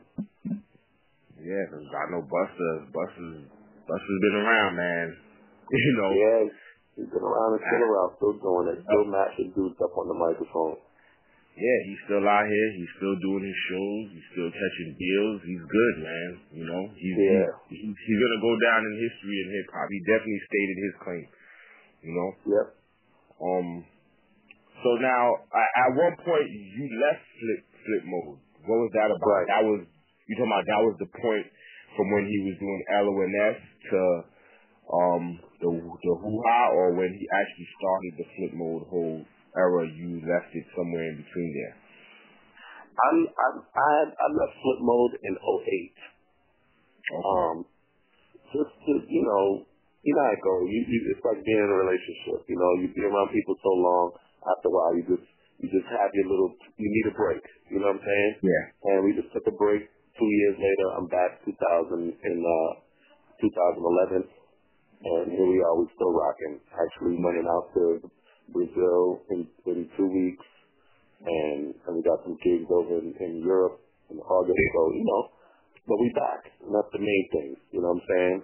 Yeah, 1.36 1.62
'cause 1.68 1.84
I 1.84 2.04
know 2.10 2.24
Busta, 2.24 2.68
Busta's, 2.90 3.44
Busta's 3.86 4.20
been 4.24 4.36
around, 4.40 4.76
man. 4.76 5.08
You 5.70 5.92
know. 5.98 6.10
Yeah, 6.14 6.40
he's 6.94 7.10
been 7.10 7.26
around 7.26 7.58
and 7.58 7.62
still 7.66 7.84
around, 7.90 8.10
still 8.16 8.36
doing 8.38 8.66
it, 8.70 8.78
still 8.86 9.02
uh, 9.02 9.10
matching 9.10 9.50
dudes 9.50 9.74
up 9.82 9.90
on 9.98 10.06
the 10.06 10.14
microphone. 10.14 10.78
Yeah, 11.56 11.78
he's 11.88 12.00
still 12.04 12.20
out 12.28 12.44
here. 12.44 12.68
He's 12.76 12.92
still 13.00 13.16
doing 13.24 13.40
his 13.48 13.60
shows. 13.72 14.04
He's 14.12 14.28
still 14.36 14.52
catching 14.52 14.92
deals. 14.92 15.40
He's 15.40 15.64
good, 15.64 15.94
man. 16.04 16.30
You 16.52 16.64
know, 16.68 16.82
he's 16.92 17.16
Yeah. 17.16 17.48
he's, 17.72 17.80
he's, 17.80 17.96
he's 17.96 18.20
gonna 18.20 18.42
go 18.44 18.52
down 18.60 18.80
in 18.84 18.92
history 19.00 19.36
in 19.40 19.46
hip 19.56 19.68
hop. 19.72 19.88
He 19.88 20.00
definitely 20.04 20.42
stated 20.44 20.76
his 20.84 20.94
claim. 21.00 21.26
You 22.04 22.12
know. 22.12 22.30
Yep. 22.44 22.66
Um. 23.40 23.68
So 24.84 24.90
now, 25.00 25.48
I- 25.48 25.72
at 25.88 25.90
one 25.96 26.14
point, 26.20 26.44
you 26.52 26.84
left 27.00 27.24
flip 27.40 27.62
Flipmode. 27.88 28.36
What 28.68 28.78
was 28.84 28.92
that 28.92 29.08
about? 29.08 29.24
Right. 29.24 29.48
That 29.48 29.64
was 29.64 29.80
you 30.28 30.34
talking 30.36 30.52
about? 30.52 30.66
That 30.68 30.82
was 30.84 30.94
the 31.00 31.08
point 31.08 31.46
from 31.96 32.06
when 32.12 32.28
he 32.28 32.36
was 32.44 32.54
doing 32.60 32.80
LONS 32.92 33.58
to 33.88 34.00
um 34.92 35.24
the 35.64 35.70
the 35.72 36.14
hoo 36.20 36.36
ha 36.44 36.60
or 36.76 36.92
when 36.92 37.08
he 37.16 37.24
actually 37.32 37.68
started 37.80 38.12
the 38.20 38.26
Flipmode 38.36 38.84
whole 38.92 39.24
era, 39.56 39.88
you 39.88 40.20
left 40.22 40.52
it 40.52 40.66
somewhere 40.76 41.08
in 41.10 41.16
between 41.24 41.50
there. 41.56 41.74
I 42.96 43.08
I 43.28 43.48
I, 43.60 43.90
I 44.08 44.26
left 44.32 44.54
Flipmode 44.60 45.14
in 45.24 45.34
08. 45.36 45.96
Um, 47.06 47.56
just 48.52 48.72
to 48.86 48.92
you 49.08 49.22
know, 49.24 49.66
you 50.02 50.12
know 50.16 50.24
how 50.24 50.32
it 50.32 50.42
goes. 50.42 50.64
You, 50.68 50.80
you 50.86 50.98
it's 51.12 51.24
like 51.24 51.40
being 51.44 51.60
in 51.60 51.70
a 51.70 51.78
relationship. 51.80 52.44
You 52.48 52.56
know, 52.56 52.70
you 52.80 52.86
be 52.92 53.04
around 53.04 53.32
people 53.32 53.56
so 53.60 53.72
long. 53.72 54.06
After 54.46 54.68
a 54.68 54.72
while, 54.72 54.92
you 54.96 55.04
just 55.08 55.26
you 55.60 55.68
just 55.68 55.88
have 55.92 56.10
your 56.14 56.26
little. 56.28 56.52
You 56.80 56.88
need 56.88 57.06
a 57.12 57.14
break. 57.16 57.42
You 57.68 57.80
know 57.80 57.92
what 57.92 58.00
I'm 58.00 58.04
saying? 58.04 58.32
Yeah. 58.44 58.64
And 58.92 58.98
we 59.04 59.12
just 59.16 59.32
took 59.32 59.44
a 59.48 59.56
break. 59.56 59.84
Two 60.16 60.30
years 60.32 60.56
later, 60.56 60.86
I'm 60.96 61.08
back 61.12 61.44
2000 61.44 61.52
in 61.52 62.36
uh 62.40 62.72
2011, 63.36 64.24
and 64.24 65.26
here 65.28 65.44
we 65.44 65.60
are. 65.60 65.76
We're 65.76 65.92
still 65.92 66.12
rocking. 66.16 66.56
Actually, 66.72 67.20
running 67.20 67.44
out 67.44 67.68
to 67.76 68.00
Brazil 68.52 69.22
in 69.30 69.46
in 69.66 69.88
two 69.96 70.08
weeks, 70.08 70.46
and 71.24 71.74
and 71.74 71.92
we 71.96 72.02
got 72.02 72.22
some 72.24 72.38
gigs 72.42 72.68
over 72.70 72.98
in, 73.00 73.14
in 73.20 73.42
Europe 73.42 73.80
in 74.10 74.18
August. 74.18 74.58
So 74.74 74.82
you 74.94 75.04
know, 75.04 75.22
but 75.88 75.98
we 76.00 76.10
back, 76.14 76.50
and 76.64 76.74
that's 76.74 76.92
the 76.92 77.00
main 77.02 77.24
thing. 77.32 77.50
You 77.72 77.82
know 77.82 77.94
what 77.94 78.02
I'm 78.02 78.08
saying? 78.10 78.38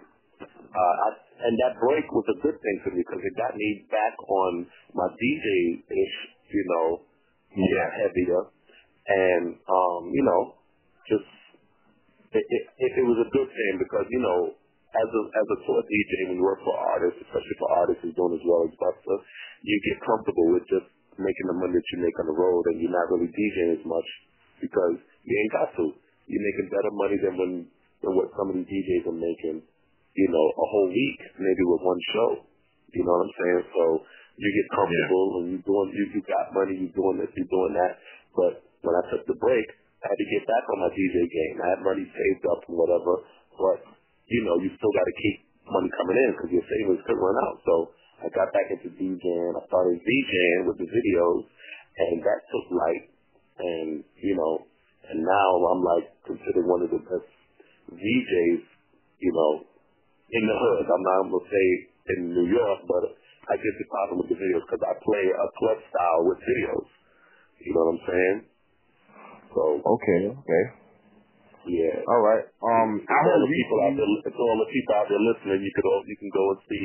Uh, 0.73 0.95
I, 1.05 1.09
and 1.49 1.55
that 1.67 1.79
break 1.81 2.07
was 2.13 2.27
a 2.33 2.39
good 2.43 2.59
thing 2.61 2.77
for 2.85 2.91
me 2.95 3.03
because 3.05 3.23
it 3.23 3.35
got 3.37 3.55
me 3.57 3.87
back 3.91 4.15
on 4.29 4.67
my 4.95 5.09
DJ 5.19 5.83
ish, 5.87 6.17
you 6.53 6.65
know, 6.67 6.87
yeah, 7.57 7.89
heavier, 8.03 8.43
and 9.09 9.57
um, 9.69 10.03
you 10.13 10.25
know, 10.25 10.43
just 11.11 11.29
it, 12.33 12.45
it, 12.47 12.65
it, 12.79 12.93
it 13.01 13.07
was 13.07 13.21
a 13.27 13.31
good 13.31 13.51
thing 13.51 13.75
because 13.81 14.07
you 14.11 14.21
know, 14.23 14.41
as 14.93 15.09
a 15.09 15.23
as 15.33 15.47
a 15.49 15.59
tour 15.65 15.81
DJ, 15.85 16.13
when 16.29 16.37
you 16.41 16.45
work 16.45 16.61
for 16.61 16.77
artists, 16.77 17.21
especially 17.25 17.57
for 17.59 17.69
artists 17.81 18.01
who's 18.05 18.17
doing 18.17 18.37
as 18.37 18.45
well 18.45 18.69
as 18.69 18.73
Busta, 18.77 19.15
you 19.65 19.77
get 19.89 19.99
comfortable 20.05 20.53
with 20.53 20.65
just 20.69 20.89
making 21.17 21.47
the 21.49 21.57
money 21.57 21.77
that 21.77 21.89
you 21.93 21.99
make 22.05 22.17
on 22.21 22.29
the 22.29 22.37
road, 22.37 22.63
and 22.73 22.81
you're 22.81 22.93
not 22.93 23.09
really 23.09 23.29
DJing 23.33 23.81
as 23.81 23.85
much 23.89 24.09
because 24.61 24.97
you 25.25 25.33
ain't 25.33 25.55
got 25.57 25.71
to. 25.81 25.85
You're 26.29 26.45
making 26.45 26.69
better 26.71 26.93
money 26.93 27.17
than 27.19 27.35
when 27.37 27.53
than 28.05 28.13
what 28.17 28.31
some 28.37 28.53
of 28.53 28.55
these 28.57 28.69
DJs 28.69 29.09
are 29.09 29.19
making 29.19 29.65
you 30.15 30.29
know, 30.29 30.47
a 30.53 30.67
whole 30.69 30.89
week, 30.93 31.21
maybe 31.41 31.63
with 31.65 31.83
one 31.83 32.01
show. 32.13 32.31
You 32.93 33.03
know 33.05 33.13
what 33.17 33.25
I'm 33.29 33.37
saying? 33.41 33.63
So 33.73 33.85
you 34.37 34.49
get 34.53 34.69
comfortable 34.77 35.25
yeah. 35.25 35.39
and 35.41 35.47
you 35.57 35.59
doing 35.65 35.89
you 35.97 36.05
you 36.13 36.21
got 36.29 36.53
money, 36.53 36.77
you 36.77 36.89
doing 36.93 37.17
this, 37.25 37.33
you 37.33 37.49
doing 37.49 37.75
that. 37.81 37.97
But 38.37 38.53
when 38.85 38.93
I 38.93 39.03
took 39.09 39.25
the 39.25 39.37
break, 39.41 39.65
I 40.05 40.13
had 40.13 40.19
to 40.21 40.29
get 40.29 40.43
back 40.45 40.65
on 40.69 40.79
my 40.85 40.91
DJ 40.93 41.17
game. 41.25 41.57
I 41.65 41.69
had 41.77 41.81
money 41.81 42.05
saved 42.05 42.45
up 42.53 42.61
and 42.69 42.77
whatever, 42.77 43.25
but 43.57 43.79
you 44.29 44.41
know, 44.47 44.57
you 44.63 44.71
still 44.77 44.95
got 44.95 45.07
to 45.07 45.17
keep 45.19 45.37
money 45.67 45.91
coming 45.95 46.19
in 46.19 46.29
because 46.37 46.51
your 46.53 46.67
savings 46.67 47.03
could 47.07 47.19
run 47.19 47.37
out. 47.49 47.57
So 47.65 47.75
I 48.23 48.27
got 48.31 48.55
back 48.55 48.71
into 48.71 48.91
DJing. 48.95 49.53
I 49.59 49.63
started 49.67 49.99
DJing 49.99 50.61
with 50.71 50.79
the 50.79 50.89
videos, 50.89 51.43
and 51.99 52.23
that 52.23 52.41
took 52.51 52.67
light. 52.71 53.05
And 53.59 53.89
you 54.19 54.35
know, 54.35 54.67
and 55.11 55.23
now 55.23 55.49
I'm 55.71 55.83
like 55.83 56.07
considered 56.25 56.67
one 56.67 56.83
of 56.83 56.91
the 56.91 57.03
best 57.03 57.31
VJs, 57.91 58.63
you 59.19 59.33
know, 59.33 59.53
in 60.33 60.43
the 60.47 60.57
hood. 60.57 60.85
I'm 60.89 61.05
not 61.05 61.31
gonna 61.31 61.51
say 61.51 61.67
in 62.17 62.21
New 62.33 62.49
York, 62.49 62.81
but 62.89 63.05
I 63.51 63.59
get 63.59 63.75
the 63.79 63.87
problem 63.91 64.23
with 64.23 64.31
the 64.31 64.39
videos 64.39 64.65
because 64.67 64.83
I 64.87 64.95
play 65.03 65.25
a 65.31 65.47
club 65.59 65.79
style 65.91 66.23
with 66.31 66.39
videos. 66.41 66.89
You 67.61 67.75
know 67.75 67.83
what 67.87 67.95
I'm 67.95 68.05
saying? 68.07 68.39
So 69.53 69.63
okay, 69.85 70.21
okay. 70.33 70.82
Yeah. 71.63 71.97
All 72.11 72.23
right. 72.27 72.43
Um, 72.59 72.91
I 73.07 73.19
heard 73.23 73.41
the 73.43 73.51
people 73.51 73.79
out 73.87 73.95
there. 73.95 74.07
To 74.07 74.43
all 74.43 74.59
the 74.59 74.71
people 74.71 74.93
out 74.99 75.07
there 75.07 75.23
listening, 75.23 75.63
you 75.63 75.73
could 75.79 75.87
all, 75.87 76.03
you 76.03 76.19
can 76.19 76.31
go 76.35 76.45
and 76.55 76.61
see 76.67 76.85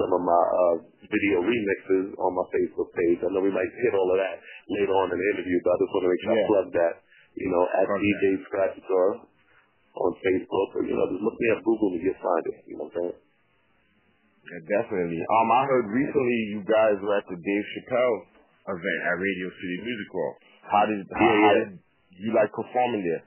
some 0.00 0.10
of 0.16 0.22
my 0.24 0.42
uh, 0.48 0.74
video 1.04 1.44
remixes 1.44 2.16
on 2.16 2.30
my 2.32 2.46
Facebook 2.48 2.88
page. 2.96 3.20
I 3.20 3.28
know 3.30 3.44
we 3.44 3.52
might 3.52 3.68
hit 3.84 3.92
all 3.92 4.08
of 4.08 4.18
that 4.18 4.40
later 4.72 4.94
on 4.96 5.12
in 5.12 5.18
the 5.20 5.28
interview, 5.36 5.58
but 5.60 5.70
I 5.70 5.76
just 5.76 5.92
want 5.92 6.04
to 6.08 6.10
make 6.10 6.22
sure 6.24 6.32
yeah. 6.32 6.40
I 6.40 6.50
plug 6.50 6.68
that. 6.72 6.94
You 7.34 7.50
know, 7.50 7.64
at 7.66 7.86
okay. 7.90 7.98
DJ 7.98 8.22
Scratch 8.46 8.78
on 9.94 10.10
Facebook 10.22 10.68
or, 10.74 10.82
you 10.86 10.94
know, 10.94 11.06
just 11.10 11.22
look 11.22 11.34
me 11.38 11.48
up 11.54 11.60
Google 11.62 11.90
and 11.94 12.02
you'll 12.02 12.22
find 12.22 12.44
it. 12.50 12.56
You 12.66 12.74
know 12.78 12.86
what 12.86 12.94
I'm 12.94 12.98
saying? 12.98 13.16
Yeah, 14.44 14.62
definitely. 14.82 15.20
Um, 15.22 15.48
I 15.50 15.62
heard 15.66 15.86
recently 15.88 16.38
you 16.52 16.60
guys 16.66 16.98
were 17.00 17.16
at 17.16 17.26
the 17.30 17.38
Dave 17.38 17.66
Chappelle 17.74 18.16
event 18.70 19.00
at 19.08 19.16
Radio 19.18 19.48
City 19.50 19.76
Music 19.82 20.08
Hall. 20.12 20.34
How 20.68 20.84
did 20.88 21.00
how, 21.10 21.24
yeah, 21.24 21.40
how 21.40 21.52
did 21.64 21.70
you 22.18 22.30
like 22.34 22.50
performing 22.52 23.02
there? 23.04 23.22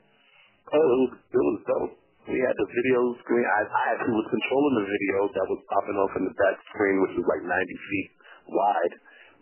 Oh, 0.68 0.84
it 0.84 1.00
was 1.08 1.12
it 1.16 1.44
was 1.44 1.60
dope. 1.68 1.94
We 2.28 2.44
had 2.44 2.56
the 2.60 2.68
video 2.68 3.00
screen. 3.24 3.46
I, 3.48 3.62
I 3.64 3.84
actually 3.96 4.20
was 4.20 4.28
controlling 4.28 4.76
the 4.84 4.88
video 4.92 5.18
that 5.32 5.46
was 5.48 5.60
popping 5.72 5.96
off 5.96 6.12
in 6.20 6.28
the 6.28 6.36
back 6.36 6.60
screen, 6.76 7.00
which 7.00 7.16
was 7.16 7.24
like 7.24 7.40
90 7.40 7.56
feet 7.56 8.10
wide, 8.52 8.94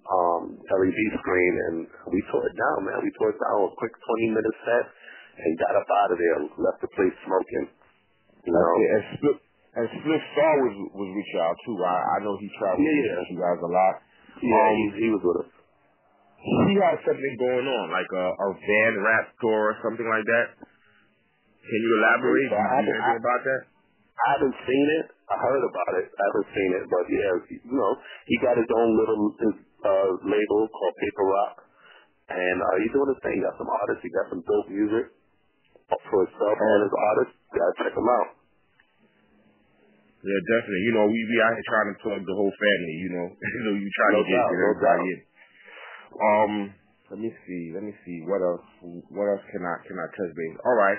um, 0.05 0.43
LED 0.69 1.01
screen, 1.17 1.53
and 1.65 1.76
we 2.13 2.21
tore 2.30 2.45
it 2.45 2.53
down, 2.53 2.86
man. 2.86 3.01
We 3.01 3.09
tore 3.17 3.34
it 3.34 3.41
down 3.41 3.57
a 3.65 3.73
quick 3.73 3.89
20 3.89 4.38
minute 4.38 4.57
set 4.69 4.86
and 5.41 5.49
got 5.57 5.73
up 5.73 5.89
out 5.89 6.13
of 6.13 6.17
there, 6.21 6.38
left 6.61 6.80
the 6.86 6.91
place 6.93 7.15
smoking. 7.26 7.73
You 8.45 8.53
know? 8.53 8.61
Okay, 8.61 8.89
and 8.93 9.03
Spliff, 9.17 9.38
and 9.82 9.86
Spliff 9.97 10.23
Star 10.38 10.53
was 10.61 10.76
was 10.93 11.09
with 11.09 11.30
y'all 11.34 11.57
too. 11.65 11.78
I 11.82 11.97
I 11.97 12.17
know 12.21 12.38
he 12.38 12.53
traveled 12.61 12.86
Yeah. 12.86 13.17
with 13.26 13.34
you 13.34 13.39
guys 13.41 13.59
a 13.65 13.71
lot. 13.73 13.95
Yeah, 14.45 14.61
Um, 14.61 14.73
he, 14.78 14.84
he 15.01 15.07
was 15.09 15.21
with 15.26 15.38
us. 15.41 15.49
he 16.69 16.73
had 16.78 17.01
something 17.01 17.34
going 17.41 17.65
on, 17.65 17.86
like 17.89 18.11
a, 18.13 18.26
a 18.30 18.47
van 18.61 18.93
rap 19.01 19.26
tour 19.41 19.73
or 19.73 19.76
something 19.82 20.05
like 20.05 20.28
that. 20.30 20.47
Can 21.66 21.80
you 21.82 21.91
elaborate? 21.97 22.49
I 22.53 22.55
you 22.55 22.61
know 22.61 22.93
anything 22.93 23.20
about 23.20 23.41
that? 23.45 23.61
I 24.16 24.26
haven't 24.38 24.55
seen 24.63 24.88
it. 25.01 25.05
I 25.28 25.36
heard 25.41 25.63
about 25.66 25.93
it. 25.99 26.07
I 26.07 26.22
haven't 26.30 26.49
seen 26.53 26.70
it, 26.78 26.84
but 26.88 27.03
yeah, 27.09 27.32
you 27.66 27.76
know, 27.76 27.91
he 28.30 28.36
got 28.39 28.55
his 28.55 28.70
own 28.70 28.89
little 28.95 29.24
his, 29.41 29.55
uh, 29.84 30.09
label 30.24 30.61
called 30.72 30.95
Paper 31.01 31.26
Rock, 31.26 31.55
and 32.32 32.57
uh, 32.61 32.76
he's 32.80 32.93
doing 32.93 33.09
his 33.11 33.22
thing. 33.26 33.41
Got 33.43 33.57
some 33.59 33.68
artists. 33.68 34.05
He 34.05 34.11
got 34.13 34.30
some 34.32 34.41
dope 34.45 34.70
music 34.72 35.05
for 35.89 36.20
himself 36.26 36.55
and 36.55 36.80
his 36.86 36.95
artists. 36.95 37.36
Gotta 37.51 37.74
check 37.82 37.93
him 37.97 38.07
out. 38.07 38.30
Yeah, 40.26 40.41
definitely. 40.57 40.84
You 40.89 40.93
know, 40.97 41.05
we 41.09 41.20
we 41.28 41.36
out 41.43 41.53
here 41.53 41.68
trying 41.70 41.89
to 41.93 41.97
plug 42.01 42.22
the 42.26 42.36
whole 42.38 42.53
family. 42.55 42.95
You 43.03 43.11
know, 43.13 43.28
you 43.57 43.61
know, 43.68 43.76
you 43.78 43.89
try 43.93 44.07
No 44.13 44.22
to 44.22 44.26
get 44.26 44.38
doubt, 44.38 44.49
no 44.49 44.57
everybody 44.57 44.86
doubt. 44.86 45.05
in. 45.11 45.20
Um, 46.16 46.53
let 47.13 47.20
me 47.22 47.30
see. 47.45 47.63
Let 47.76 47.84
me 47.86 47.93
see. 48.05 48.18
What 48.26 48.41
else? 48.41 48.66
What 49.11 49.28
else 49.30 49.43
can 49.53 49.61
I 49.66 49.76
can 49.86 49.97
I 49.99 50.07
touch 50.13 50.32
base? 50.34 50.57
All 50.66 50.78
right. 50.78 50.97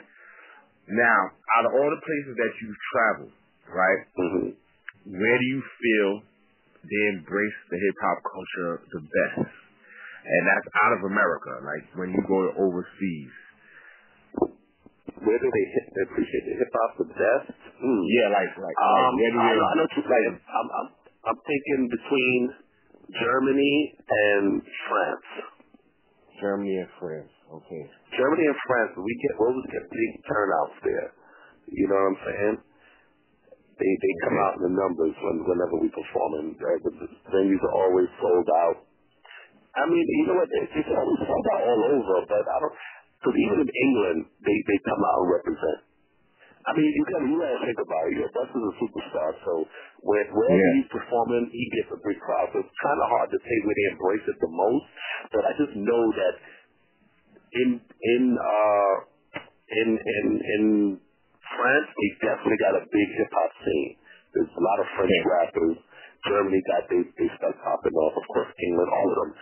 Now, 0.86 1.20
out 1.58 1.64
of 1.66 1.72
all 1.74 1.90
the 1.90 2.02
places 2.02 2.34
that 2.38 2.52
you've 2.62 2.80
traveled, 2.94 3.34
right? 3.74 4.02
Mm-hmm. 4.14 4.48
Where 5.18 5.38
do 5.38 5.46
you 5.50 5.60
feel 5.62 6.10
they 6.86 7.02
embrace 7.18 7.58
the 7.70 7.78
hip 7.78 7.96
hop 8.02 8.18
culture 8.22 8.72
the 8.94 9.02
best? 9.02 9.50
And 10.26 10.42
that's 10.46 10.68
out 10.82 10.92
of 10.98 11.00
America. 11.06 11.62
Like 11.62 11.86
when 11.94 12.10
you 12.10 12.22
go 12.26 12.38
overseas. 12.58 13.34
Where 15.22 15.38
do 15.38 15.48
they 15.50 15.66
hit? 15.74 15.86
They 15.94 16.02
appreciate 16.10 16.44
the 16.50 16.54
hip 16.58 16.70
hop 16.74 16.90
the 16.98 17.08
best. 17.14 17.54
Hmm. 17.78 18.02
Yeah, 18.10 18.28
like 18.34 18.50
like, 18.58 18.76
Um, 18.78 19.14
like 19.14 19.18
where 19.22 19.32
do 19.34 19.38
I, 19.38 19.46
they? 19.46 19.58
I 19.58 19.74
know 19.78 19.86
you're. 19.90 20.38
I'm, 20.50 20.68
I'm, 20.70 20.88
I'm 21.30 21.38
thinking 21.46 21.80
between 21.90 22.40
Germany 23.14 23.74
and 24.10 24.44
France. 24.90 25.30
Germany 26.42 26.74
and 26.82 26.90
France. 26.98 27.35
Okay. 27.46 27.82
Germany 28.18 28.44
and 28.50 28.58
France, 28.66 28.92
we 28.98 29.12
get 29.22 29.32
we 29.38 29.44
always 29.46 29.68
get 29.70 29.84
big 29.86 30.10
turnouts 30.26 30.76
there. 30.82 31.08
You 31.70 31.86
know 31.86 31.94
what 31.94 32.10
I'm 32.14 32.20
saying? 32.26 32.56
They 33.76 33.92
they 33.92 34.12
come 34.26 34.36
out 34.40 34.54
in 34.58 34.62
the 34.66 34.74
numbers 34.74 35.14
when 35.20 35.36
whenever 35.46 35.76
we 35.78 35.88
perform, 35.92 36.30
and 36.42 36.50
uh, 36.58 36.66
the 36.82 36.90
the 36.96 37.08
venues 37.30 37.62
are 37.62 37.76
always 37.86 38.10
sold 38.18 38.48
out. 38.66 38.78
I 39.76 39.84
mean, 39.92 40.00
you 40.00 40.24
know 40.26 40.40
what? 40.40 40.48
It's, 40.48 40.72
it's 40.74 40.90
always 40.90 41.20
sold 41.22 41.46
out 41.54 41.62
all 41.68 41.82
over, 41.92 42.16
but 42.26 42.44
I 42.44 42.56
don't. 42.64 42.76
Because 43.20 43.36
even 43.36 43.58
in 43.62 43.70
England, 43.70 44.20
they 44.42 44.56
they 44.66 44.78
come 44.82 45.02
out 45.02 45.18
and 45.22 45.30
represent. 45.38 45.78
I 46.66 46.74
mean, 46.74 46.90
you 46.90 47.02
gotta 47.06 47.26
you 47.30 47.36
gotta 47.38 47.62
think 47.62 47.78
about 47.78 48.04
it. 48.10 48.14
Your 48.18 48.30
Bus 48.34 48.50
is 48.50 48.64
a 48.64 48.74
superstar, 48.82 49.30
so 49.46 49.52
when 50.02 50.24
wherever 50.34 50.58
Yeah. 50.58 50.74
he's 50.82 50.90
performing, 50.90 51.46
he 51.54 51.64
gets 51.78 51.94
a 51.94 52.00
big 52.02 52.18
crowd. 52.18 52.50
So 52.50 52.58
it's 52.58 52.78
kind 52.82 52.98
of 52.98 53.06
hard 53.06 53.28
to 53.30 53.38
say 53.38 53.56
where 53.62 53.76
they 53.76 53.86
embrace 53.94 54.26
it 54.26 54.38
the 54.42 54.50
most. 54.50 54.86
But 55.30 55.42
I 55.46 55.52
just 55.62 55.74
know 55.78 56.02
that 56.10 56.34
in 57.52 57.68
in 57.80 58.24
uh 58.38 58.94
in 59.70 59.88
in 59.98 60.26
in 60.40 60.64
France, 61.46 61.88
they 61.94 62.10
definitely 62.26 62.60
got 62.60 62.74
a 62.78 62.84
big 62.90 63.08
hip 63.18 63.30
hop 63.30 63.52
scene. 63.62 63.92
There's 64.34 64.52
a 64.52 64.62
lot 64.62 64.78
of 64.82 64.86
French 64.98 65.18
rappers. 65.26 65.76
Germany 66.26 66.60
got 66.66 66.82
they 66.90 67.02
they 67.18 67.28
start 67.38 67.54
popping 67.62 67.94
off. 67.94 68.14
Of 68.18 68.26
course, 68.30 68.50
England, 68.50 68.90
all 68.90 69.08
of 69.10 69.18
them, 69.22 69.32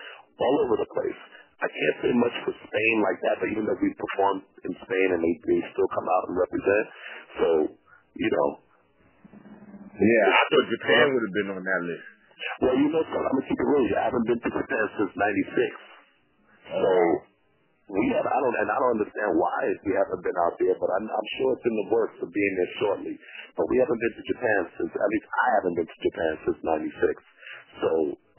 all 0.40 0.56
over 0.68 0.76
the 0.80 0.90
place. 0.92 1.20
I 1.64 1.68
can't 1.70 1.96
say 2.04 2.12
much 2.12 2.34
for 2.44 2.52
Spain 2.52 2.96
like 3.00 3.18
that, 3.24 3.40
but 3.40 3.48
even 3.48 3.64
though 3.64 3.78
we 3.80 3.88
performed 3.96 4.44
in 4.68 4.72
Spain 4.84 5.08
and 5.16 5.22
they, 5.22 5.34
they 5.48 5.60
still 5.72 5.88
come 5.96 6.04
out 6.04 6.24
and 6.28 6.34
represent, 6.36 6.86
so 7.40 7.48
you 8.20 8.28
know. 8.28 8.48
Yeah, 9.94 10.26
I 10.28 10.42
thought 10.50 10.66
Japan 10.74 11.04
would 11.14 11.24
have 11.24 11.36
been 11.38 11.50
on 11.54 11.62
that 11.62 11.82
list. 11.86 12.06
Well, 12.60 12.74
you 12.76 12.88
know, 12.90 13.02
son, 13.08 13.22
I'm 13.22 13.38
gonna 13.38 13.48
keep 13.48 13.56
it 13.56 13.68
real. 13.70 13.86
I 13.94 14.04
haven't 14.10 14.26
been 14.26 14.40
to 14.42 14.50
Japan 14.50 14.84
since 14.98 15.12
'96, 15.14 16.74
so 16.74 16.90
we 17.84 18.04
have, 18.16 18.24
I 18.24 18.38
don't, 18.40 18.56
and 18.64 18.68
I 18.72 18.76
don't 18.80 18.96
understand 18.96 19.30
why 19.36 19.60
we 19.84 19.92
haven't 19.92 20.24
been 20.24 20.38
out 20.40 20.56
there, 20.56 20.72
but 20.80 20.88
I'm, 20.88 21.04
I'm 21.04 21.28
sure 21.36 21.52
it's 21.52 21.68
in 21.68 21.76
the 21.84 21.88
works 21.92 22.16
of 22.24 22.32
being 22.32 22.54
there 22.56 22.72
shortly. 22.80 23.14
But 23.60 23.68
we 23.68 23.76
haven't 23.76 24.00
been 24.00 24.14
to 24.16 24.24
Japan 24.24 24.60
since, 24.80 24.92
at 24.96 25.10
least 25.12 25.28
I 25.28 25.46
haven't 25.60 25.76
been 25.76 25.88
to 25.88 25.98
Japan 26.00 26.32
since 26.48 26.58
'96. 26.64 26.96
So, 27.84 27.90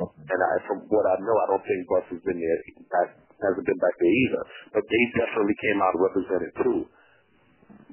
and 0.02 0.40
I, 0.42 0.54
from 0.66 0.90
what 0.90 1.06
I 1.06 1.16
know, 1.22 1.38
I 1.38 1.48
don't 1.54 1.62
think 1.62 1.80
Bus 1.86 2.06
has 2.18 2.22
been 2.26 2.42
there, 2.42 2.60
back, 2.90 3.10
hasn't 3.38 3.68
been 3.70 3.82
back 3.86 3.96
there 4.02 4.16
either. 4.18 4.44
But 4.74 4.84
they 4.90 5.04
definitely 5.14 5.58
came 5.62 5.80
out 5.84 5.94
represented 5.94 6.52
too. 6.66 6.80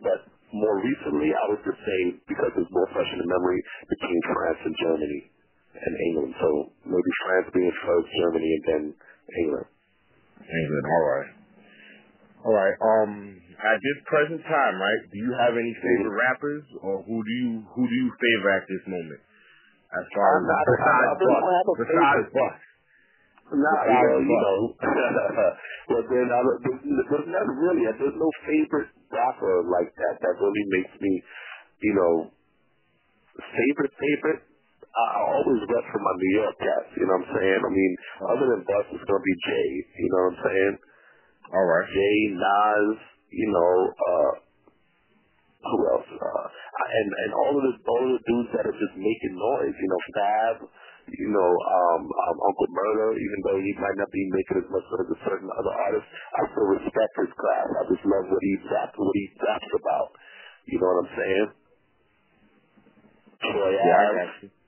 But 0.01 0.25
more 0.57 0.81
recently, 0.81 1.37
I 1.37 1.45
would 1.53 1.63
just 1.69 1.83
say, 1.85 2.01
because 2.33 2.53
it's 2.57 2.73
more 2.73 2.89
fresh 2.97 3.11
in 3.13 3.21
the 3.21 3.29
memory, 3.29 3.61
between 3.93 4.21
France 4.33 4.61
and 4.65 4.75
Germany 4.81 5.21
and 5.77 5.93
England. 6.09 6.33
So 6.41 6.49
maybe 6.89 7.13
France 7.29 7.49
being 7.53 7.75
first, 7.85 8.09
Germany, 8.25 8.51
and 8.57 8.65
then 8.65 8.83
England. 9.45 9.69
England, 10.43 10.87
all 10.89 11.07
right. 11.13 11.42
All 12.43 12.55
right. 12.55 12.75
Um, 12.83 13.39
at 13.39 13.79
this 13.79 13.99
present 14.11 14.43
time, 14.43 14.75
right? 14.83 15.01
Do 15.15 15.19
you 15.19 15.31
have 15.39 15.55
any 15.55 15.75
favorite 15.79 16.17
rappers, 16.19 16.65
or 16.83 17.03
who 17.07 17.23
do 17.23 17.33
you 17.39 17.53
who 17.71 17.83
do 17.87 17.95
you 17.95 18.09
favor 18.19 18.51
at 18.51 18.67
this 18.67 18.83
moment? 18.91 19.23
As 19.95 20.07
far 20.11 20.29
as 20.41 20.43
not- 20.51 20.67
besides 20.67 21.07
I 21.07 21.15
don't 21.15 21.31
Bus, 21.31 21.43
have 21.55 21.67
a 21.69 21.75
besides. 21.79 22.29
Bus. 22.35 22.55
Nah, 23.53 23.85
you 23.85 24.01
know, 24.01 24.19
you 24.25 24.39
know. 24.43 24.61
well, 25.93 26.05
then 26.09 26.27
I, 26.33 26.41
don't- 26.41 26.63
there's, 26.65 27.29
not 27.29 27.45
really. 27.53 27.85
There's 27.85 28.17
no 28.17 28.31
favorite 28.49 28.91
rapper 29.13 29.55
like 29.69 29.93
that 29.93 30.15
that 30.25 30.35
really 30.41 30.65
makes 30.73 30.95
me, 30.99 31.13
you 31.85 31.95
know, 31.95 32.13
favorite 33.39 33.93
favorite. 34.01 34.41
I 34.93 35.05
I 35.05 35.21
always 35.37 35.61
rep 35.69 35.85
for 35.93 36.01
my 36.01 36.15
New 36.17 36.33
York 36.43 36.57
cats. 36.59 36.91
You 36.97 37.05
know 37.07 37.17
what 37.21 37.29
I'm 37.29 37.37
saying? 37.39 37.61
I 37.65 37.71
mean, 37.71 37.93
other 38.35 38.47
than 38.57 38.61
Bus, 38.67 38.87
it's 38.97 39.05
gonna 39.07 39.25
be 39.25 39.37
Jay. 39.47 39.69
You 40.01 40.09
know 40.11 40.21
what 40.25 40.33
I'm 40.33 40.41
saying? 40.49 40.75
All 41.53 41.67
right. 41.67 41.89
Jay, 41.93 42.19
Nas. 42.35 42.97
You 43.33 43.49
know, 43.49 43.75
uh, 43.93 44.33
who 45.65 45.79
else? 45.93 46.09
Uh, 46.09 46.47
and 46.49 47.09
and 47.09 47.31
all 47.33 47.53
of 47.57 47.63
the 47.65 47.75
all 47.89 48.03
of 48.05 48.13
the 48.21 48.25
dudes 48.29 48.51
that 48.57 48.65
are 48.69 48.77
just 48.77 48.97
making 48.97 49.35
noise. 49.37 49.77
You 49.77 49.89
know, 49.89 50.03
Fab. 50.17 50.57
You 51.09 51.29
know, 51.35 51.51
um, 51.51 52.03
um, 52.09 52.37
Uncle 52.49 52.69
Murder. 52.71 53.19
Even 53.19 53.39
though 53.45 53.59
he 53.61 53.73
might 53.81 53.99
not 53.99 54.11
be 54.13 54.25
making 54.33 54.65
as 54.65 54.69
much 54.73 54.87
noise 54.93 55.11
as 55.13 55.21
certain 55.27 55.51
other 55.53 55.75
artists, 55.75 56.09
I 56.09 56.41
still 56.53 56.69
respect 56.73 57.13
his 57.21 57.33
craft. 57.37 57.71
I 57.77 57.83
just 57.93 58.05
love 58.07 58.27
what 58.31 58.43
he 58.45 58.55
raps, 58.71 58.95
what 58.97 59.13
he 59.17 59.27
raps 59.41 59.71
about. 59.77 60.09
You 60.71 60.77
know 60.81 60.89
what 60.89 61.01
I'm 61.09 61.13
saying? 61.17 61.49
Troy 63.43 63.71
Yeah, 63.75 64.09
Ave. 64.09 64.62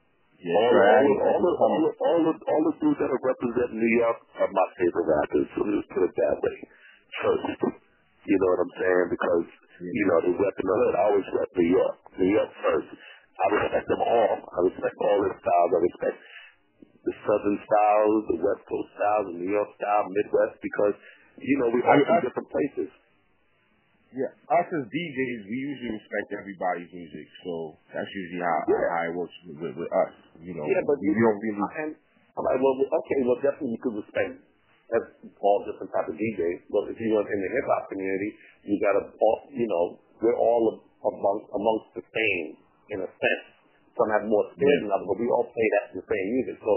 got 0.44 1.00
you. 1.04 1.14
Yeah, 1.16 1.24
all, 1.24 1.40
all, 1.40 1.44
all, 1.44 1.44
all, 1.56 1.84
all, 2.04 2.20
the, 2.28 2.34
all 2.36 2.62
the 2.68 2.74
dudes 2.80 3.00
that 3.00 3.10
are 3.10 3.24
representing 3.24 3.80
New 3.80 3.94
York 4.00 4.18
are 4.42 4.52
my 4.52 4.68
favorite 4.76 5.08
rappers. 5.08 5.48
So 5.56 5.60
let's 5.64 5.88
put 5.92 6.04
it 6.04 6.14
that 6.14 6.36
way. 6.44 6.58
First, 7.24 7.46
you 8.28 8.36
know 8.38 8.48
what 8.52 8.60
I'm 8.64 8.74
saying? 8.80 9.06
Because 9.12 9.46
you 9.80 10.04
know 10.10 10.18
they 10.24 10.34
rep 10.36 10.56
in 10.60 10.66
the 10.68 10.76
hood. 10.76 10.94
I 10.96 11.02
always 11.08 11.28
rep 11.32 11.50
New 11.56 11.70
York. 11.72 11.96
New 12.20 12.30
York 12.32 12.50
first. 12.62 12.90
I 13.40 13.46
respect 13.56 13.86
them 13.88 14.02
all. 14.04 14.34
I 14.44 14.58
respect 14.68 14.96
all 15.00 15.18
their 15.24 15.36
styles. 15.40 15.70
I 15.74 15.80
respect 15.82 16.18
the 17.04 17.14
Southern 17.24 17.58
styles, 17.64 18.22
the 18.32 18.38
West 18.44 18.64
Coast 18.68 18.90
styles, 18.96 19.26
the 19.32 19.38
New 19.40 19.52
York 19.52 19.70
style, 19.80 20.04
Midwest, 20.12 20.56
because 20.60 20.96
you 21.40 21.56
know 21.60 21.68
we 21.72 21.80
all 21.84 22.00
from 22.04 22.18
I- 22.20 22.24
different 22.24 22.50
places. 22.52 22.90
Yeah, 24.14 24.30
us 24.30 24.68
as 24.70 24.84
DJs, 24.86 25.42
we 25.50 25.56
usually 25.58 25.98
respect 25.98 26.28
everybody's 26.38 26.90
music, 26.94 27.26
so 27.42 27.74
that's 27.90 28.06
usually 28.14 28.46
how, 28.46 28.58
Yeah. 28.70 28.86
how 28.94 29.02
it 29.10 29.14
works 29.18 29.34
with, 29.42 29.58
with, 29.58 29.74
with 29.74 29.90
us. 29.90 30.14
You 30.38 30.54
know, 30.54 30.62
Yeah, 30.70 30.86
but 30.86 31.02
we, 31.02 31.10
you, 31.10 31.18
we 31.18 31.22
don't 31.26 31.40
really. 31.42 31.66
And 31.82 31.92
I'm 32.38 32.44
like, 32.46 32.62
well, 32.62 32.78
okay, 32.78 33.18
well, 33.26 33.38
definitely 33.42 33.74
you 33.74 33.82
could 33.82 33.98
respect 33.98 34.38
that's 34.92 35.10
all 35.42 35.64
different 35.66 35.90
type 35.90 36.06
of 36.06 36.14
DJs. 36.14 36.70
But 36.70 36.92
if 36.92 36.96
you 37.00 37.10
want 37.10 37.26
in 37.26 37.40
the 37.42 37.50
hip 37.50 37.66
hop 37.66 37.90
community, 37.90 38.30
you 38.68 38.76
got 38.78 38.94
to, 39.00 39.02
you 39.50 39.66
know, 39.66 39.98
we're 40.22 40.38
all 40.38 40.84
amongst 41.02 41.48
amongst 41.50 41.88
the 41.98 42.04
same 42.04 42.46
in 42.94 42.98
a 43.02 43.08
sense. 43.08 43.44
Some 43.98 44.10
have 44.10 44.26
more 44.26 44.46
skill 44.54 44.74
than 44.82 44.90
others, 44.90 45.06
but 45.06 45.18
we 45.22 45.26
all 45.30 45.46
play 45.46 45.68
that 45.78 45.94
the 45.94 46.02
same 46.06 46.26
music. 46.38 46.58
So 46.62 46.72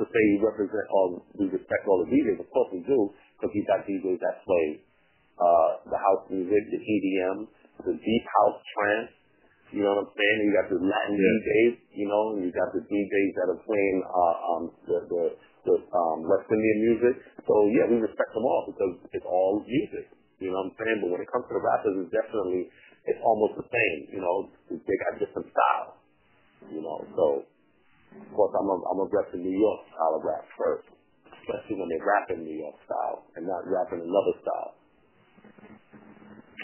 to 0.00 0.04
say 0.08 0.20
you 0.32 0.40
represent 0.40 0.86
all, 0.92 1.20
we 1.36 1.48
respect 1.52 1.84
all 1.84 2.04
the 2.04 2.08
DJs, 2.08 2.40
of 2.40 2.48
course 2.48 2.72
we 2.72 2.80
do, 2.88 3.12
because 3.36 3.52
you 3.52 3.62
got 3.68 3.84
DJs 3.84 4.16
that 4.20 4.36
play 4.48 4.80
the 5.38 5.98
house 5.98 6.24
music, 6.30 6.62
the 6.70 6.80
EDM, 6.80 7.38
the 7.82 7.94
deep 7.94 8.24
house 8.42 8.58
trance. 8.74 9.12
You 9.74 9.82
know 9.82 9.98
what 9.98 10.06
I'm 10.06 10.12
saying? 10.14 10.36
You 10.46 10.50
got 10.54 10.68
the 10.70 10.78
Latin 10.78 11.14
DJs, 11.18 11.74
you 11.98 12.06
know, 12.06 12.22
and 12.38 12.46
you 12.46 12.50
got 12.54 12.70
the 12.70 12.84
DJs 12.86 13.30
that 13.42 13.46
are 13.50 13.62
playing 13.66 13.98
uh, 14.06 14.36
um, 14.54 14.62
the 14.86 14.98
the, 15.10 15.22
the 15.66 15.74
um, 15.90 16.22
West 16.30 16.46
Indian 16.46 16.78
music. 16.86 17.14
So 17.42 17.54
yeah, 17.74 17.90
we 17.90 17.98
respect 17.98 18.30
them 18.38 18.46
all 18.46 18.70
because 18.70 19.02
it's 19.10 19.26
all 19.26 19.66
music. 19.66 20.06
You 20.38 20.54
know 20.54 20.62
what 20.62 20.70
I'm 20.70 20.78
saying? 20.78 20.98
But 21.02 21.08
when 21.18 21.20
it 21.26 21.30
comes 21.30 21.50
to 21.50 21.54
the 21.58 21.64
rappers, 21.64 22.06
it's 22.06 22.12
definitely 22.14 22.70
it's 23.10 23.18
almost 23.26 23.58
the 23.58 23.66
same. 23.66 23.98
You 24.14 24.22
know, 24.22 24.36
they 24.70 24.96
got 25.10 25.18
different 25.18 25.50
styles. 25.50 25.98
You 26.70 26.80
know, 26.80 26.98
so 27.18 27.24
of 28.14 28.30
course 28.30 28.54
I'm 28.54 28.68
a 28.70 28.76
I'm 28.78 29.00
a 29.02 29.06
rep 29.10 29.26
the 29.34 29.42
New 29.42 29.58
York 29.58 29.80
style 29.90 30.14
of 30.16 30.22
rap 30.22 30.46
first, 30.54 30.86
especially 31.42 31.82
when 31.82 31.90
they 31.90 31.98
rap 31.98 32.30
in 32.30 32.46
New 32.46 32.62
York 32.62 32.78
style 32.86 33.26
and 33.34 33.42
not 33.42 33.66
rapping 33.66 34.06
another 34.06 34.34
style. 34.38 34.83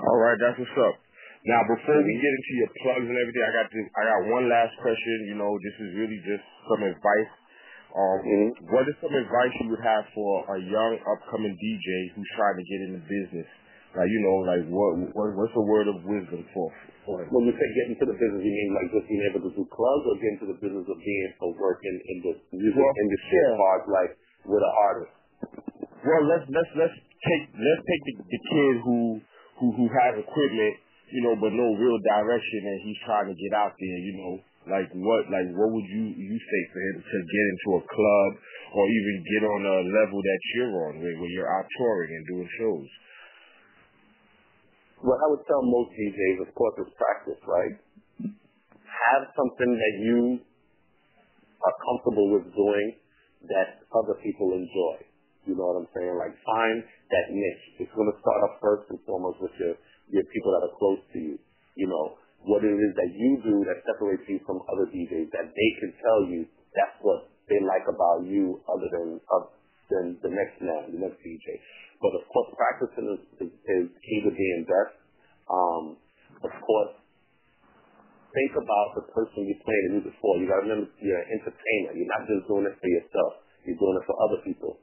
All 0.01 0.19
right, 0.21 0.39
that's 0.41 0.57
what's 0.57 0.79
up. 0.81 0.97
Now, 1.49 1.61
before 1.65 2.01
we 2.05 2.13
get 2.21 2.33
into 2.37 2.53
your 2.61 2.71
plugs 2.85 3.07
and 3.09 3.17
everything, 3.17 3.45
I 3.45 3.53
got 3.57 3.67
this, 3.73 3.87
I 3.97 4.03
got 4.05 4.21
one 4.29 4.45
last 4.49 4.77
question. 4.81 5.17
You 5.33 5.37
know, 5.41 5.53
this 5.61 5.77
is 5.89 5.91
really 5.97 6.21
just 6.21 6.45
some 6.69 6.85
advice. 6.85 7.33
Um, 7.91 8.21
What 8.71 8.87
is 8.87 8.95
some 9.03 9.11
advice 9.13 9.53
you 9.65 9.73
would 9.73 9.83
have 9.83 10.05
for 10.15 10.47
a 10.53 10.59
young 10.61 10.93
upcoming 11.11 11.57
DJ 11.57 11.89
who's 12.15 12.29
trying 12.37 12.57
to 12.61 12.65
get 12.69 12.81
into 12.87 13.01
business? 13.09 13.49
Like, 13.97 14.07
you 14.07 14.21
know, 14.23 14.37
like 14.47 14.63
what, 14.71 14.91
what 15.11 15.29
what's 15.35 15.57
a 15.59 15.65
word 15.67 15.91
of 15.91 15.99
wisdom 16.07 16.47
for? 16.55 16.71
for? 17.03 17.27
When 17.27 17.51
you 17.51 17.55
say 17.59 17.67
get 17.75 17.91
into 17.91 18.07
the 18.07 18.15
business, 18.15 18.39
you 18.39 18.53
mean 18.55 18.71
like 18.71 18.87
just 18.95 19.11
being 19.11 19.25
able 19.27 19.43
to 19.43 19.51
do 19.51 19.67
clubs 19.67 20.05
or 20.07 20.15
get 20.23 20.31
into 20.39 20.47
the 20.55 20.59
business 20.63 20.87
of 20.87 20.99
being 21.03 21.27
a 21.43 21.47
working 21.59 21.97
in 21.99 22.17
the 22.23 22.33
music 22.55 22.79
Well, 22.79 22.95
industry 22.95 23.41
yeah. 23.43 23.75
as 23.75 23.83
like 23.91 24.13
with 24.47 24.63
an 24.63 24.75
artist? 24.87 25.13
Well, 26.07 26.23
let's 26.31 26.47
let's 26.55 26.73
let's 26.79 26.97
take 27.27 27.45
let's 27.53 27.83
take 27.85 28.03
the, 28.09 28.15
the 28.25 28.41
kid 28.41 28.75
who 28.85 29.21
who 29.61 29.67
who 29.77 29.87
has 29.93 30.17
equipment, 30.17 30.75
you 31.13 31.21
know, 31.25 31.37
but 31.37 31.53
no 31.53 31.77
real 31.77 31.99
direction, 32.01 32.61
and 32.65 32.79
he's 32.85 33.01
trying 33.05 33.29
to 33.29 33.37
get 33.37 33.53
out 33.53 33.77
there. 33.77 33.99
You 34.01 34.15
know, 34.17 34.35
like 34.69 34.89
what 34.97 35.29
like 35.29 35.49
what 35.53 35.69
would 35.73 35.89
you 35.89 36.05
you 36.17 36.37
say 36.37 36.63
for 36.73 36.81
him 36.81 36.97
to 37.01 37.17
get 37.21 37.45
into 37.53 37.69
a 37.81 37.83
club 37.85 38.31
or 38.77 38.85
even 38.89 39.15
get 39.37 39.43
on 39.45 39.61
a 39.67 39.79
level 39.91 40.19
that 40.21 40.41
you're 40.57 40.75
on, 40.89 40.93
where, 41.03 41.17
where 41.19 41.33
you're 41.33 41.51
out 41.51 41.67
touring 41.77 42.11
and 42.13 42.25
doing 42.29 42.49
shows? 42.57 42.89
What 45.01 45.17
I 45.17 45.27
would 45.33 45.45
tell 45.49 45.65
most 45.65 45.97
DJs, 45.97 46.45
of 46.45 46.51
course, 46.53 46.77
is 46.77 46.93
practice, 47.01 47.41
right? 47.49 47.75
Have 48.21 49.33
something 49.33 49.73
that 49.73 49.95
you 50.05 50.45
are 51.65 51.77
comfortable 51.81 52.37
with 52.37 52.53
doing 52.53 53.01
that 53.49 53.81
other 53.97 54.21
people 54.21 54.53
enjoy. 54.53 54.97
You 55.49 55.57
know 55.57 55.73
what 55.73 55.81
I'm 55.81 55.91
saying? 55.97 56.15
Like 56.21 56.37
find 56.45 56.85
that 57.11 57.27
niche. 57.35 57.65
It's 57.83 57.95
going 57.95 58.11
to 58.11 58.19
start 58.23 58.41
off 58.47 58.63
first 58.63 58.87
and 58.91 58.99
foremost 59.05 59.43
with 59.43 59.55
your, 59.59 59.75
your 60.11 60.27
people 60.31 60.51
that 60.55 60.63
are 60.67 60.75
close 60.79 61.03
to 61.15 61.19
you. 61.19 61.37
You 61.75 61.87
know, 61.91 62.19
what 62.47 62.65
it 62.65 62.73
is 62.73 62.93
that 62.97 63.11
you 63.13 63.31
do 63.43 63.57
that 63.69 63.83
separates 63.85 64.27
you 64.27 64.41
from 64.47 64.63
other 64.71 64.89
DJs 64.89 65.29
that 65.35 65.51
they 65.53 65.71
can 65.83 65.91
tell 66.01 66.21
you 66.27 66.47
that's 66.75 66.97
what 67.03 67.29
they 67.51 67.59
like 67.61 67.87
about 67.91 68.25
you 68.25 68.63
other 68.71 68.89
than, 68.91 69.19
uh, 69.27 69.47
than 69.91 70.05
the 70.23 70.31
next 70.31 70.57
man, 70.63 70.95
the 70.95 71.03
next 71.03 71.19
DJ. 71.21 71.59
But 72.01 72.17
of 72.17 72.25
course, 72.31 72.49
practicing 72.57 73.07
is, 73.13 73.23
is, 73.45 73.53
is 73.53 73.87
key 74.01 74.19
to 74.25 74.31
being 74.33 74.63
best. 74.65 74.97
Um, 75.51 75.85
of 76.47 76.55
course, 76.63 76.95
think 78.31 78.53
about 78.55 78.89
the 78.97 79.05
person 79.11 79.45
you're 79.45 79.61
playing 79.67 79.85
the 79.91 79.93
music 80.01 80.15
for. 80.23 80.39
You 80.39 80.47
gotta 80.47 80.65
remember 80.65 80.89
you're 81.03 81.19
an 81.19 81.29
entertainer. 81.35 81.91
You're 81.99 82.09
not 82.09 82.25
just 82.31 82.47
doing 82.47 82.65
it 82.71 82.79
for 82.79 82.89
yourself. 82.89 83.33
You're 83.67 83.77
doing 83.77 83.99
it 83.99 84.07
for 84.07 84.17
other 84.25 84.41
people. 84.47 84.81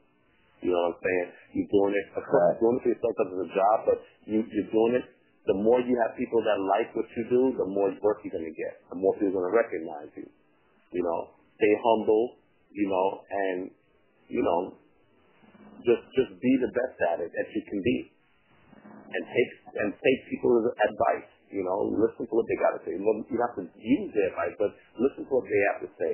You 0.58 0.74
know 0.74 0.82
what 0.90 0.98
I'm 0.98 1.02
saying? 1.06 1.28
You're 1.54 1.70
doing 1.70 1.94
it, 1.94 2.06
of 2.18 2.22
course, 2.26 2.58
you're 2.58 2.62
doing 2.66 2.76
it 2.76 2.82
for 2.82 2.90
yourself 2.90 3.12
because 3.14 3.30
it's 3.30 3.46
a 3.46 3.52
job, 3.54 3.76
but 3.86 3.98
you, 4.26 4.38
you're 4.42 4.72
doing 4.74 4.94
it. 4.98 5.06
The 5.46 5.56
more 5.56 5.80
you 5.80 5.94
have 6.04 6.18
people 6.18 6.42
that 6.44 6.58
like 6.60 6.92
what 6.92 7.08
you 7.14 7.24
do, 7.30 7.42
the 7.56 7.64
more 7.64 7.88
work 8.04 8.20
you're 8.26 8.34
gonna 8.34 8.52
get. 8.52 8.84
The 8.90 8.98
more 8.98 9.14
people 9.16 9.38
are 9.38 9.48
gonna 9.48 9.54
recognize 9.54 10.10
you. 10.18 10.28
You 10.92 11.02
know, 11.06 11.32
stay 11.56 11.72
humble. 11.80 12.36
You 12.68 12.84
know, 12.84 13.08
and 13.24 13.58
you 14.28 14.44
know, 14.44 14.76
just 15.88 16.04
just 16.12 16.36
be 16.36 16.52
the 16.60 16.68
best 16.76 17.00
at 17.14 17.24
it 17.24 17.32
that 17.32 17.48
you 17.56 17.62
can 17.64 17.80
be, 17.80 17.96
and 18.84 19.22
take 19.24 19.50
and 19.80 19.88
take 19.96 20.20
people's 20.28 20.68
advice. 20.68 21.32
You 21.48 21.64
know, 21.64 21.96
listen 21.96 22.28
to 22.28 22.34
what 22.36 22.44
they 22.44 22.58
got 22.60 22.76
to 22.76 22.80
say. 22.84 22.92
Well, 23.00 23.24
you 23.32 23.40
have 23.40 23.56
to 23.56 23.64
use 23.72 24.12
their 24.12 24.28
advice, 24.36 24.52
but 24.60 24.76
listen 25.00 25.24
to 25.24 25.32
what 25.32 25.48
they 25.48 25.62
have 25.72 25.80
to 25.88 25.90
say, 25.96 26.12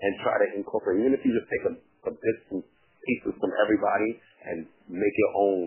and 0.00 0.10
try 0.24 0.32
to 0.48 0.48
incorporate. 0.56 1.04
Even 1.04 1.12
if 1.12 1.20
you 1.20 1.36
just 1.36 1.50
take 1.52 1.64
a, 1.68 1.72
a 2.08 2.12
bits 2.16 2.44
and 2.56 2.64
pieces 3.06 3.34
from 3.38 3.52
everybody 3.62 4.10
and 4.50 4.58
make 4.90 5.14
your 5.16 5.32
own, 5.38 5.64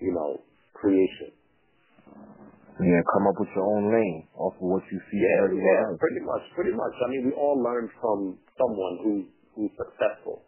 you 0.00 0.12
know, 0.12 0.40
creation. 0.76 1.32
Yeah, 2.82 3.00
come 3.14 3.24
up 3.30 3.38
with 3.38 3.50
your 3.54 3.66
own 3.70 3.88
lane 3.88 4.26
off 4.34 4.58
of 4.58 4.66
what 4.66 4.82
you 4.90 4.98
see 5.10 5.20
Yeah, 5.22 5.46
everywhere 5.46 5.94
yeah, 5.94 5.96
pretty 5.96 6.22
much, 6.26 6.42
pretty 6.58 6.74
much. 6.74 6.94
I 7.00 7.06
mean, 7.08 7.30
we 7.30 7.32
all 7.38 7.54
learn 7.62 7.86
from 8.02 8.38
someone 8.58 8.94
who's 9.02 9.26
who's 9.54 9.70
successful. 9.78 10.42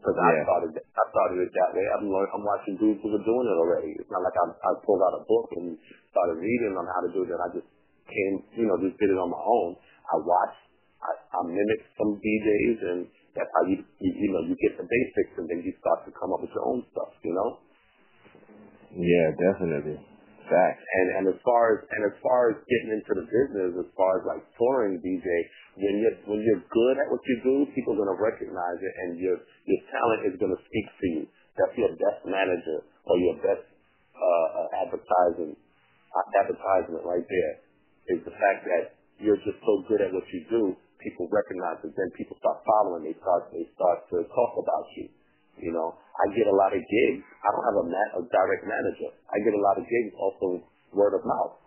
Because 0.00 0.20
I 0.20 0.32
started, 0.44 0.72
I 0.76 1.04
started 1.16 1.48
it 1.48 1.52
that 1.56 1.72
way. 1.72 1.84
I'm, 1.96 2.04
learn, 2.12 2.28
I'm 2.36 2.44
watching 2.44 2.76
dudes 2.76 3.00
who 3.00 3.08
were 3.08 3.24
doing 3.24 3.46
it 3.48 3.56
already. 3.56 3.96
It's 3.96 4.12
not 4.12 4.20
like 4.20 4.36
I, 4.36 4.52
I 4.52 4.70
pulled 4.84 5.00
out 5.00 5.16
a 5.16 5.24
book 5.24 5.48
and 5.56 5.80
started 6.12 6.44
reading 6.44 6.76
on 6.76 6.84
how 6.84 7.08
to 7.08 7.10
do 7.12 7.24
it. 7.24 7.32
I 7.32 7.48
just 7.56 7.64
came, 8.04 8.34
you 8.52 8.68
know, 8.68 8.76
just 8.84 9.00
did 9.00 9.08
it 9.08 9.16
on 9.16 9.32
my 9.32 9.40
own. 9.40 9.80
I 10.12 10.16
watched, 10.20 10.64
I, 11.00 11.12
I 11.16 11.40
mimicked 11.48 11.88
some 11.96 12.20
DJs, 12.20 12.78
and 12.84 13.00
that's 13.36 13.50
how 13.54 13.64
you, 13.68 13.82
you, 14.00 14.10
you 14.14 14.28
know, 14.32 14.42
you 14.46 14.54
get 14.62 14.78
the 14.78 14.86
basics, 14.86 15.34
and 15.38 15.46
then 15.50 15.62
you 15.66 15.74
start 15.82 16.06
to 16.06 16.12
come 16.14 16.32
up 16.34 16.40
with 16.42 16.54
your 16.54 16.66
own 16.66 16.82
stuff, 16.94 17.12
you 17.22 17.34
know. 17.34 17.58
Yeah, 18.96 19.30
definitely. 19.38 20.00
Facts. 20.50 20.82
And 20.82 21.08
and 21.20 21.24
as 21.30 21.38
far 21.46 21.78
as 21.78 21.78
and 21.94 22.02
as 22.10 22.16
far 22.24 22.50
as 22.50 22.56
getting 22.66 22.98
into 22.98 23.12
the 23.22 23.26
business, 23.28 23.86
as 23.86 23.90
far 23.94 24.18
as 24.18 24.22
like 24.26 24.42
touring 24.58 24.98
DJ, 24.98 25.28
when 25.78 26.02
you're 26.02 26.18
when 26.26 26.40
you're 26.42 26.64
good 26.72 26.96
at 26.98 27.06
what 27.12 27.22
you 27.28 27.36
do, 27.44 27.56
people 27.76 27.94
are 27.94 28.00
gonna 28.02 28.18
recognize 28.18 28.80
it, 28.82 28.94
and 29.06 29.20
your 29.20 29.38
your 29.68 29.80
talent 29.94 30.26
is 30.26 30.34
gonna 30.42 30.58
speak 30.66 30.86
for 30.98 31.08
you. 31.14 31.22
That's 31.60 31.76
your 31.78 31.92
best 32.00 32.26
manager 32.26 32.82
or 33.06 33.16
your 33.22 33.36
best 33.44 33.66
uh, 34.16 34.48
uh, 34.58 34.68
advertising 34.88 35.54
uh, 35.54 36.26
advertisement 36.42 37.04
right 37.06 37.26
there. 37.28 37.54
Is 38.16 38.20
the 38.26 38.34
fact 38.34 38.66
that 38.66 38.98
you're 39.22 39.40
just 39.46 39.60
so 39.62 39.84
good 39.86 40.02
at 40.02 40.10
what 40.10 40.24
you 40.34 40.42
do, 40.50 40.74
people 41.06 41.28
recognize 41.30 41.78
it. 41.84 41.92
Then 41.94 42.08
people 42.16 42.34
start 42.40 42.64
following. 42.64 43.04
They 43.04 43.14
start 43.20 43.52
they 43.52 43.68
start 43.76 44.08
to 44.10 44.24
talk 44.26 44.52
about 44.58 44.86
you. 44.96 45.06
You 45.60 45.70
know, 45.70 45.94
I 45.94 46.24
get 46.34 46.50
a 46.50 46.56
lot 46.56 46.74
of 46.74 46.82
gigs. 46.82 47.22
I 47.22 47.48
don't 47.54 47.66
have 47.70 47.78
a, 47.78 47.86
ma- 47.86 48.12
a 48.18 48.22
direct 48.26 48.64
manager. 48.66 49.14
I 49.30 49.38
get 49.44 49.54
a 49.54 49.62
lot 49.62 49.78
of 49.78 49.84
gigs 49.86 50.10
also 50.18 50.66
word 50.90 51.14
of 51.14 51.22
mouth. 51.22 51.62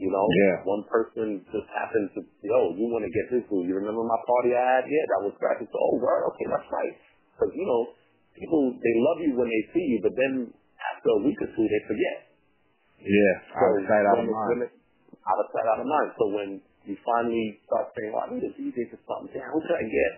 You 0.00 0.08
know, 0.08 0.24
Yeah. 0.40 0.64
one 0.64 0.88
person 0.88 1.44
just 1.52 1.68
happened 1.76 2.08
to, 2.16 2.24
yo, 2.40 2.72
you 2.72 2.88
want 2.88 3.04
to 3.04 3.12
get 3.12 3.26
this 3.36 3.44
dude. 3.52 3.68
You 3.68 3.76
remember 3.76 4.00
my 4.00 4.16
party 4.24 4.56
I 4.56 4.80
had? 4.80 4.84
Yeah, 4.88 5.04
that 5.12 5.20
was 5.28 5.36
graphic. 5.36 5.68
So, 5.68 5.76
oh, 5.76 6.00
word, 6.00 6.24
okay, 6.32 6.48
that's 6.48 6.64
right. 6.72 6.94
Because, 7.36 7.52
you 7.52 7.68
know, 7.68 7.92
people, 8.32 8.72
they 8.80 8.94
love 9.04 9.18
you 9.20 9.36
when 9.36 9.52
they 9.52 9.62
see 9.76 9.84
you, 9.92 10.00
but 10.00 10.16
then 10.16 10.48
after 10.80 11.08
a 11.12 11.20
week 11.20 11.36
or 11.44 11.52
two, 11.52 11.66
they 11.68 11.82
forget. 11.84 12.16
Yeah. 13.04 13.34
So 13.52 13.60
Out 13.60 13.76
of 13.76 13.84
sight, 13.84 14.04
out 14.08 14.18
of 14.24 14.28
mind. 14.32 14.72
out 15.28 15.38
of 15.44 15.48
sight, 15.52 15.66
out 15.68 15.80
of 15.84 15.88
mind. 15.88 16.08
So 16.16 16.24
when 16.32 16.48
you 16.88 16.96
finally 17.04 17.60
start 17.68 17.92
saying, 17.96 18.12
oh, 18.14 18.22
I 18.24 18.26
need 18.32 18.44
a 18.46 18.52
DJ 18.56 18.88
for 18.88 19.00
something, 19.04 19.34
damn, 19.36 19.50
who 19.52 19.60
should 19.64 19.76
I 19.76 19.86
get? 19.86 20.12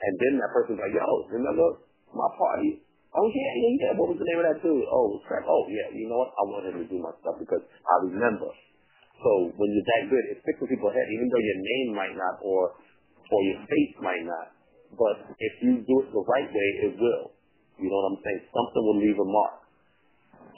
And 0.00 0.14
then 0.16 0.32
that 0.40 0.50
person's 0.56 0.80
like, 0.80 0.94
yo, 0.96 1.06
remember 1.28 1.84
my 2.10 2.30
party? 2.34 2.82
Oh, 3.10 3.26
yeah, 3.26 3.52
yeah, 3.58 3.72
yeah. 3.74 3.92
What 3.98 4.14
was 4.14 4.18
the 4.22 4.26
name 4.26 4.38
of 4.38 4.46
that 4.46 4.58
dude? 4.62 4.86
Oh, 4.86 5.18
crap. 5.26 5.42
Oh, 5.42 5.66
yeah. 5.66 5.90
You 5.90 6.06
know 6.06 6.22
what? 6.22 6.30
I 6.30 6.42
want 6.46 6.62
him 6.70 6.78
to 6.78 6.86
do 6.86 7.02
my 7.02 7.10
stuff 7.18 7.42
because 7.42 7.58
I 7.66 7.94
remember. 8.06 8.46
So 9.18 9.50
when 9.50 9.68
you're 9.74 9.88
that 9.98 10.02
good, 10.08 10.24
it 10.30 10.38
sticks 10.46 10.62
with 10.62 10.70
people's 10.70 10.94
head, 10.94 11.10
even 11.10 11.26
though 11.28 11.42
your 11.42 11.58
name 11.60 11.88
might 11.92 12.14
not 12.14 12.38
or 12.40 12.78
or 13.30 13.40
your 13.46 13.60
face 13.66 13.94
might 14.00 14.24
not. 14.24 14.54
But 14.96 15.36
if 15.38 15.54
you 15.62 15.82
do 15.86 15.94
it 16.02 16.08
the 16.10 16.24
right 16.24 16.48
way, 16.50 16.68
it 16.90 16.94
will. 16.98 17.34
You 17.78 17.88
know 17.90 17.98
what 18.00 18.16
I'm 18.16 18.20
saying? 18.24 18.42
Something 18.50 18.82
will 18.86 19.00
leave 19.02 19.18
a 19.18 19.28
mark. 19.28 19.56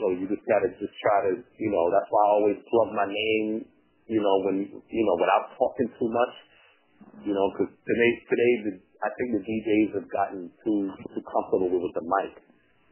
So 0.00 0.05
you 0.16 0.24
just 0.30 0.44
gotta 0.48 0.72
just 0.80 0.94
try 1.05 1.18
to, 1.30 1.32
you 1.42 1.70
know, 1.70 1.84
that's 1.92 2.09
why 2.09 2.22
I 2.22 2.30
always 2.40 2.59
plug 2.64 2.88
my 2.96 3.07
name, 3.07 3.68
you 4.12 4.20
know, 4.20 4.36
when, 4.44 4.56
you 4.68 5.04
know, 5.08 5.16
without 5.16 5.56
talking 5.56 5.88
too 5.96 6.10
much, 6.12 6.34
you 7.24 7.32
know, 7.32 7.46
because 7.56 7.72
today, 7.88 8.10
today, 8.28 8.52
the, 8.68 8.72
I 9.00 9.08
think 9.16 9.28
the 9.32 9.42
DJs 9.42 9.96
have 9.96 10.08
gotten 10.12 10.52
too, 10.60 10.92
too 11.16 11.24
comfortable 11.24 11.80
with 11.80 11.96
the 11.96 12.04
mic, 12.04 12.36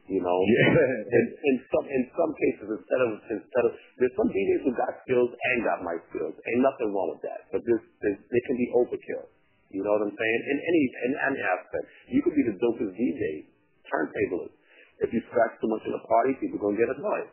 you 0.09 0.17
know. 0.17 0.39
Yeah. 0.49 0.73
In, 1.21 1.25
in 1.29 1.55
some, 1.69 1.85
in 1.85 2.03
some 2.17 2.31
cases, 2.33 2.67
instead 2.73 3.01
of, 3.05 3.09
instead 3.29 3.63
of, 3.69 3.71
there's 4.01 4.15
some 4.17 4.29
DJs 4.33 4.61
who 4.65 4.73
got 4.73 4.91
skills 5.05 5.29
and 5.29 5.57
got 5.61 5.85
mic 5.85 6.01
skills. 6.09 6.33
Ain't 6.33 6.63
nothing 6.65 6.89
wrong 6.89 7.13
with 7.13 7.23
that. 7.23 7.51
But 7.53 7.61
they 7.67 8.41
can 8.49 8.55
be 8.57 8.67
overkill. 8.73 9.29
You 9.71 9.85
know 9.85 9.93
what 9.95 10.03
I'm 10.03 10.15
saying? 10.15 10.41
In 10.51 10.57
any, 10.57 10.83
in 11.07 11.11
any 11.31 11.39
aspect. 11.45 11.85
You 12.11 12.19
could 12.25 12.35
be 12.35 12.43
the 12.43 12.57
dopest 12.59 12.91
DJ, 12.91 13.47
turntablist. 13.87 14.55
If 14.99 15.09
you 15.15 15.21
scratch 15.31 15.53
too 15.63 15.69
much 15.71 15.83
in 15.87 15.93
a 15.95 16.03
party, 16.03 16.35
people 16.43 16.59
gonna 16.59 16.77
get 16.77 16.91
annoyed. 16.91 17.31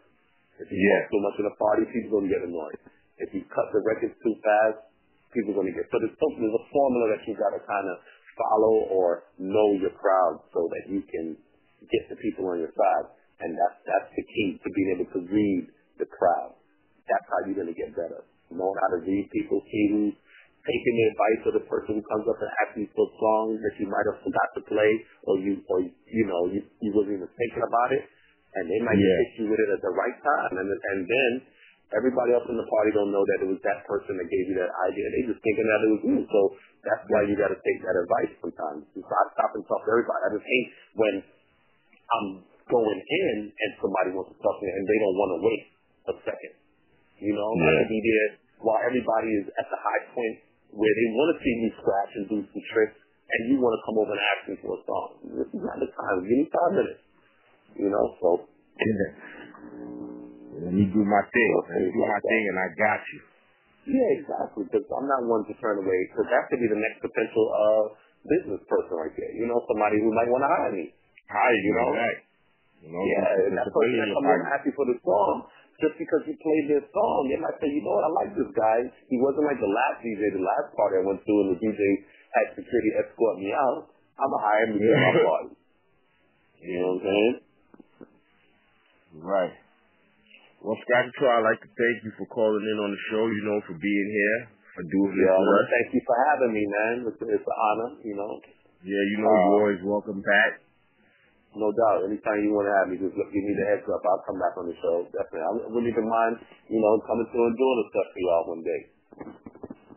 If 0.59 0.67
you 0.71 0.79
talk 0.79 1.05
too 1.11 1.23
much 1.23 1.37
in 1.39 1.47
a 1.47 1.57
party, 1.59 1.83
people 1.91 2.19
gonna 2.19 2.31
get 2.31 2.43
annoyed. 2.43 2.79
If 3.19 3.35
you 3.35 3.43
cut 3.51 3.67
the 3.75 3.83
records 3.83 4.15
too 4.23 4.35
fast, 4.43 4.89
people 5.35 5.55
are 5.55 5.63
gonna 5.63 5.75
get. 5.75 5.91
So 5.91 5.99
there's, 5.99 6.15
there's 6.15 6.59
a 6.59 6.67
formula 6.71 7.05
that 7.17 7.23
you 7.27 7.35
gotta 7.35 7.61
kind 7.63 7.87
of 7.91 7.97
follow 8.39 8.87
or 8.95 9.27
know 9.39 9.75
your 9.79 9.95
crowd 9.99 10.41
so 10.55 10.71
that 10.71 10.85
you 10.87 11.03
can 11.03 11.35
get 11.91 12.07
the 12.11 12.19
people 12.23 12.47
on 12.47 12.63
your 12.63 12.71
side. 12.71 13.07
And 13.43 13.55
that's 13.55 13.79
that's 13.87 14.11
the 14.15 14.25
key 14.25 14.59
to 14.59 14.69
being 14.71 14.91
able 14.99 15.09
to 15.15 15.21
read 15.31 15.71
the 15.99 16.07
crowd. 16.07 16.55
That's 17.07 17.27
how 17.27 17.39
you're 17.47 17.59
gonna 17.59 17.77
get 17.77 17.95
better. 17.95 18.27
Knowing 18.51 18.79
how 18.81 18.91
to 18.97 19.01
read 19.05 19.29
people, 19.31 19.61
see 19.69 20.15
taking 20.69 20.95
the 21.01 21.07
advice 21.17 21.43
of 21.49 21.55
the 21.57 21.65
person 21.69 22.01
who 22.01 22.05
comes 22.05 22.27
up 22.29 22.39
and 22.41 22.51
asks 22.65 22.77
you 22.77 22.89
for 22.93 23.09
a 23.09 23.13
song 23.17 23.47
that 23.65 23.75
you 23.81 23.87
might 23.89 24.05
have 24.05 24.21
forgot 24.21 24.49
to 24.53 24.63
play, 24.69 24.91
or 25.25 25.41
you, 25.41 25.65
or 25.73 25.81
you 25.81 26.25
know, 26.29 26.43
you, 26.53 26.61
you 26.85 26.91
wasn't 26.93 27.17
even 27.17 27.31
thinking 27.41 27.65
about 27.65 27.91
it, 27.97 28.05
and 28.59 28.69
they 28.69 28.81
might 28.85 28.99
Yeah. 29.01 29.17
hit 29.25 29.31
you 29.41 29.47
with 29.49 29.61
it 29.61 29.71
at 29.73 29.81
the 29.81 29.93
right 29.97 30.19
time, 30.21 30.53
and 30.61 30.69
and 30.69 31.01
then 31.09 31.33
everybody 31.97 32.37
else 32.37 32.45
in 32.49 32.57
the 32.59 32.69
party 32.69 32.91
don't 32.93 33.13
know 33.13 33.25
that 33.25 33.39
it 33.45 33.49
was 33.49 33.61
that 33.65 33.81
person 33.89 34.17
that 34.21 34.29
gave 34.29 34.45
you 34.51 34.57
that 34.61 34.73
idea. 34.89 35.07
They 35.09 35.23
just 35.29 35.41
thinking 35.41 35.67
that 35.67 35.81
it 35.85 35.91
was 35.97 36.03
you. 36.05 36.19
So 36.29 36.41
that's 36.85 37.05
why 37.09 37.25
you 37.25 37.35
got 37.39 37.49
to 37.53 37.61
take 37.61 37.79
that 37.85 37.97
advice 37.97 38.33
sometimes. 38.45 38.85
So 38.93 39.05
I 39.09 39.23
stop 39.33 39.51
and 39.57 39.65
talk 39.65 39.81
to 39.85 39.91
everybody. 39.93 40.21
I 40.21 40.31
just 40.37 40.49
hate 40.49 40.69
when 41.01 41.15
I'm 42.13 42.29
going 42.69 43.01
in 43.01 43.37
and 43.53 43.71
somebody 43.81 44.13
wants 44.13 44.33
to 44.33 44.39
talk 44.45 44.57
to 44.61 44.63
me 44.65 44.71
and 44.73 44.85
they 44.85 44.99
don't 45.01 45.17
want 45.17 45.31
to 45.33 45.41
wait 45.45 45.63
a 46.13 46.15
second. 46.25 46.55
You 47.19 47.35
know, 47.35 47.49
I 47.57 47.69
Yeah. 47.73 47.79
could 47.83 47.91
be 47.91 48.01
there 48.05 48.29
while 48.63 48.81
everybody 48.85 49.31
is 49.41 49.47
at 49.59 49.67
the 49.73 49.79
high 49.81 50.05
point 50.13 50.37
where 50.71 50.93
they 50.93 51.09
want 51.17 51.29
to 51.33 51.37
see 51.43 51.55
me 51.65 51.69
scratch 51.81 52.13
and 52.15 52.25
do 52.29 52.39
some 52.45 52.65
tricks, 52.71 52.99
and 53.33 53.41
you 53.49 53.57
want 53.59 53.73
to 53.73 53.83
come 53.89 53.97
over 53.99 54.13
and 54.13 54.21
ask 54.21 54.41
me 54.53 54.55
for 54.61 54.77
a 54.77 54.81
song. 54.85 55.09
This 55.25 55.49
is 55.49 55.63
not 55.65 55.81
the 55.81 55.89
time. 55.89 56.17
Give 56.29 56.39
me 56.39 56.47
five 56.53 56.73
minutes. 56.77 57.03
You 57.77 57.89
know, 57.91 58.05
so 58.21 58.29
Yeah. 58.79 59.11
Let 60.59 60.75
me 60.75 60.85
do 60.91 61.03
my 61.07 61.23
thing. 61.31 61.51
Let 61.71 61.81
me 61.87 61.91
do 61.95 62.03
my 62.03 62.21
thing, 62.27 62.43
and 62.51 62.59
I 62.59 62.67
got 62.75 63.01
you. 63.15 63.21
yeah, 63.95 64.09
exactly. 64.19 64.67
Because 64.67 64.85
I'm 64.91 65.07
not 65.07 65.23
one 65.25 65.47
to 65.47 65.55
turn 65.63 65.79
away. 65.79 65.99
Because 66.11 66.27
that 66.29 66.51
could 66.51 66.59
be 66.59 66.67
the 66.69 66.81
next 66.83 66.99
potential 66.99 67.45
uh 67.55 67.85
business 68.27 68.61
person 68.67 68.95
right 68.99 69.15
there. 69.15 69.33
You 69.39 69.47
know, 69.47 69.63
somebody 69.71 70.03
who 70.03 70.11
might 70.11 70.27
want 70.29 70.43
to 70.43 70.51
hire 70.51 70.73
me. 70.75 70.91
Hire 71.31 71.59
you, 71.63 71.73
know? 71.79 71.91
right? 71.95 72.19
You 72.83 72.91
know, 72.95 73.03
Yeah, 73.07 73.47
and 73.51 73.55
that 73.59 73.69
person 73.71 73.95
that 73.99 74.11
comes 74.11 74.19
over 74.19 74.35
and 74.39 74.47
party. 74.47 74.55
asks 74.55 74.67
you 74.71 74.75
for 74.75 74.87
the 74.87 74.99
song, 75.03 75.35
just 75.83 75.95
because 75.99 76.23
he 76.27 76.35
played 76.39 76.67
their 76.71 76.83
song, 76.91 77.27
they 77.31 77.39
might 77.39 77.59
say, 77.63 77.71
you 77.71 77.83
know 77.83 77.95
what, 77.95 78.07
I 78.07 78.13
like 78.27 78.33
this 78.39 78.51
guy. 78.55 78.79
He 79.11 79.19
wasn't 79.19 79.47
like 79.47 79.59
the 79.59 79.71
last 79.71 80.03
DJ, 80.03 80.31
the 80.35 80.43
last 80.43 80.75
party 80.75 80.99
I 80.99 81.05
went 81.07 81.23
to, 81.23 81.35
and 81.43 81.49
the 81.55 81.59
DJ 81.63 81.81
had 82.35 82.47
security 82.59 82.91
escort 83.03 83.39
me 83.43 83.51
out. 83.55 83.91
I'm 84.19 84.31
going 84.31 84.39
to 84.39 84.47
hire 84.47 84.65
him 84.67 84.79
to 84.79 84.91
my 84.95 85.15
party. 85.31 85.51
You 86.63 86.77
know 86.79 86.87
what 86.87 86.95
I'm 86.99 87.03
saying? 87.07 87.35
Right. 89.23 89.55
Well, 90.59 90.75
Scratchator, 90.83 91.29
I'd 91.31 91.47
like 91.47 91.61
to 91.63 91.71
thank 91.71 91.97
you 92.03 92.13
for 92.19 92.27
calling 92.35 92.65
in 92.67 92.77
on 92.83 92.91
the 92.91 93.03
show, 93.15 93.25
you 93.31 93.43
know, 93.47 93.59
for 93.63 93.79
being 93.79 94.09
here, 94.11 94.39
for 94.75 94.83
doing 94.91 95.11
this 95.15 95.23
Yeah, 95.23 95.39
I 95.39 95.39
with 95.39 95.55
us. 95.63 95.71
thank 95.71 95.89
you 95.95 96.03
for 96.03 96.17
having 96.35 96.53
me, 96.53 96.65
man. 96.67 96.95
It's, 97.07 97.21
it's 97.23 97.47
an 97.47 97.59
honor, 97.71 97.91
you 98.03 98.17
know. 98.19 98.33
Yeah, 98.83 99.05
you 99.15 99.17
know, 99.23 99.31
Uh, 99.31 99.39
you're 99.39 99.59
always 99.63 99.83
welcome 99.87 100.21
back. 100.23 100.53
No 101.55 101.71
doubt. 101.73 102.11
Anytime 102.11 102.43
you 102.45 102.53
want 102.55 102.67
to 102.71 102.75
have 102.75 102.87
me, 102.91 102.99
just 103.01 103.15
give 103.17 103.45
me 103.47 103.55
the 103.55 103.67
heads 103.71 103.87
up. 103.89 104.03
I'll 104.03 104.23
come 104.27 104.39
back 104.39 104.55
on 104.59 104.67
the 104.69 104.77
show. 104.83 105.07
Definitely. 105.15 105.47
I 105.47 105.51
wouldn't 105.71 105.91
even 105.91 106.07
mind, 106.07 106.35
you 106.71 106.79
know, 106.83 106.93
coming 107.07 107.27
through 107.31 107.47
and 107.51 107.57
doing 107.57 107.77
the 107.83 107.87
stuff 107.95 108.09
for 108.13 108.21
y'all 108.23 108.47
one 108.53 108.63
day. 108.67 108.81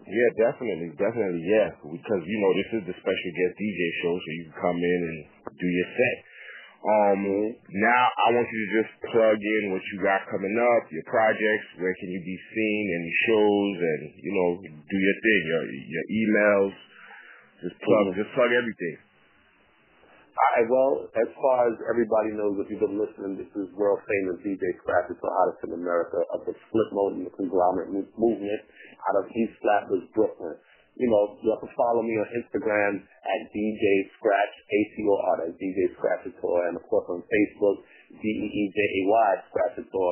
Yeah, 0.07 0.30
definitely, 0.49 0.93
definitely, 0.97 1.43
yeah. 1.45 1.74
Because 1.82 2.22
you 2.26 2.38
know 2.41 2.51
this 2.57 2.70
is 2.80 2.84
the 2.89 2.95
special 2.97 3.32
guest 3.38 3.53
DJ 3.57 3.80
show, 4.01 4.14
so 4.18 4.28
you 4.39 4.43
can 4.49 4.57
come 4.59 4.80
in 4.80 4.99
and 5.09 5.20
do 5.57 5.68
your 5.68 5.89
set. 5.93 6.18
Um, 6.82 7.21
now 7.77 8.03
I 8.25 8.34
want 8.34 8.49
you 8.49 8.57
to 8.57 8.69
just 8.82 8.93
plug 9.13 9.38
in 9.38 9.63
what 9.69 9.86
you 9.93 10.01
got 10.01 10.25
coming 10.34 10.57
up, 10.57 10.89
your 10.89 11.05
projects, 11.05 11.67
where 11.77 11.93
can 12.01 12.09
you 12.09 12.21
be 12.25 12.38
seen, 12.57 12.84
any 12.97 13.13
shows, 13.29 13.75
and 13.86 14.01
you 14.17 14.32
know, 14.34 14.49
do 14.65 14.97
your 14.97 15.17
thing, 15.21 15.41
your 15.45 15.63
your 15.69 16.05
emails. 16.09 16.73
Just 17.61 17.77
plug, 17.86 18.05
Mhm. 18.09 18.15
just 18.17 18.34
plug 18.34 18.49
everything. 18.49 18.97
All 20.32 20.51
right, 20.57 20.69
well, 20.71 20.91
as 21.21 21.29
far 21.38 21.67
as 21.69 21.77
everybody 21.91 22.32
knows, 22.32 22.57
if 22.57 22.71
you've 22.71 22.79
been 22.79 22.97
listening, 22.97 23.38
this 23.38 23.51
is 23.53 23.69
world 23.77 24.01
famous 24.07 24.41
DJ 24.41 24.73
Scratch. 24.82 25.11
It's 25.11 25.21
the 25.21 25.29
hottest 25.29 25.61
in 25.69 25.73
America 25.77 26.17
of 26.34 26.45
the 26.49 26.55
Flipmode 26.71 27.21
and 27.21 27.25
the 27.27 27.36
conglomerate 27.36 27.93
movement 28.17 28.61
out 29.05 29.21
of 29.21 29.29
East 29.29 29.53
Flatbush, 29.61 30.07
Brooklyn. 30.15 30.57
You 31.01 31.09
know, 31.09 31.33
you 31.41 31.49
have 31.49 31.65
to 31.65 31.73
follow 31.73 32.05
me 32.05 32.13
on 32.13 32.29
Instagram 32.29 33.01
at 33.01 33.39
DJ 33.49 33.85
Scratch, 34.21 34.53
A-C-O-R, 34.69 35.33
that's 35.41 35.57
DJ 35.57 35.89
Scratchator, 35.97 36.69
and 36.69 36.77
of 36.77 36.85
course 36.85 37.09
on 37.09 37.25
Facebook, 37.25 37.81
D-E-E-J-A-Y, 38.21 39.29
Scratchator. 39.49 40.11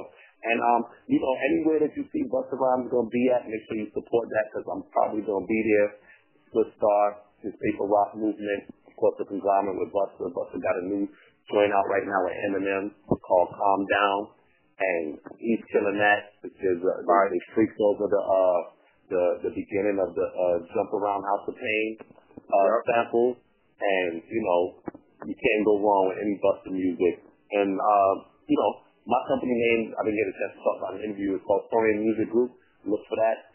And, 0.49 0.57
um, 0.57 0.81
you 1.05 1.21
know, 1.21 1.33
anywhere 1.45 1.85
that 1.85 1.93
you 1.93 2.09
see 2.09 2.25
Busta 2.25 2.57
Rhymes 2.57 2.89
going 2.89 3.05
to 3.05 3.13
be 3.13 3.29
at, 3.29 3.45
make 3.45 3.61
sure 3.69 3.77
you 3.77 3.93
support 3.93 4.33
that 4.33 4.49
because 4.49 4.65
I'm 4.65 4.81
probably 4.89 5.21
going 5.21 5.45
to 5.45 5.51
be 5.51 5.61
there. 5.61 5.89
Good 6.57 6.73
Star, 6.81 7.21
his 7.45 7.53
paper 7.53 7.85
rock 7.85 8.17
movement, 8.17 8.73
of 8.89 8.93
course 8.97 9.13
the 9.21 9.29
conglomerate 9.29 9.77
with 9.77 9.93
Busta. 9.93 10.25
Busta 10.33 10.57
got 10.57 10.81
a 10.81 10.89
new 10.89 11.05
joint 11.53 11.69
out 11.69 11.85
right 11.85 12.07
now 12.09 12.19
with 12.25 12.33
Eminem 12.49 12.97
called 13.05 13.53
Calm 13.53 13.81
Down, 13.85 14.19
and 14.81 15.05
he's 15.37 15.61
killing 15.69 16.01
that 16.01 16.33
because 16.41 16.81
uh, 16.81 16.97
they, 17.05 17.37
they 17.37 17.41
freaked 17.53 17.77
over 17.77 18.09
the 18.09 18.21
uh 18.25 18.78
the 19.09 19.49
the 19.49 19.51
beginning 19.51 19.97
of 19.99 20.13
the 20.15 20.27
uh 20.29 20.57
Jump 20.73 20.93
Around 20.93 21.21
House 21.25 21.45
of 21.49 21.55
Pain 21.57 21.89
uh 22.47 22.67
sample, 22.87 23.37
and 23.81 24.21
you 24.23 24.41
know 24.41 24.61
You 25.27 25.35
can't 25.35 25.63
go 25.67 25.75
wrong 25.83 26.13
with 26.13 26.19
any 26.23 26.39
Busta 26.39 26.71
music. 26.71 27.19
And, 27.51 27.75
uh, 27.75 28.13
you 28.47 28.55
know, 28.55 28.71
my 29.03 29.19
company 29.27 29.51
name, 29.51 29.91
I 29.99 30.07
didn't 30.07 30.15
get 30.15 30.31
a 30.31 30.35
chance 30.37 30.53
to 30.55 30.61
talk 30.63 30.77
about 30.79 30.93
the 30.95 31.03
interview, 31.03 31.35
is 31.35 31.43
called 31.43 31.67
Foreign 31.67 31.99
Music 31.99 32.31
Group. 32.31 32.55
Look 32.87 33.03
for 33.11 33.19
that. 33.19 33.51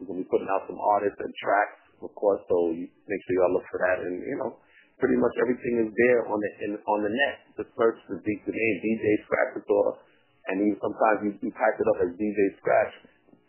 We're 0.00 0.10
going 0.10 0.18
to 0.18 0.24
be 0.26 0.30
putting 0.32 0.50
out 0.50 0.66
some 0.66 0.80
artists 0.80 1.20
and 1.22 1.30
tracks, 1.38 1.78
of 2.02 2.10
course, 2.18 2.42
so 2.50 2.74
you 2.74 2.90
make 3.06 3.20
sure 3.30 3.34
y'all 3.38 3.54
look 3.54 3.68
for 3.70 3.78
that. 3.78 4.02
And, 4.02 4.26
you 4.26 4.36
know, 4.42 4.58
pretty 4.98 5.14
much 5.14 5.30
everything 5.38 5.86
is 5.86 5.90
there 5.94 6.26
on 6.26 6.42
the 6.42 6.50
in, 6.66 6.72
on 6.82 6.98
the 7.06 7.12
net. 7.14 7.36
Just 7.62 7.70
search 7.78 7.94
the, 8.10 8.18
the 8.18 8.52
name 8.58 8.76
DJ 8.82 9.06
Scratchator, 9.30 10.02
and 10.50 10.66
even 10.66 10.78
sometimes 10.82 11.18
you, 11.22 11.30
you 11.46 11.50
type 11.54 11.78
it 11.78 11.86
up 11.94 11.98
as 12.02 12.10
DJ 12.18 12.40
Scratch, 12.58 12.94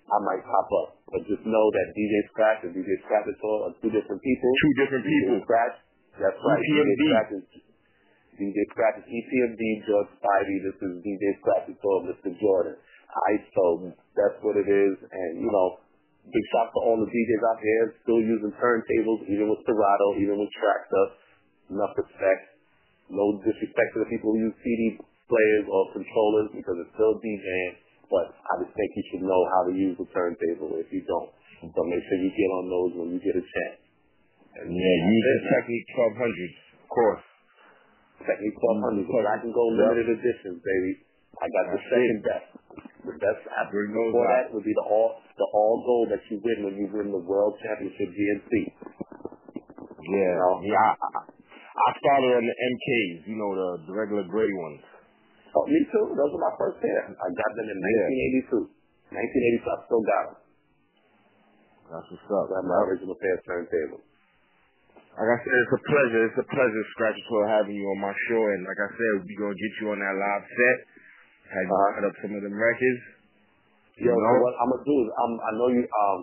I 0.06 0.18
might 0.22 0.46
pop 0.46 0.70
up. 0.86 0.95
But 1.14 1.22
just 1.30 1.46
know 1.46 1.66
that 1.70 1.88
DJ 1.94 2.14
Scratch 2.34 2.66
and 2.66 2.74
DJ 2.74 2.90
Scratchator 3.06 3.56
are 3.70 3.74
two 3.78 3.94
different 3.94 4.22
people. 4.26 4.50
Two 4.50 4.76
different 4.82 5.06
people. 5.06 5.38
DJ. 5.38 5.46
Scratch, 5.46 5.76
that's 6.18 6.40
right. 6.42 6.62
DJ 6.66 6.82
EPMD. 6.82 7.04
Scratch 7.06 7.32
is 7.38 7.46
DJ 8.36 8.58
Scratch 8.74 8.96
is 9.00 9.08
EPMD, 9.08 9.62
George 9.86 10.10
Spivey. 10.18 10.58
This 10.66 10.78
is 10.82 10.92
DJ 11.06 11.24
Scratchator, 11.40 11.96
Mr. 12.10 12.34
Jordan. 12.42 12.76
Alright, 13.16 13.46
so 13.54 13.64
that's 14.18 14.38
what 14.42 14.58
it 14.58 14.68
is. 14.68 14.98
And, 15.08 15.40
you 15.40 15.48
know, 15.48 15.80
big 16.26 16.46
shout 16.52 16.74
to 16.74 16.80
all 16.82 16.98
the 16.98 17.08
DJs 17.08 17.44
out 17.54 17.60
there 17.62 17.86
still 18.02 18.20
using 18.20 18.52
turntables, 18.58 19.30
even 19.30 19.46
with 19.48 19.62
Serato, 19.64 20.08
even 20.20 20.42
with 20.42 20.52
Traktor. 20.58 21.06
Enough 21.70 21.94
respect. 22.02 22.60
No 23.14 23.38
disrespect 23.46 23.90
to 23.94 24.02
the 24.02 24.10
people 24.10 24.34
who 24.34 24.50
use 24.50 24.58
CD 24.60 24.98
players 25.30 25.66
or 25.70 25.82
controllers 25.94 26.50
because 26.58 26.76
it's 26.82 26.94
still 26.98 27.22
DJing. 27.22 27.85
But 28.12 28.26
I 28.38 28.54
just 28.62 28.74
think 28.78 28.90
you 28.94 29.04
should 29.12 29.26
know 29.26 29.42
how 29.52 29.62
to 29.70 29.74
use 29.74 29.96
the 29.98 30.08
turntable 30.14 30.78
if 30.78 30.88
you 30.94 31.02
don't. 31.10 31.30
So 31.66 31.80
make 31.90 32.04
sure 32.06 32.18
you 32.22 32.30
get 32.30 32.52
on 32.62 32.66
those 32.70 32.92
when 33.02 33.08
you 33.18 33.20
get 33.24 33.34
a 33.34 33.42
chance. 33.42 33.80
And 34.62 34.70
Yeah, 34.72 34.96
use 35.10 35.26
the 35.26 35.38
Technics 35.52 35.90
1200, 35.98 36.86
of 36.86 36.90
course. 36.94 37.26
Technics 38.24 38.58
1200, 38.62 39.10
but 39.10 39.26
I 39.28 39.36
can 39.42 39.52
go 39.52 39.64
limited 39.74 40.08
editions, 40.16 40.62
baby. 40.62 40.92
I 41.42 41.46
got 41.52 41.66
the 41.76 41.82
second 41.92 42.20
best. 42.24 42.48
The 43.06 43.16
best 43.22 43.42
after 43.54 43.86
Bring 43.86 43.94
those 43.94 44.14
before 44.16 44.26
out. 44.26 44.34
that 44.34 44.46
would 44.56 44.66
be 44.66 44.74
the 44.74 44.86
all 44.90 45.20
the 45.38 45.48
all 45.54 45.76
gold 45.86 46.08
that 46.16 46.24
you 46.32 46.42
win 46.42 46.66
when 46.66 46.76
you 46.80 46.88
win 46.90 47.12
the 47.14 47.22
World 47.22 47.54
Championship 47.62 48.10
DMC. 48.10 48.52
Yeah, 50.10 50.38
yeah. 50.66 50.80
I, 50.80 50.90
I, 50.96 51.22
I 51.26 51.90
started 52.00 52.32
on 52.40 52.46
the 52.46 52.56
MKs, 52.56 53.18
you 53.30 53.38
know, 53.38 53.52
the, 53.54 53.70
the 53.90 53.94
regular 53.94 54.24
gray 54.26 54.50
ones. 54.50 54.82
Oh, 55.56 55.64
me 55.72 55.80
too. 55.88 56.06
Those 56.20 56.32
were 56.36 56.44
my 56.44 56.56
first 56.60 56.84
pair. 56.84 57.02
I 57.08 57.28
got 57.32 57.52
them 57.56 57.68
in 57.72 57.80
1982. 57.80 58.68
1982, 59.16 59.64
I 59.64 59.78
still 59.88 60.04
got 60.04 60.24
them. 60.28 60.38
That's 61.96 62.08
what's 62.12 62.28
up. 62.28 62.46
Got 62.52 62.66
my 62.68 62.80
original 62.92 63.16
pair 63.16 63.40
of 63.40 63.44
turntables. 63.48 64.04
Like 65.16 65.32
I 65.32 65.38
said, 65.48 65.56
it's 65.56 65.76
a 65.80 65.84
pleasure. 65.88 66.22
It's 66.28 66.40
a 66.44 66.48
pleasure, 66.52 66.84
Scratchator, 66.92 67.48
having 67.48 67.80
you 67.80 67.88
on 67.88 68.04
my 68.04 68.12
show. 68.28 68.42
And 68.52 68.68
like 68.68 68.82
I 68.84 68.90
said, 69.00 69.12
we 69.24 69.32
gonna 69.40 69.56
get 69.56 69.74
you 69.80 69.96
on 69.96 70.00
that 70.04 70.12
live 70.12 70.44
set. 70.44 70.78
Have 71.56 71.66
you 71.72 71.80
cut 71.96 72.04
up 72.04 72.16
some 72.20 72.34
of 72.36 72.42
them 72.44 72.58
records. 72.58 73.04
Yo, 73.96 74.12
You 74.12 74.12
know? 74.12 74.36
what 74.44 74.60
I'm 74.60 74.70
gonna 74.76 74.84
do 74.84 74.96
is 75.06 75.10
I'm 75.16 75.34
I 75.40 75.52
know 75.56 75.70
you 75.72 75.84
um 75.88 76.22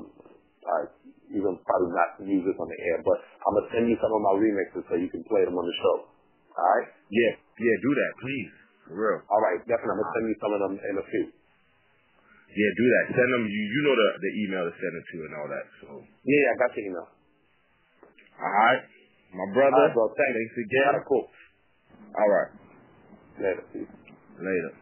alright, 0.60 0.92
you're 1.32 1.40
gonna 1.40 1.62
probably 1.64 1.88
not 1.96 2.20
use 2.20 2.44
this 2.44 2.58
on 2.60 2.68
the 2.68 2.78
air, 2.92 3.00
but 3.00 3.16
I'm 3.48 3.56
gonna 3.56 3.72
send 3.72 3.88
you 3.88 3.96
some 3.96 4.12
of 4.12 4.20
my 4.20 4.36
remixes 4.36 4.84
so 4.84 5.00
you 5.00 5.08
can 5.08 5.24
play 5.24 5.40
them 5.48 5.56
on 5.56 5.64
the 5.64 5.76
show. 5.80 5.96
Alright? 6.52 6.92
Yeah, 7.08 7.32
yeah, 7.64 7.76
do 7.80 7.90
that, 7.96 8.12
please. 8.20 8.52
For 8.88 8.94
real. 8.98 9.18
Alright, 9.26 9.60
definitely. 9.66 9.94
I'm 9.94 10.02
gonna 10.02 10.14
send 10.16 10.26
you 10.28 10.38
some 10.42 10.52
of 10.52 10.60
them 10.60 10.74
in 10.78 10.94
a 10.98 11.04
few. 11.06 11.24
Yeah, 12.52 12.70
do 12.76 12.84
that. 12.84 13.04
Send 13.16 13.30
them. 13.32 13.44
You 13.48 13.62
you 13.64 13.80
know 13.80 13.96
the 13.96 14.08
the 14.20 14.30
email 14.44 14.62
to 14.68 14.72
send 14.76 14.92
it 14.92 15.04
to 15.08 15.16
and 15.24 15.32
all 15.40 15.48
that. 15.48 15.64
So. 15.80 15.88
Yeah, 16.04 16.36
yeah, 16.36 16.52
I 16.52 16.54
got 16.60 16.70
your 16.76 16.84
email. 16.84 17.08
All 18.36 18.52
right, 18.52 18.82
my 19.32 19.46
brother. 19.56 19.72
All 19.72 19.86
right, 19.88 19.94
bro. 19.96 20.12
Thanks. 20.12 20.36
Thanks 20.36 20.56
again. 20.60 20.92
All 20.92 20.96
right, 21.00 21.08
cool. 21.08 21.26
All 22.12 22.28
right. 22.28 22.50
Later. 23.40 23.64
Later. 24.36 24.72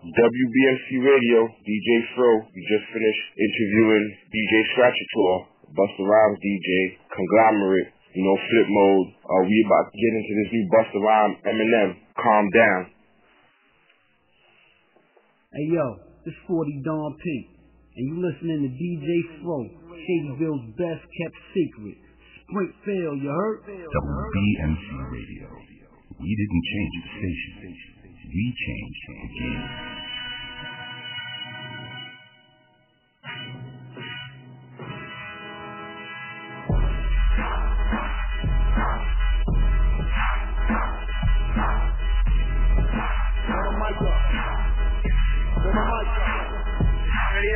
WBMC 0.00 0.88
Radio, 0.96 1.38
DJ 1.60 1.88
Fro. 2.16 2.30
We 2.40 2.60
just 2.66 2.88
finished 2.88 3.24
interviewing 3.36 4.04
DJ 4.32 4.52
Scratchator, 4.72 5.36
Busta 5.76 6.02
Rhymes 6.08 6.40
DJ, 6.40 6.96
Conglomerate, 7.12 7.92
you 8.16 8.24
know, 8.24 8.32
Flipmode. 8.32 9.08
Uh, 9.22 9.42
we 9.44 9.54
about 9.68 9.92
to 9.92 9.96
get 10.00 10.12
into 10.16 10.32
this 10.40 10.50
new 10.56 10.64
Busta 10.72 10.98
Rhymes 11.04 11.36
Eminem, 11.44 11.90
Calm 12.20 12.46
Down. 12.52 12.82
Hey 15.52 15.66
yo, 15.72 15.86
this 16.24 16.34
40 16.46 16.82
Don 16.84 17.16
P. 17.16 17.24
And 17.96 18.06
you 18.06 18.16
listening 18.22 18.60
to 18.62 18.70
DJ 18.70 19.08
Fro, 19.42 19.66
Shadyville's 19.66 20.68
best 20.78 21.02
kept 21.02 21.36
secret. 21.56 21.98
Springfield, 22.46 23.18
you 23.18 23.30
heard? 23.30 23.60
WBMC 23.66 24.86
Radio. 25.10 25.48
We 26.20 26.30
didn't 26.36 26.64
change 26.70 26.94
the 27.00 27.10
station. 27.18 27.52
We 28.30 28.44
changed 28.54 29.02
the 29.08 29.28
game. 29.40 30.09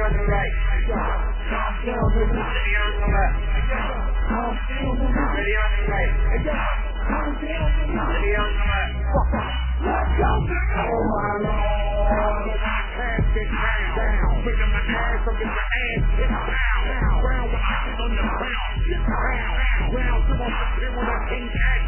On 0.05 0.13
the 0.13 0.21
right. 0.21 0.53
Ready 0.69 0.93
on 0.93 2.13
the 2.13 3.09
left. 3.09 3.41
Ready 5.33 5.57
on 5.57 5.71
the 5.73 5.89
right. 5.89 6.13
Ready 8.05 8.33
on 8.37 8.53
the 8.53 8.65
left. 8.69 9.01
Oh 10.77 11.01
my 11.09 11.33
lord. 11.41 12.53
Pass 12.61 13.33
it 13.33 13.49
down. 13.49 14.45
Bring 14.45 14.59
them 14.61 14.73
the 14.77 14.83
ass 14.93 15.25
up 15.25 15.41
in 15.41 15.49
the 15.49 15.57
ass. 15.57 16.05
Get 16.21 16.29
down. 16.29 16.85
Ground 17.25 17.49
with 17.49 17.65
eyes 17.65 17.97
on 17.97 18.11
the 18.13 18.25
ground. 18.29 18.77
Get 18.85 19.01
down. 19.09 19.89
Ground 19.89 20.21
to 20.29 20.35
on 20.37 20.53
the 20.53 20.67
pin 20.85 20.93
with 21.01 21.09
a 21.09 21.19
king 21.33 21.49
cash 21.49 21.85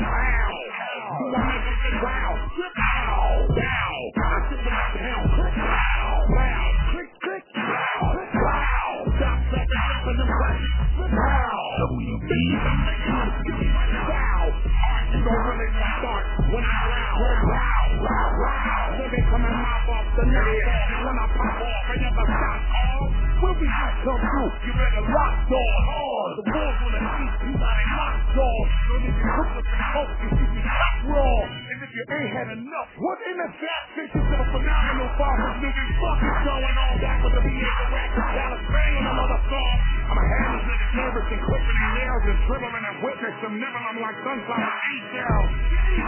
when 23.66 23.94
come 24.06 24.20
through, 24.22 24.50
you 24.62 24.72
better 24.78 25.04
lock 25.10 25.34
door. 25.50 25.74
Oh, 25.90 26.24
the 26.38 26.44
wolves 26.46 26.80
on 26.86 26.90
the 26.94 27.00
street, 27.02 27.34
you 27.50 27.54
got 27.58 27.74
a 27.74 27.86
lock 27.98 28.16
door. 28.36 28.60
So 28.86 28.92
if 28.94 29.02
you 29.02 29.14
cook 29.16 29.48
with 29.56 29.66
the 29.66 29.76
coke, 29.76 30.14
you 30.22 30.28
should 30.30 30.52
be 30.54 30.62
shot 30.62 30.94
raw. 31.10 31.40
And 31.50 31.78
if 31.82 31.90
you 31.90 32.04
ain't 32.06 32.30
had 32.30 32.48
enough, 32.54 32.88
what 32.94 33.18
in 33.26 33.36
the 33.42 33.48
fat 33.58 33.82
fishes 33.98 34.22
to 34.22 34.34
the 34.38 34.46
phenomenal 34.54 35.10
farmers 35.18 35.56
niggas 35.58 35.90
fucking 35.98 36.36
going 36.46 36.76
on 36.78 36.94
back 37.02 37.18
with 37.26 37.34
the 37.34 37.42
VA 37.42 37.74
rack, 37.90 38.10
Dallas 38.14 38.62
banging 38.70 39.06
on 39.06 39.14
mother 39.18 39.40
song. 39.50 39.76
I'm 40.06 40.18
a 40.18 40.22
hand 40.22 40.50
this 40.54 40.64
niggas 40.70 40.92
nervous 40.94 41.26
and 41.26 41.40
clipping 41.42 41.78
their 41.82 41.94
and 42.24 42.40
dribbling 42.48 42.86
and 42.86 42.96
whipping 43.04 43.34
some 43.44 43.54
nibble. 43.60 43.84
I'm 43.84 43.98
like 44.00 44.16
sunflower 44.24 44.72
A-shells. 44.72 45.50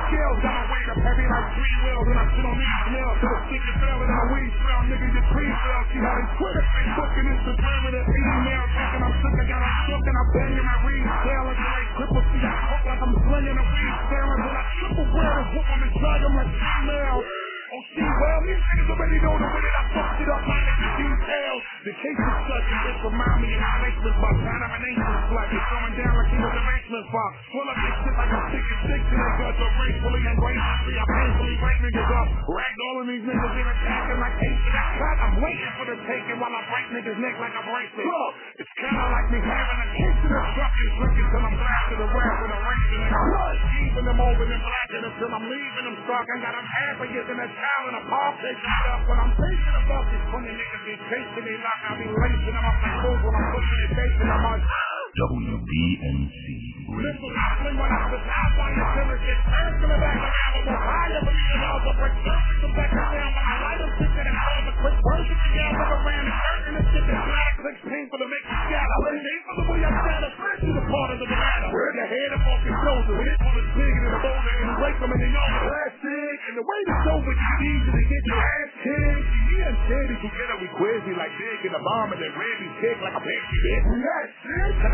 Shells 0.09 0.39
got 0.41 0.55
my 0.57 0.65
weight 0.73 0.89
up 0.89 0.99
heavy 1.05 1.27
like 1.29 1.49
three 1.57 1.77
wheels 1.85 2.07
and 2.09 2.19
I 2.19 2.25
sit 2.33 2.45
on 2.49 2.57
these 2.57 2.85
nails 2.93 3.17
to 3.19 3.27
the 3.29 3.39
sticky 3.49 3.73
fell 3.81 3.99
and 4.01 4.09
the 4.09 4.25
weed 4.33 4.53
smell. 4.57 4.81
Nigga, 4.89 5.07
your 5.13 5.27
tree 5.33 5.53
fell. 5.53 5.83
She 5.93 5.99
had 6.01 6.17
a 6.17 6.25
Twitter, 6.39 6.65
Facebook, 6.73 7.13
and 7.19 7.29
Instagram 7.29 7.81
with 7.85 7.97
an 7.99 8.07
email 8.09 8.65
thinking 8.73 9.03
I'm 9.05 9.15
sick. 9.21 9.37
I 9.37 9.45
got 9.49 9.61
a 9.61 9.71
shook 9.89 10.05
and 10.09 10.17
I'm 10.19 10.29
banging 10.33 10.67
my 10.69 10.77
reed 10.89 11.09
tail 11.29 11.45
and 11.49 11.61
like 11.61 11.89
cripple 11.99 12.25
see 12.33 12.45
I 12.45 12.53
hook 12.69 12.83
like 12.89 13.03
I'm 13.05 13.15
slinging 13.29 13.59
a 13.59 13.65
weed 13.69 13.95
tail 14.09 14.29
until 14.33 14.55
I 14.57 14.65
triple 14.81 15.09
wear 15.13 15.33
and 15.39 15.49
whoop 15.53 15.67
them 15.69 15.81
and 15.85 15.93
drag 15.99 16.21
them 16.25 16.35
like 16.41 16.53
females. 16.57 17.48
Oh, 17.69 17.85
see, 17.93 18.01
well, 18.01 18.41
these 18.49 18.57
niggas 18.65 18.89
already 18.89 19.19
know 19.21 19.37
the 19.37 19.45
way 19.45 19.61
that 19.61 19.77
I 19.77 19.85
fucked 19.93 20.21
it 20.25 20.29
up, 20.33 20.41
my 20.41 20.57
niggas 20.57 20.95
details. 21.05 21.63
The 21.85 21.93
case 22.01 22.17
is 22.17 22.37
such, 22.49 22.65
it 22.65 22.81
just 22.81 23.01
remind 23.05 23.39
me 23.45 23.49
of 23.53 23.61
my 23.61 23.75
basement 23.85 24.17
box. 24.25 24.35
Kind 24.41 24.63
of 24.65 24.71
an 24.73 24.83
angel 24.89 25.21
flag, 25.29 25.49
it's 25.53 25.69
going 25.69 25.95
down 26.01 26.15
like 26.17 26.31
he 26.33 26.39
was 26.41 26.55
a 26.57 26.65
basement 26.65 27.07
box. 27.13 27.33
Full 27.53 27.69
of 27.69 27.77
this 27.77 27.97
shit 28.01 28.15
like 28.17 28.33
I'm 28.33 28.47
sick 28.49 28.67
and 28.73 28.81
sick, 28.89 29.03
and 29.05 29.21
I 29.21 29.31
got 29.37 29.53
so 29.61 29.67
gracefully 29.69 30.23
and 30.25 30.37
graciously, 30.41 30.95
I 30.97 31.05
painfully 31.13 31.57
break 31.61 31.79
niggas 31.85 32.09
up. 32.17 32.29
Ragged 32.49 32.81
all 32.89 32.97
of 33.05 33.07
these 33.13 33.25
niggas 33.29 33.53
in 33.61 33.67
attacking 33.69 34.17
like 34.17 34.37
ace 34.49 34.63
in 34.65 34.73
that 34.73 34.89
shot. 34.97 35.17
I'm 35.29 35.35
waiting 35.45 35.73
for 35.77 35.85
the 35.93 35.97
taking 36.09 36.39
while 36.41 36.55
I 36.57 36.63
break 36.73 36.87
niggas' 36.97 37.21
neck 37.21 37.37
like 37.37 37.53
a 37.53 37.63
bracelet. 37.69 38.05
Look, 38.09 38.33
it's 38.65 38.73
kinda 38.81 39.05
like 39.13 39.29
me 39.29 39.39
having 39.45 39.81
a 39.85 39.89
case 39.93 40.19
the 40.25 40.41
truck 40.57 40.73
and 40.73 40.91
drinking 40.97 41.29
till 41.37 41.45
I'm 41.45 41.57
blasting 41.57 42.01
the 42.01 42.09
rap 42.17 42.37
a 42.39 42.49
and 42.49 43.13
blood. 43.13 43.57
Keeping 43.77 44.07
them 44.09 44.21
over 44.25 44.45
and 44.45 44.63
blacking 44.65 45.05
until 45.05 45.31
I'm 45.37 45.45
leaving 45.49 45.85
them 45.89 45.97
stuck. 46.05 46.27
I 46.29 46.37
got 46.41 46.53
them 46.57 46.67
happy 46.69 47.09
in 47.13 47.39
a 47.39 47.49
and 47.59 47.97
a 47.99 48.03
stuff. 48.07 49.01
When 49.09 49.19
I'm 49.19 49.33
facing 49.35 49.77
above 49.83 50.07
these 50.15 50.27
funny 50.31 50.53
niggas 50.55 50.83
be 50.87 50.95
chasing 51.11 51.45
me 51.45 51.55
like 51.59 51.83
I 51.83 51.93
be 51.99 52.07
lacing 52.07 52.55
them 52.55 52.63
up 52.63 52.77
like 52.79 52.97
fools 53.03 53.21
when 53.27 53.35
I'm 53.35 53.47
pushing 53.51 53.81
it, 53.83 53.91
facing 53.99 54.29
them 54.31 54.47
on. 54.47 54.59
WBMC. 55.19 56.78
When 56.89 57.05
I 57.05 58.01
out 58.33 58.53
by 58.57 58.73
the 58.73 58.85
back 60.01 60.17
million 61.29 61.61
dollars 61.61 61.85
of 61.85 61.97
break. 62.01 62.17
Some 62.65 62.73
back 62.73 62.91
I 62.97 63.13
of 64.57 64.65
the 64.65 64.75
quick 64.81 64.97
worship 65.05 65.37
the 65.37 65.51
look 65.77 65.93
around 66.01 66.25
and 66.25 66.33
dirt 66.33 66.65
and 66.65 66.77
the 66.81 66.85
shit 66.89 67.05
that's 67.05 67.25
black. 67.29 67.53
Clicks 67.61 67.83
painful 67.93 68.19
to 68.25 68.29
make 68.33 68.45
you 68.49 68.57
it 69.21 69.21
the 69.53 69.65
way 69.69 69.79
I 69.85 69.91
the 70.73 70.85
part 70.89 71.11
of 71.13 71.19
the 71.21 71.29
matter. 71.29 71.69
The 71.69 72.07
head 72.09 72.31
up 72.41 72.49
off 72.57 72.61
your 72.65 72.79
the 73.05 73.15
the 74.09 74.21
boulder 74.25 74.55
and 74.57 74.69
in 75.13 75.21
the 75.21 75.29
yard. 75.29 75.61
And 75.69 76.55
the 76.57 76.65
way 76.65 76.81
to 76.89 76.95
show 77.05 77.17
you 77.21 77.75
to 77.85 78.01
get 78.01 78.23
your 78.25 78.41
ass 78.41 78.73
and 78.89 80.61
we 80.63 80.69
crazy 80.79 81.13
like 81.19 81.35
Dick 81.35 81.61
the 81.75 81.83
and 82.15 82.21
then 82.23 82.31
Randy 82.31 82.69
kick 82.79 82.97
like 83.03 83.15
a 83.15 83.23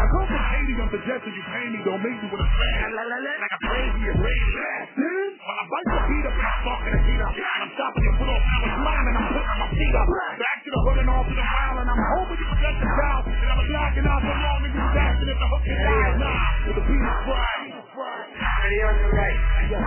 I 0.01 0.07
come 0.09 0.25
from 0.25 0.41
Haiti, 0.41 0.73
I'm 0.81 0.89
suggesting 0.89 1.33
you 1.37 1.45
pay 1.53 1.67
me, 1.69 1.79
don't 1.85 2.01
make 2.01 2.17
me 2.17 2.33
with 2.33 2.41
a 2.41 2.49
fan. 2.49 2.89
Like 2.97 3.53
a 3.53 3.61
crazy 3.61 4.09
and 4.09 4.17
raised 4.25 4.53
bastard. 4.57 5.37
When 5.37 5.53
I 5.53 5.65
bite 5.69 5.85
your 5.85 6.01
feet 6.09 6.25
up 6.25 6.33
and 6.33 6.49
I'm 6.49 6.65
fucking 6.65 6.97
the 6.97 7.01
heat 7.05 7.21
up. 7.21 7.37
I'm 7.37 7.69
stopping 7.77 8.05
your 8.09 8.17
foot 8.17 8.33
off, 8.33 8.41
was 8.41 8.73
lying 8.89 9.05
and 9.05 9.21
I'm 9.21 9.29
putting 9.29 9.61
my 9.61 9.69
feet 9.69 9.93
up. 10.01 10.09
Back 10.09 10.65
to 10.65 10.71
the 10.73 10.81
hood 10.81 10.97
and 11.05 11.13
off 11.13 11.29
to 11.29 11.37
the 11.37 11.45
wild 11.45 11.77
and 11.85 11.89
I'm 11.93 12.01
hoping 12.09 12.41
you 12.41 12.49
forget 12.57 12.73
the 12.81 12.89
crowd. 12.89 13.29
And 13.29 13.53
I'm 13.53 13.69
knocking 13.69 14.09
out 14.09 14.25
so 14.25 14.33
long 14.33 14.65
and 14.65 14.73
you 14.73 14.81
bashing 14.97 15.29
if 15.29 15.37
the 15.37 15.49
hook 15.53 15.65
is 15.69 15.77
down. 15.85 16.25
Nah, 16.25 16.49
with 16.65 16.77
the 16.81 16.85
beat 16.89 17.05
is 17.05 17.21
fried. 17.29 17.69
Ready 17.85 18.81
on 18.81 18.97
the 19.05 19.09
right. 19.13 19.37
Ready 19.45 19.77
on 19.77 19.85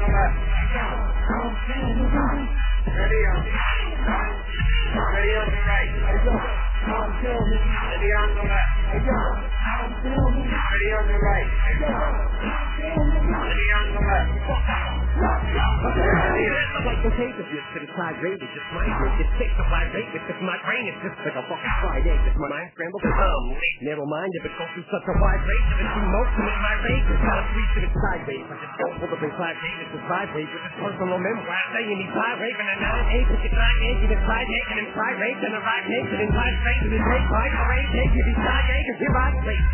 the 0.00 0.08
left. 0.08 0.36
Ready 0.48 0.80
on. 0.80 0.96
Ready 2.88 3.20
the 6.80 7.28
right. 7.28 7.60
Ready 7.92 8.10
on 8.12 8.34
the 8.34 8.42
left. 8.42 8.72
Ready 10.00 10.92
on 10.96 11.06
the 11.08 11.18
right. 11.20 11.48
Ready 13.20 13.68
on 13.76 13.86
the 13.92 14.00
left. 14.00 14.99
Like 16.80 16.96
contagious, 17.04 17.44
just 17.52 17.92
side 17.92 18.16
rate, 18.24 18.40
it's 18.40 18.54
just 18.56 18.68
my. 18.72 18.88
It 18.88 19.28
a 19.52 19.64
rate, 19.92 20.10
it's 20.16 20.26
just 20.32 20.40
my 20.40 20.56
brain. 20.64 20.84
It's 20.88 21.00
just 21.04 21.16
like 21.20 21.36
a 21.36 21.44
fucking 21.44 21.74
fried 21.84 22.08
egg. 22.08 22.20
It's 22.24 22.40
my 22.40 22.48
mind 22.48 22.72
scrambled 22.72 23.04
and 23.04 23.20
um, 23.20 23.44
narrow 23.84 24.06
minded, 24.08 24.40
but 24.48 24.52
goes 24.56 24.70
through 24.72 24.88
such 24.88 25.06
a 25.12 25.14
wide 25.20 25.44
range 25.44 25.68
of 25.76 25.78
its 25.80 25.92
emotion 26.00 26.44
in 26.48 26.60
my 26.64 26.74
rage. 26.80 27.04
It's 27.04 27.20
got 27.20 27.36
a 27.36 27.44
three 27.52 27.68
to 27.68 27.78
the 27.84 27.90
side 28.00 28.22
rate. 28.24 28.46
I 28.48 28.56
just 28.64 28.74
don't 28.80 28.96
pull 28.96 29.12
up 29.12 29.20
in 29.20 29.32
side 29.36 29.58
rate, 29.60 29.78
it's 29.84 29.92
a 29.92 30.02
side 30.08 30.30
rate 30.32 30.48
with 30.48 30.62
this 30.64 30.76
personal 30.80 31.18
memoir. 31.20 31.60
Saying 31.68 31.98
he's 32.00 32.12
side 32.16 32.38
raping 32.40 32.68
and 32.72 32.80
now 32.80 32.96
eight, 33.12 33.28
it's 33.28 33.44
a 33.44 33.50
side 33.52 33.76
rage, 33.76 34.00
and 34.00 34.12
it's 34.16 34.24
side 34.24 34.48
and 34.80 34.88
side 34.96 35.16
and 35.20 35.52
a 35.52 35.60
right 35.60 35.84
naked 35.84 36.16
and 36.16 36.32
side 36.32 36.56
rape, 36.64 36.80
and 36.80 36.92
it's 36.96 37.04
right, 37.04 37.28
right, 37.28 37.88
naked, 37.92 38.24
he's 38.24 38.40
side 38.40 38.66
naked, 38.72 38.94
here 39.04 39.16
I 39.20 39.28
rape. 39.44 39.68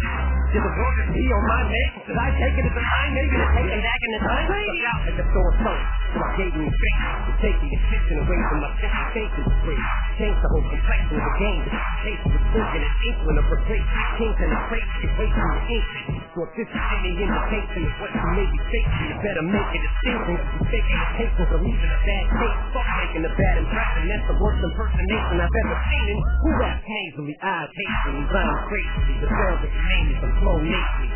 Did 0.57 0.63
the 0.63 0.73
world 0.73 0.95
just 0.97 1.11
pee 1.13 1.29
on 1.29 1.43
my 1.43 1.63
neck? 1.69 1.91
Did 2.07 2.17
I 2.17 2.29
take 2.39 2.57
it 2.57 2.65
as 2.65 2.73
a 2.73 2.85
sign? 2.87 3.11
Maybe 3.13 3.35
take 3.35 3.71
it 3.77 3.83
back 3.83 4.01
in 4.01 4.11
the 4.15 4.21
time? 4.25 4.47
Look 4.47 4.83
out 4.89 5.01
the 5.17 5.27
store 5.37 5.53
phone. 5.61 5.85
So 6.17 6.19
I 6.25 6.31
gave 6.41 6.53
a 6.57 6.65
face 6.65 7.05
to 7.29 7.33
take 7.45 7.59
the 7.61 7.69
attention 7.77 8.17
away 8.25 8.41
from 8.49 8.59
my 8.65 8.73
simple 8.81 9.07
faces 9.13 9.47
free. 9.69 9.83
Change 10.17 10.39
the 10.41 10.49
whole 10.49 10.65
complexion 10.65 11.13
of 11.13 11.25
the 11.29 11.35
game. 11.37 11.61
The 11.61 11.81
case 12.09 12.23
was 12.25 12.45
thinking 12.57 12.83
an 12.89 12.95
inkling 13.05 13.37
of 13.37 13.47
replace 13.53 13.89
kings 14.17 14.39
and 14.41 14.51
the 14.57 14.61
place 14.73 14.91
you 15.05 15.09
wait 15.21 15.33
from 15.37 15.51
the 15.53 15.63
ancient. 15.77 16.07
So 16.33 16.39
if 16.41 16.51
this 16.57 16.69
is 16.73 16.85
any 16.89 17.13
indication 17.21 17.81
of 17.85 17.93
what 18.01 18.11
you 18.17 18.25
may 18.33 18.49
be 18.49 18.61
facing, 18.65 19.05
you 19.13 19.17
better 19.21 19.45
make 19.45 19.71
a 19.77 19.81
distinction. 19.85 20.37
Cause 20.41 20.57
you're 20.57 20.73
taking 20.73 20.97
the 21.05 21.09
case 21.21 21.33
for 21.37 21.61
leaving 21.61 21.93
a 21.93 22.01
bad 22.01 22.25
taste. 22.33 22.61
Fuck 22.73 22.89
making 22.97 23.25
a 23.29 23.33
bad 23.37 23.55
impression. 23.61 24.03
That's 24.09 24.27
the 24.33 24.37
worst 24.41 24.61
impersonation 24.65 25.35
I've 25.37 25.53
ever 25.53 25.77
seen. 25.85 26.07
And 26.17 26.21
who 26.41 26.49
raps 26.57 26.81
nasally, 26.89 27.37
eyes 27.45 27.69
hastily, 27.77 28.25
rhymes 28.33 28.63
crazily. 28.73 29.15
The 29.21 29.29
sounds 29.29 29.61
of 29.61 29.69
the 29.69 29.83
name 29.85 30.07
is 30.09 30.19
some 30.25 30.35
flow 30.41 30.57
nasally. 30.65 31.11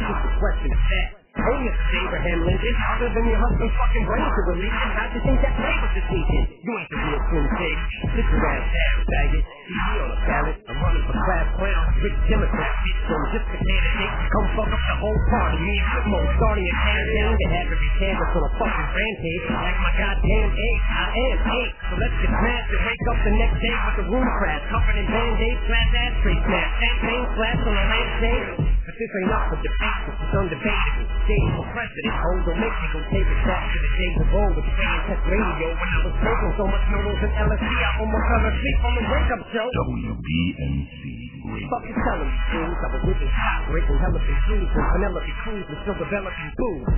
Not 0.00 0.16
a 0.16 0.30
question 0.40 0.72
of 0.72 0.80
that. 0.80 1.27
Mr. 1.38 1.70
Abraham 2.02 2.40
Lincoln, 2.50 2.74
other 2.98 3.08
than 3.14 3.24
your 3.30 3.38
husband's 3.38 3.74
fucking 3.78 4.04
brain 4.10 4.26
to 4.26 4.42
release, 4.50 4.74
how'd 4.74 5.14
you 5.14 5.22
think 5.22 5.38
that 5.38 5.54
neighbor's 5.54 5.94
deceiving? 5.94 6.44
You 6.66 6.72
ain't 6.74 6.90
the 6.90 6.98
real 6.98 7.20
Twin 7.30 7.46
Pig. 7.54 7.76
Sit 8.10 8.26
your 8.26 8.42
ass 8.42 8.66
down, 8.74 8.96
faggot. 9.06 9.44
TV 9.46 9.86
on 10.02 10.08
the 10.10 10.18
ballot. 10.26 10.56
I'm 10.66 10.78
running 10.82 11.04
for 11.06 11.14
class 11.14 11.46
clown. 11.54 11.84
Rich 12.02 12.18
Democrat, 12.26 12.74
bitch, 12.82 13.00
so 13.06 13.14
just 13.38 13.46
a 13.54 13.58
candidate. 13.58 14.14
Come 14.34 14.46
fuck 14.58 14.70
up 14.74 14.82
the 14.82 14.96
whole 14.98 15.20
party. 15.30 15.58
Me 15.62 15.74
and 15.78 15.88
Whitmo 15.94 16.20
starting 16.42 16.66
a 16.66 16.74
campaign 16.74 17.30
to 17.38 17.46
have 17.54 17.66
every 17.70 17.92
canvas 18.02 18.30
on 18.34 18.42
a 18.42 18.52
fucking 18.58 18.88
rampage. 18.98 19.44
Like 19.46 19.78
my 19.78 19.92
goddamn 19.94 20.50
age. 20.58 20.82
I 20.90 21.06
am 21.22 21.38
eight. 21.54 21.72
So 21.86 21.92
let's 22.02 22.16
get 22.18 22.30
smashed 22.34 22.70
and 22.74 22.82
wake 22.82 23.04
up 23.14 23.18
the 23.22 23.34
next 23.38 23.58
day 23.62 23.74
with 23.78 23.96
the 24.02 24.06
room 24.10 24.28
crash. 24.42 24.62
Covered 24.74 24.98
in 24.98 25.06
band-aids, 25.06 25.60
slash 25.70 25.90
ashtray 26.02 26.36
smash. 26.50 26.70
Champagne 26.82 27.24
splash 27.30 27.60
on 27.62 27.74
the 27.78 27.84
lampshade. 27.86 28.77
This 28.98 29.06
ain't 29.14 29.30
up 29.30 29.46
for 29.46 29.54
debate, 29.62 30.10
this 30.10 30.18
is 30.18 30.34
undebatable. 30.34 31.06
Days 31.30 31.50
for 31.54 31.66
precedent, 31.70 32.18
hold 32.18 32.42
don't 32.50 32.58
make 32.58 32.76
me 32.82 32.86
go 32.90 32.98
take 33.14 33.30
it 33.30 33.40
back 33.46 33.70
to 33.70 33.78
the 33.78 33.90
days 33.94 34.16
of 34.18 34.28
old 34.34 34.58
with 34.58 34.66
fan 34.74 34.98
tech 35.06 35.22
radio. 35.22 35.70
When 35.70 35.86
I 35.86 35.98
was 36.02 36.14
taking 36.18 36.52
so 36.58 36.64
much 36.66 36.82
noodles 36.90 37.22
and 37.22 37.30
LSD, 37.46 37.62
I 37.62 37.90
almost 38.02 38.26
fell 38.26 38.42
asleep 38.50 38.78
on 38.82 38.92
the 38.98 39.04
wake-up 39.06 39.42
show. 39.54 39.66
WBMC 39.70 41.27
Fuck 41.48 41.80
you 41.88 41.96
telling 41.96 42.28
me 42.28 42.60
I 42.60 42.88
was 42.92 43.02
this 43.08 43.32
hot, 43.32 43.72
breaking 43.72 43.96
hella 44.04 44.20
confused 44.20 44.68
with 44.68 44.88
Penelope 44.92 45.34
Cruz 45.40 45.64
and 45.64 45.78
still 45.80 45.96
developing 45.96 46.50
booze. 46.60 46.92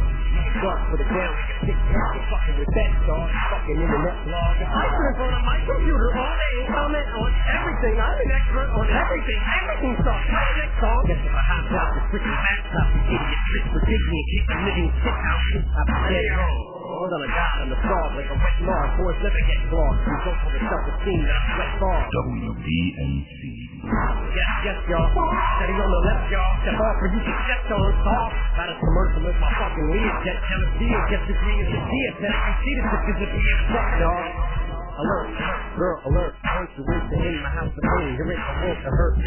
Dark 0.59 0.81
for 0.91 0.99
the 0.99 1.07
a 1.07 1.27
six 1.71 1.79
pack, 1.79 2.15
fucking 2.27 2.57
with 2.59 2.73
that 2.75 2.91
dog, 3.07 3.31
fucking 3.31 3.79
internet 3.79 4.17
blog. 4.27 4.55
I 4.67 4.85
in 4.91 5.15
front 5.23 5.35
of 5.39 5.43
my 5.47 5.59
computer 5.71 6.09
all 6.19 6.35
day 6.35 6.57
comment 6.67 7.09
on 7.15 7.31
everything. 7.47 7.95
I'm 7.95 8.19
an 8.19 8.31
expert 8.35 8.69
on 8.75 8.87
everything. 8.91 9.39
Everything 9.39 9.95
sucks. 10.03 10.27
My 10.35 10.47
next 10.59 10.77
song. 10.83 11.03
Guess 11.07 11.23
if 11.23 11.31
I 11.31 11.43
hop 11.47 11.65
out 11.71 11.91
the 11.95 12.03
freaking 12.11 12.39
laptop, 12.43 12.89
you 12.91 13.03
idiot 13.07 13.43
tricks 13.55 13.69
for 13.71 13.83
digging 13.87 14.19
and 14.19 14.27
keep 14.35 14.45
the 14.51 14.57
living 14.67 14.89
shit 14.99 15.19
out. 15.31 15.43
I'm 15.79 15.89
dead 16.11 16.27
wrong. 16.35 16.59
Hold 16.91 17.13
on 17.15 17.23
a 17.23 17.31
god 17.31 17.55
on 17.63 17.69
the 17.71 17.81
frog 17.87 18.09
like 18.19 18.31
a 18.35 18.35
wet 18.35 18.57
log. 18.67 18.89
Boys 18.99 19.19
never 19.23 19.43
get 19.47 19.61
clogged. 19.71 20.03
You 20.03 20.17
go 20.27 20.33
for 20.43 20.51
the 20.51 20.61
self-esteem 20.67 21.21
that 21.23 21.39
I 21.39 21.43
sweat 21.55 21.73
far. 21.79 21.99
WBMC 22.03 23.70
Yes, 23.91 24.51
yes, 24.63 24.79
y'all. 24.87 25.11
Steady 25.11 25.75
on 25.75 25.91
the 25.91 26.03
left, 26.07 26.31
y'all. 26.31 26.47
Step 26.63 26.79
off 26.79 27.03
or 27.03 27.09
you 27.11 27.21
get 27.27 27.39
stepped 27.43 27.75
on. 27.75 27.91
Off. 28.07 28.31
Got 28.55 28.71
a 28.71 28.77
commercial 28.79 29.21
with 29.27 29.39
my 29.43 29.51
fucking 29.59 29.89
lead. 29.91 30.15
Jet 30.23 30.39
jealousy 30.47 30.87
and 30.95 31.05
get 31.11 31.21
degree 31.27 31.59
of 31.59 31.69
the 31.75 31.81
dia. 31.81 32.11
Then 32.23 32.31
I 32.31 32.39
can 32.39 32.55
see 32.63 32.75
the 32.79 32.85
pictures 32.87 33.19
of 33.19 33.31
the 33.35 33.41
fuck, 33.75 33.89
y'all. 33.99 34.31
Alert, 35.01 35.33
girl, 35.81 35.97
alert. 36.13 36.35
The 36.77 36.83
wish 36.85 37.05
to 37.09 37.17
in 37.25 37.41
my 37.41 37.51
house 37.57 37.73
of 37.73 37.81
pain. 37.81 38.15
Here 38.15 38.31
ain't 38.31 38.37
a 38.37 38.55
wolf 38.63 38.79
to 38.85 38.91
hurt. 38.93 39.15
Look 39.17 39.25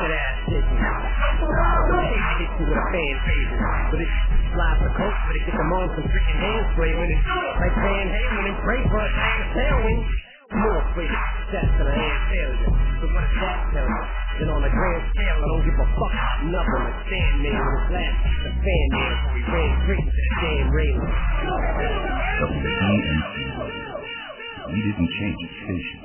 at 0.00 0.10
that 0.10 0.32
shit. 0.48 0.64
To 0.64 1.92
hit 2.40 2.50
you 2.56 2.66
with 2.66 2.82
a 2.82 2.86
fan 2.88 3.14
favor. 3.28 3.58
But 3.92 4.00
it's 4.00 4.16
slide 4.56 4.80
the 4.80 4.90
coat, 4.96 5.12
but 5.28 5.34
it 5.36 5.44
get 5.44 5.54
them 5.60 5.70
on 5.76 5.86
some 5.92 6.08
freaking 6.08 6.38
hand 6.40 6.64
spray 6.72 6.92
when 6.96 7.08
it's 7.14 7.20
like 7.20 7.74
Van 7.76 8.06
Halen 8.10 8.44
and 8.48 8.58
Brave 8.64 8.86
for 8.88 8.96
a 8.96 9.10
tailwind. 9.54 10.25
More 10.46 10.78
afraid 10.78 11.10
success 11.10 11.68
than 11.78 11.86
I 11.90 11.96
am 11.96 12.18
failure. 12.30 12.70
So 13.02 13.04
what 13.10 13.22
does 13.26 13.36
that 13.42 13.58
tell 13.74 13.86
you? 13.86 14.02
Then 14.36 14.48
on 14.52 14.62
a 14.62 14.70
grand 14.70 15.02
scale, 15.10 15.38
I 15.42 15.46
don't 15.48 15.64
give 15.64 15.78
a 15.80 15.86
fuck 15.96 16.12
about 16.12 16.38
nothing. 16.46 16.82
Like 16.86 17.02
Sandman 17.08 17.56
with 17.56 17.82
his 17.82 17.90
last 17.96 18.16
piece 18.22 18.44
of 18.46 18.54
fan 18.62 18.86
man 18.94 19.14
before 19.16 19.34
he 19.34 19.42
ran 19.50 19.70
straight 19.82 20.04
into 20.06 20.12
the 20.12 20.26
damn 20.38 20.68
railing. 20.70 21.12
We 24.66 24.78
didn't 24.82 25.10
change 25.18 25.38
the 25.40 25.50
station. 25.66 25.98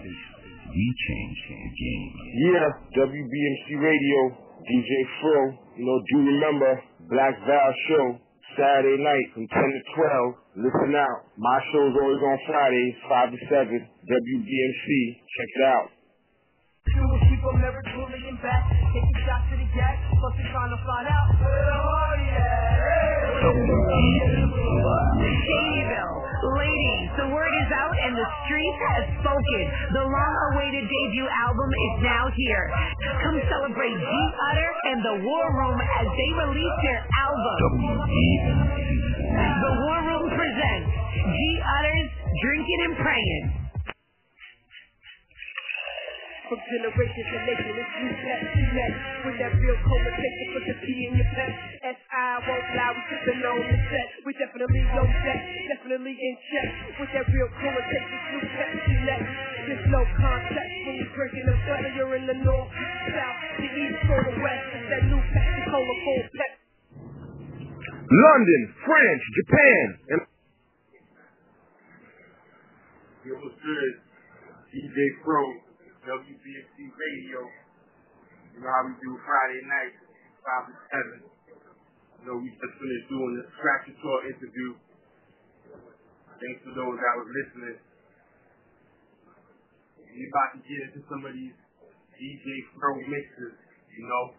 We 0.72 0.86
changed 0.96 1.44
the 1.52 1.60
game. 1.76 2.12
Yeah, 2.50 2.70
WBMC 3.04 3.66
Radio, 3.78 4.20
DJ 4.64 4.92
Fro. 5.20 5.40
You 5.76 5.86
know, 5.86 6.00
do 6.00 6.18
remember 6.32 6.72
Black 7.12 7.36
Val 7.46 7.72
Show, 7.90 8.06
Saturday 8.56 8.96
night 9.04 9.28
from 9.34 9.46
10 9.48 9.60
to 9.60 9.82
12. 10.32 10.41
Listen 10.52 10.92
out. 11.00 11.32
My 11.40 11.64
show's 11.72 11.96
always 11.96 12.20
on 12.20 12.38
Fridays, 12.44 12.96
5 13.08 13.32
to 13.32 13.40
7. 13.48 13.72
WBMC. 13.72 14.88
Check 15.24 15.48
it 15.48 15.64
out. 15.64 15.88
Doing 16.92 17.24
people 17.32 17.56
never 17.56 17.80
bullying 17.96 18.36
back, 18.44 18.68
taking 18.92 19.16
shots 19.24 19.48
to 19.48 19.56
the 19.56 19.70
gas, 19.72 19.96
plus 20.12 20.34
they're 20.36 20.52
trying 20.52 20.76
to 20.76 20.82
find 20.84 21.08
out 21.08 21.28
oh, 21.32 21.40
where 21.40 21.64
the 21.64 21.80
party 21.80 22.28
Shadyville. 25.40 26.20
Ladies, 26.52 27.10
the 27.16 27.28
word 27.32 27.54
is 27.64 27.70
out 27.72 27.96
and 27.96 28.12
the 28.12 28.28
street 28.44 28.76
has 28.92 29.04
spoken. 29.24 29.62
The 29.96 30.04
long-awaited 30.04 30.84
debut 30.84 31.30
album 31.32 31.70
is 31.72 31.94
now 32.04 32.28
here. 32.28 32.66
Come 33.24 33.40
celebrate 33.48 33.96
G 33.96 34.12
Utter 34.52 34.72
and 34.92 35.00
the 35.00 35.16
War 35.24 35.46
Room 35.64 35.80
as 35.80 36.08
they 36.12 36.30
release 36.44 36.78
their 36.84 37.08
album. 37.24 39.11
The 39.32 39.72
War 39.88 40.00
Room 40.04 40.26
presents 40.36 40.92
G 40.92 41.40
Utter's 41.64 42.12
Drinking 42.44 42.82
and 42.88 42.96
Praying. 43.00 43.46
from 46.52 46.60
generation 46.68 47.24
to 47.32 47.38
nation. 47.48 47.74
It's 47.80 47.96
you 47.96 48.12
that 48.28 48.42
you 48.44 48.66
met 48.76 48.94
with 49.24 49.38
that 49.40 49.54
real 49.56 49.80
conversation. 49.88 50.46
Put 50.52 50.64
the 50.68 50.76
P 50.84 50.88
in 51.08 51.16
your 51.16 51.30
pep. 51.32 51.48
S.I. 51.96 52.28
won't 52.44 52.68
lie, 52.76 52.92
we 52.92 53.02
sipping 53.08 53.40
on 53.40 53.56
the 53.56 53.78
set. 53.88 54.08
We 54.28 54.32
definitely 54.36 54.84
on 54.92 55.08
deck, 55.08 55.40
definitely 55.72 56.12
in 56.12 56.34
check. 56.52 56.68
With 57.00 57.12
that 57.16 57.28
real 57.32 57.48
conversation, 57.56 58.20
you 58.36 58.40
pep, 58.52 58.72
you 58.84 59.00
let. 59.08 59.22
There's 59.64 59.88
no 59.96 60.02
context 60.20 60.76
when 60.84 60.94
you're 61.00 61.14
drinking 61.16 61.46
the 61.48 61.56
whether 61.72 61.92
you're 61.96 62.16
in 62.20 62.26
the 62.28 62.38
north, 62.44 62.68
south, 62.68 63.40
the 63.56 63.70
east, 63.72 64.04
or 64.12 64.20
the 64.28 64.36
west. 64.44 64.68
That 64.92 65.04
new 65.08 65.24
Pepsi 65.32 65.62
Cola 65.72 65.96
full 66.04 66.24
pep. 66.36 66.61
London, 68.12 68.62
France, 68.84 69.24
Japan, 69.40 69.86
and 70.12 70.22
Yo, 73.24 73.40
what's 73.40 73.56
good? 73.64 73.94
DJ 74.68 74.98
Fro, 75.24 75.40
WBMC 76.04 76.76
Radio. 76.92 77.40
You 78.52 78.60
know 78.60 78.68
how 78.68 78.84
we 78.84 79.00
do 79.00 79.16
Friday 79.24 79.64
night, 79.64 79.96
5 80.44 80.68
to 80.68 80.76
7. 81.24 81.24
You 81.24 82.24
know, 82.28 82.36
we 82.44 82.52
just 82.52 82.76
finished 82.84 83.08
doing 83.08 83.32
the 83.40 83.48
Scratchator 83.56 84.18
interview. 84.28 84.76
Thanks 86.36 86.60
for 86.68 86.76
those 86.76 86.98
that 87.00 87.16
was 87.16 87.30
listening. 87.32 87.80
We 90.12 90.28
about 90.28 90.60
to 90.60 90.60
get 90.68 90.80
into 90.92 91.00
some 91.08 91.24
of 91.24 91.32
these 91.32 91.56
DJ 92.20 92.48
Fro 92.76 92.92
mixes, 93.08 93.56
you 93.96 94.04
know. 94.04 94.36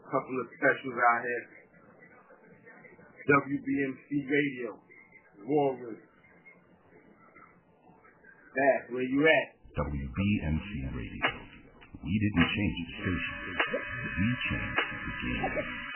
A 0.00 0.08
couple 0.08 0.32
of 0.40 0.48
specials 0.56 0.96
out 0.96 1.20
here. 1.28 1.61
WBMC 3.22 4.08
Radio, 4.26 4.74
Warwick. 5.46 6.02
Back 8.52 8.90
where 8.90 9.06
you 9.06 9.22
at? 9.22 9.46
WBMC 9.78 10.90
Radio. 10.90 11.26
We 12.02 12.14
didn't 12.18 12.48
change 12.50 12.76
the 12.82 12.86
station. 12.98 13.36
We 14.18 14.28
changed 14.50 14.82
the 14.90 15.12
game. 15.22 15.91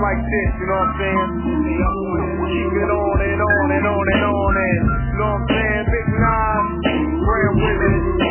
like 0.00 0.20
this, 0.24 0.50
you 0.56 0.66
know 0.66 0.80
what 0.80 0.88
I'm 0.88 1.00
saying? 1.00 1.28
Keep 1.44 2.72
it 2.72 2.90
on 2.90 3.18
and 3.20 3.40
on 3.40 3.68
and 3.70 3.86
on 3.86 4.06
and 4.16 4.24
on 4.24 4.54
and, 4.56 4.80
you 4.80 5.18
know 5.20 5.28
what 5.28 5.44
I'm 5.44 5.52
saying? 5.52 5.84
Big 5.92 6.08
Nine, 6.16 6.66
Grand 7.20 7.56
Women. 7.60 8.29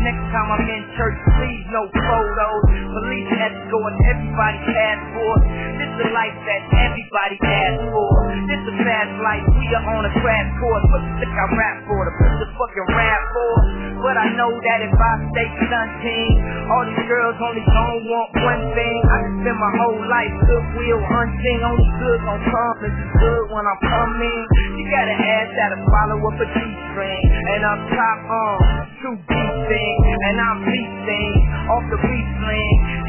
Next 0.00 0.24
time 0.32 0.48
I'm 0.48 0.64
in 0.64 0.84
church, 0.96 1.18
please 1.36 1.64
no 1.74 1.84
photos. 1.92 2.62
Police 2.72 3.32
escort, 3.36 3.94
everybody 4.08 4.58
passport. 4.72 5.40
The 6.02 6.10
life 6.10 6.34
that 6.34 6.62
everybody 6.82 7.38
asks 7.46 7.86
for. 7.94 8.10
This 8.42 8.58
a 8.58 8.74
fast 8.82 9.14
life, 9.22 9.46
we 9.54 9.70
are 9.70 9.86
on 9.86 10.02
a 10.02 10.12
crash 10.18 10.50
course. 10.58 10.84
What 10.90 10.98
you 10.98 11.14
think 11.22 11.30
I 11.30 11.46
rap 11.54 11.76
for? 11.86 12.00
To 12.02 12.12
put 12.18 12.32
the 12.42 12.48
fucking 12.58 12.88
rap 12.90 13.22
for? 13.30 13.54
But 14.02 14.18
I 14.18 14.34
know 14.34 14.50
that 14.50 14.78
if 14.82 14.90
I 14.98 15.12
stay 15.30 15.48
stunting, 15.62 16.30
all 16.74 16.82
these 16.90 17.06
girls 17.06 17.38
only 17.38 17.62
gon' 17.62 18.02
want 18.10 18.30
one 18.34 18.64
thing. 18.74 18.98
I 19.14 19.16
can 19.22 19.34
spend 19.46 19.58
my 19.62 19.72
whole 19.78 20.02
life 20.10 20.34
goodwill 20.42 21.02
hunting. 21.06 21.58
Only 21.70 21.86
good 22.02 22.18
gon' 22.26 22.42
come, 22.50 22.76
this 22.82 22.94
is 22.98 23.10
good 23.22 23.44
when 23.54 23.62
I'm 23.62 23.80
coming. 23.86 24.42
You 24.74 24.84
got 24.90 25.06
an 25.06 25.18
ass 25.22 25.48
that'll 25.54 25.86
follow 25.86 26.18
up 26.18 26.34
a 26.34 26.46
G-string. 26.50 27.24
And 27.30 27.62
up 27.62 27.80
top 27.94 28.20
on, 28.26 28.58
two 29.06 29.14
deep 29.22 29.54
thing. 29.70 29.96
And 30.02 30.36
I'm 30.50 30.58
feasting 30.66 31.51
off 31.72 31.84
the 31.88 31.98
beat. 32.04 32.22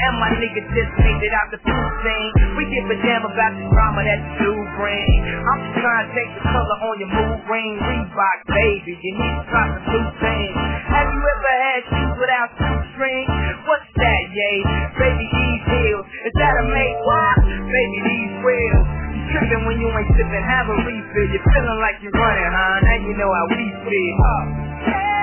And 0.04 0.20
my 0.20 0.32
nigga 0.36 0.62
just 0.72 0.94
made 1.00 1.22
it 1.24 1.34
out 1.36 1.48
the 1.52 1.60
food 1.64 1.92
thing. 2.04 2.28
We 2.60 2.64
give 2.72 2.88
a 2.92 2.98
damn 3.04 3.24
about 3.24 3.54
the 3.56 3.66
drama 3.72 4.02
that 4.04 4.22
you 4.40 4.52
bring. 4.76 5.16
I'm 5.48 5.60
just 5.64 5.80
trying 5.80 6.06
to 6.08 6.12
take 6.12 6.32
the 6.36 6.44
color 6.44 6.78
on 6.92 6.96
your 7.00 7.12
mood 7.12 7.40
ring. 7.48 7.72
Reebok, 7.80 8.38
baby, 8.48 8.94
you 9.00 9.12
need 9.16 9.36
to 9.40 9.46
try 9.48 9.66
some 9.68 9.86
new 9.88 10.06
things. 10.20 10.54
Have 10.92 11.08
you 11.08 11.22
ever 11.24 11.54
had 11.56 11.82
shoes 11.88 12.16
without 12.20 12.50
shoestring? 12.60 13.26
What's 13.68 13.90
that, 13.96 14.24
yay? 14.36 14.58
Baby, 15.00 15.26
these 15.28 15.64
heels. 15.72 16.06
Is 16.28 16.34
that 16.40 16.54
a 16.60 16.64
make 16.68 16.98
what? 17.08 17.38
Baby, 17.48 17.98
these 18.04 18.34
wheels. 18.44 18.88
Tripping 19.34 19.64
when 19.66 19.76
you 19.80 19.88
ain't 19.88 20.12
sipping, 20.20 20.46
have 20.46 20.68
a 20.68 20.76
refill. 20.84 21.28
You're 21.32 21.48
feeling 21.48 21.80
like 21.80 21.98
you're 22.04 22.16
running, 22.16 22.52
huh? 22.52 22.76
Now 22.86 22.98
you 23.08 23.14
know 23.16 23.32
how 23.32 23.46
we 23.56 23.64
feel. 23.88 24.16
Huh? 24.20 25.23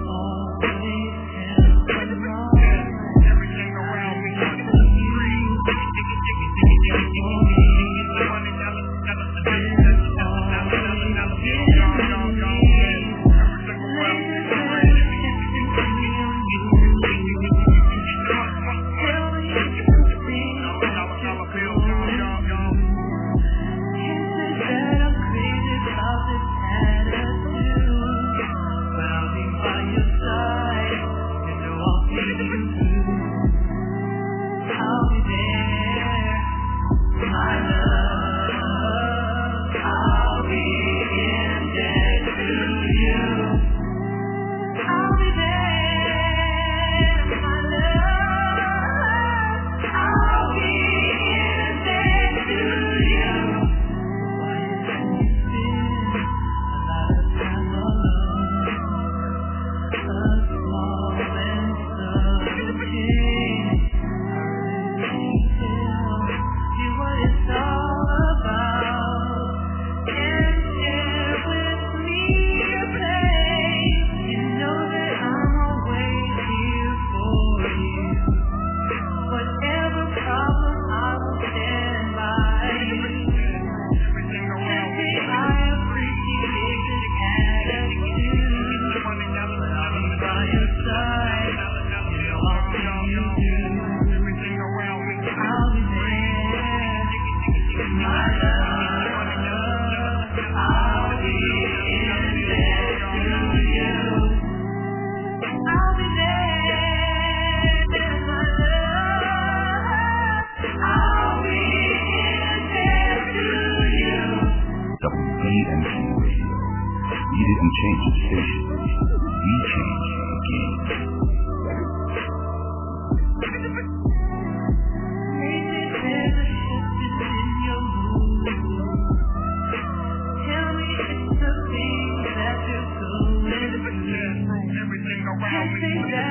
WBMC 135.61 136.30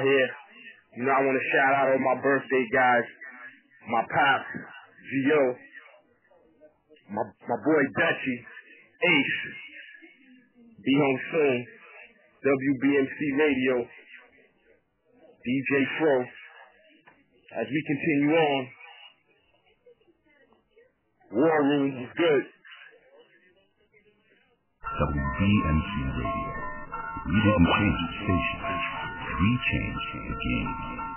out 0.00 0.06
here. 0.08 0.30
You 0.96 1.02
know, 1.04 1.12
I 1.12 1.20
want 1.22 1.36
to 1.36 1.46
shout 1.52 1.72
out 1.76 1.92
all 1.92 2.02
my 2.02 2.18
birthday 2.24 2.64
guys, 2.72 3.06
my 3.92 4.02
pops, 4.02 4.50
Gio, 5.06 5.42
my 7.12 7.22
my 7.22 7.58
boy 7.60 7.82
Dutchy, 8.00 8.36
Ace, 9.04 9.40
be 10.82 10.92
home 10.96 11.20
soon, 11.30 11.58
WBMC 12.48 13.18
Radio, 13.38 13.74
DJ 15.44 15.72
Fro. 15.98 16.24
As 17.60 17.66
we 17.66 17.80
continue 17.86 18.34
on, 18.34 18.62
War 21.32 21.62
Room 21.62 22.02
was 22.02 22.10
good. 22.16 22.44
WBMC 24.80 25.92
Radio. 26.18 26.50
We 27.26 27.36
didn't 27.42 27.66
change 27.66 27.98
the 28.00 28.24
station. 28.24 28.79
We 29.40 29.58
changed 29.72 30.12
the 30.12 30.34
game. 30.44 31.09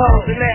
These 0.00 0.49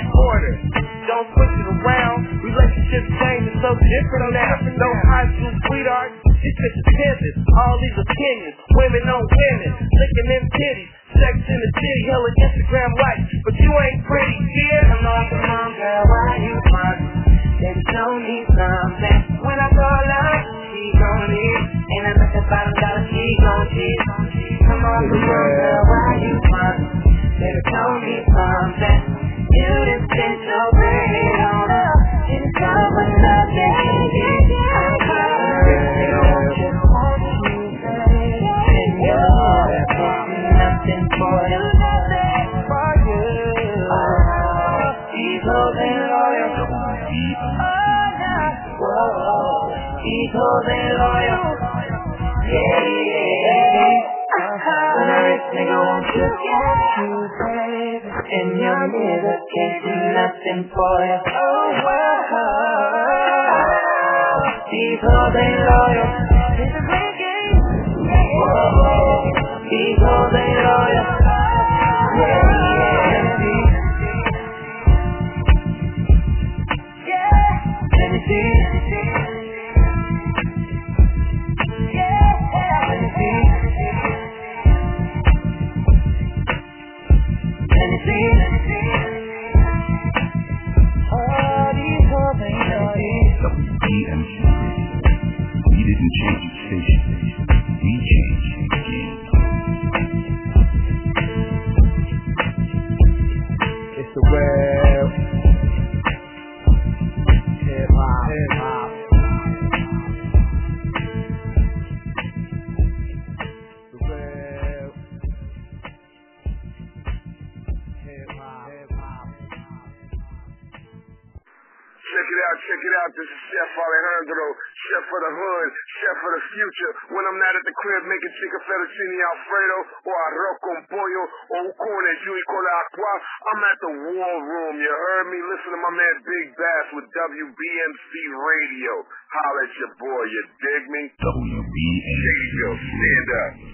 me? 135.95 136.03
Listen 136.03 136.11
to 136.11 136.11
my 136.11 136.11
man 136.11 136.15
Big 136.27 136.47
Bass 136.55 136.87
with 136.95 137.07
WBMC 137.07 138.11
Radio. 138.35 138.93
Holla 139.31 139.61
at 139.63 139.73
your 139.79 139.93
boy, 139.99 140.23
you 140.27 140.41
dig 140.59 140.83
me? 140.91 141.01
WBMC. 141.15 141.75
Shady 142.15 142.49
Bill, 142.55 142.75
stand 142.75 143.29
up. 143.31 143.64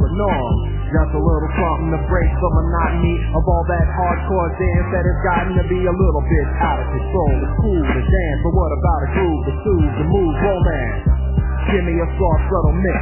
The 0.00 0.10
norm. 0.16 0.54
Just 0.90 1.12
a 1.14 1.22
little 1.22 1.50
something 1.54 1.90
to 1.94 2.00
break 2.10 2.30
the 2.34 2.50
monotony 2.50 3.16
of 3.36 3.42
all 3.46 3.64
that 3.70 3.86
hardcore 3.94 4.50
dance 4.58 4.88
that 4.90 5.04
has 5.06 5.18
gotten 5.22 5.52
to 5.60 5.64
be 5.70 5.80
a 5.86 5.94
little 5.94 6.24
bit 6.26 6.46
out 6.58 6.78
of 6.82 6.88
control. 6.90 7.34
It's 7.46 7.56
cool 7.62 7.84
to 7.84 8.02
dance, 8.02 8.38
but 8.42 8.52
what 8.56 8.70
about 8.74 9.00
a 9.06 9.08
groove 9.14 9.40
to 9.46 9.52
soothe 9.62 9.94
the 10.02 10.06
move 10.10 10.34
romance? 10.42 10.98
Give 11.70 11.84
me 11.86 11.94
a 11.94 12.08
soft, 12.18 12.42
subtle 12.50 12.74
mix. 12.74 13.00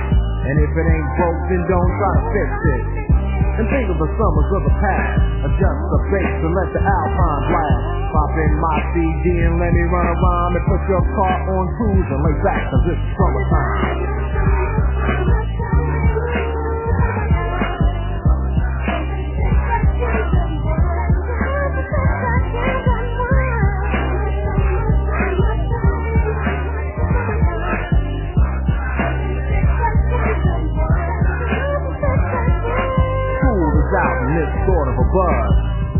And 0.49 0.57
if 0.61 0.71
it 0.75 0.87
ain't 0.87 1.11
broke, 1.17 1.41
then 1.49 1.63
don't 1.71 1.93
try 1.97 2.13
to 2.13 2.25
fix 2.29 2.51
it. 2.77 2.83
And 3.59 3.67
think 3.75 3.87
of 3.91 3.99
the 3.99 4.11
summers 4.15 4.51
of 4.55 4.63
the 4.71 4.75
past. 4.79 5.13
Adjust 5.49 5.81
the 5.91 6.01
bass 6.15 6.35
and 6.47 6.53
let 6.55 6.69
the 6.77 6.83
alpine 6.85 7.43
blast. 7.51 7.83
Pop 8.13 8.33
in 8.39 8.53
my 8.61 8.79
CD 8.95 9.25
and 9.49 9.55
let 9.59 9.73
me 9.73 9.85
run 9.91 10.09
around 10.09 10.51
and 10.55 10.65
put 10.69 10.81
your 10.87 11.05
car 11.17 11.37
on 11.57 11.65
cruise 11.75 12.09
and 12.09 12.21
lay 12.23 12.37
back 12.47 12.63
cause 12.71 12.85
it's 12.87 13.05
summertime. 13.19 14.18
Buzz. 35.13 35.53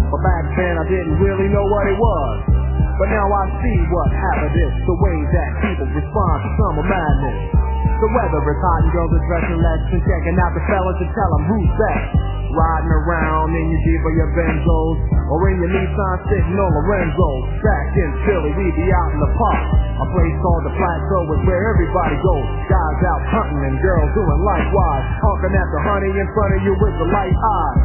But 0.09 0.21
back 0.25 0.45
then 0.57 0.75
I 0.81 0.85
didn't 0.89 1.17
really 1.21 1.49
know 1.53 1.67
what 1.69 1.85
it 1.89 1.99
was. 1.99 2.37
But 2.99 3.09
now 3.15 3.27
I 3.31 3.45
see 3.63 3.79
what 3.95 4.09
happened 4.11 4.57
is 4.59 4.73
the 4.83 4.97
way 4.99 5.17
that 5.23 5.51
people 5.63 5.89
respond 5.95 6.37
to 6.43 6.49
summer 6.59 6.85
madness. 6.89 7.39
The 7.99 8.11
weather 8.15 8.43
is 8.43 8.59
hot 8.59 8.81
and 8.83 8.91
girls 8.95 9.11
are 9.11 9.27
dressing 9.27 9.59
less 9.59 9.83
and 9.91 10.03
checking 10.03 10.37
out 10.39 10.53
the 10.55 10.63
fellas 10.67 10.99
and 11.03 11.11
tell 11.15 11.31
them 11.35 11.45
who's 11.51 11.73
that. 11.79 12.03
Riding 12.49 12.95
around 12.95 13.49
in 13.55 13.65
your 13.71 13.83
Jeep 13.87 14.03
or 14.03 14.15
your 14.19 14.31
Benzos 14.35 14.97
or 15.31 15.39
in 15.51 15.57
your 15.63 15.71
Nissan 15.71 16.17
sitting 16.31 16.59
on 16.59 16.71
Lorenzo's. 16.75 17.45
Back 17.63 17.89
in 17.99 18.11
Philly, 18.27 18.53
we 18.55 18.67
be 18.75 18.87
out 18.91 19.11
in 19.15 19.21
the 19.21 19.33
park. 19.37 19.88
A 19.99 20.07
place 20.15 20.37
called 20.39 20.63
the 20.63 20.75
Plateau 20.79 21.23
is 21.35 21.43
where 21.43 21.63
everybody 21.75 22.17
goes. 22.23 22.47
Guys 22.71 22.99
out 23.03 23.23
hunting 23.35 23.63
and 23.67 23.77
girls 23.83 24.11
doing 24.15 24.41
likewise. 24.47 25.05
Honking 25.27 25.55
at 25.59 25.69
the 25.75 25.81
honey 25.83 26.13
in 26.15 26.29
front 26.39 26.55
of 26.55 26.61
you 26.63 26.73
with 26.79 26.95
the 27.03 27.09
light 27.11 27.35
eyes. 27.35 27.81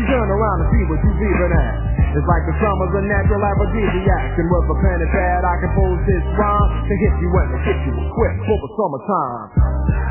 You 0.00 0.04
turn 0.08 0.28
around 0.32 0.58
and 0.64 0.68
see 0.72 0.82
what 0.88 1.00
you 1.04 1.12
leaving 1.12 1.52
at. 1.52 1.74
It's 2.16 2.24
like 2.24 2.44
the 2.48 2.56
summer's 2.56 2.94
a 2.96 3.02
natural 3.04 3.44
aphrodisiac. 3.44 4.40
And 4.40 4.48
with 4.48 4.72
a 4.72 4.76
pen 4.80 4.96
and 4.96 5.12
pad, 5.12 5.40
I 5.44 5.54
can 5.60 5.68
compose 5.68 6.00
this 6.08 6.24
rhyme 6.40 6.70
to 6.88 6.94
hit 7.04 7.14
you 7.20 7.28
when 7.36 7.46
to 7.52 7.58
hit 7.60 7.78
you 7.84 7.94
quick 8.16 8.36
for 8.48 8.58
the 8.64 8.70
summertime. 8.72 10.07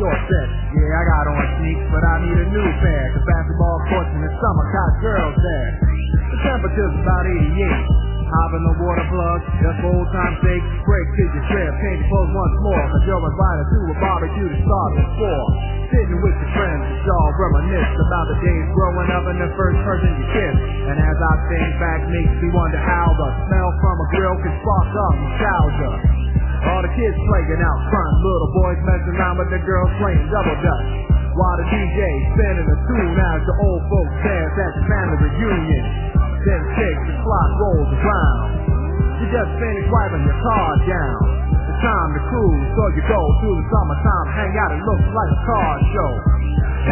Short 0.00 0.20
set. 0.32 0.48
Yeah, 0.80 0.96
I 0.96 1.02
got 1.04 1.24
on 1.28 1.44
sneaks, 1.60 1.86
but 1.92 2.00
I 2.00 2.14
need 2.24 2.38
a 2.40 2.48
new 2.48 2.68
pair. 2.80 3.04
Cause 3.12 3.24
basketball 3.28 3.78
courts 3.92 4.10
in 4.16 4.20
the 4.24 4.32
summer 4.32 4.64
got 4.72 4.90
girls 5.04 5.36
there. 5.36 5.70
The 6.32 6.38
temperature's 6.40 6.94
about 7.04 7.24
88. 7.28 8.08
Hop 8.30 8.50
in 8.54 8.62
the 8.62 8.76
water 8.78 9.06
plug, 9.10 9.38
just 9.58 9.76
for 9.82 9.90
old 9.90 10.08
time's 10.14 10.38
sake. 10.40 10.64
Break 10.86 11.06
till 11.18 11.30
you 11.34 11.42
trip, 11.50 11.70
change 11.82 12.00
your 12.00 12.08
clothes 12.14 12.32
once 12.32 12.56
more. 12.64 12.84
Cause 12.94 13.02
you're 13.04 13.20
invited 13.28 13.66
to 13.74 13.78
a 13.90 13.96
barbecue 14.00 14.48
to 14.48 14.58
start 14.64 14.90
the 14.96 15.04
four. 15.20 15.42
Sitting 15.90 16.20
with 16.22 16.36
your 16.38 16.52
friends, 16.54 16.82
y'all 17.04 17.32
reminisce 17.34 17.92
about 17.98 18.26
the 18.30 18.36
days 18.40 18.66
growing 18.70 19.10
up 19.10 19.24
and 19.26 19.38
the 19.42 19.50
first 19.58 19.78
person 19.82 20.08
you 20.16 20.26
kissed. 20.30 20.62
And 20.94 20.96
as 20.96 21.18
I 21.18 21.34
think 21.50 21.68
back, 21.82 22.00
makes 22.06 22.34
me 22.38 22.48
wonder 22.54 22.78
how 22.78 23.10
the 23.18 23.28
smell 23.50 23.70
from 23.82 23.96
a 23.98 24.06
grill 24.14 24.36
can 24.46 24.54
spark 24.62 24.88
up 24.94 25.14
nostalgia. 25.18 26.29
All 26.60 26.82
the 26.84 26.92
kids 26.92 27.16
playing 27.24 27.62
out 27.64 27.78
front, 27.88 28.12
little 28.20 28.50
boys 28.52 28.80
messing 28.84 29.16
around 29.16 29.36
with 29.40 29.48
the 29.48 29.60
girls 29.64 29.90
playing 29.96 30.24
double 30.28 30.58
dutch. 30.60 30.90
While 31.32 31.56
the 31.56 31.66
DJ 31.72 32.00
spinning 32.36 32.68
a 32.68 32.78
tune 32.84 33.16
as 33.16 33.40
the 33.48 33.54
old 33.64 33.82
folks 33.88 34.14
dance 34.20 34.54
at 34.60 34.72
the 34.76 34.82
family 34.84 35.18
reunion. 35.24 35.84
Then 36.44 36.60
shakes 36.76 37.04
the 37.08 37.16
clock 37.24 37.50
rolls 37.64 37.90
around. 37.96 38.44
You 39.20 39.26
just 39.32 39.52
finished 39.56 39.88
wiping 39.88 40.24
your 40.24 40.40
car 40.40 40.68
down. 40.84 41.20
It's 41.70 41.80
time 41.80 42.10
to 42.16 42.22
cruise, 42.28 42.66
so 42.76 42.82
you 42.92 43.02
go 43.08 43.20
through 43.40 43.56
the 43.60 43.66
summertime, 43.72 44.26
hang 44.36 44.52
out, 44.60 44.70
it 44.72 44.82
looks 44.84 45.08
like 45.16 45.30
a 45.32 45.40
car 45.48 45.72
show. 45.96 46.12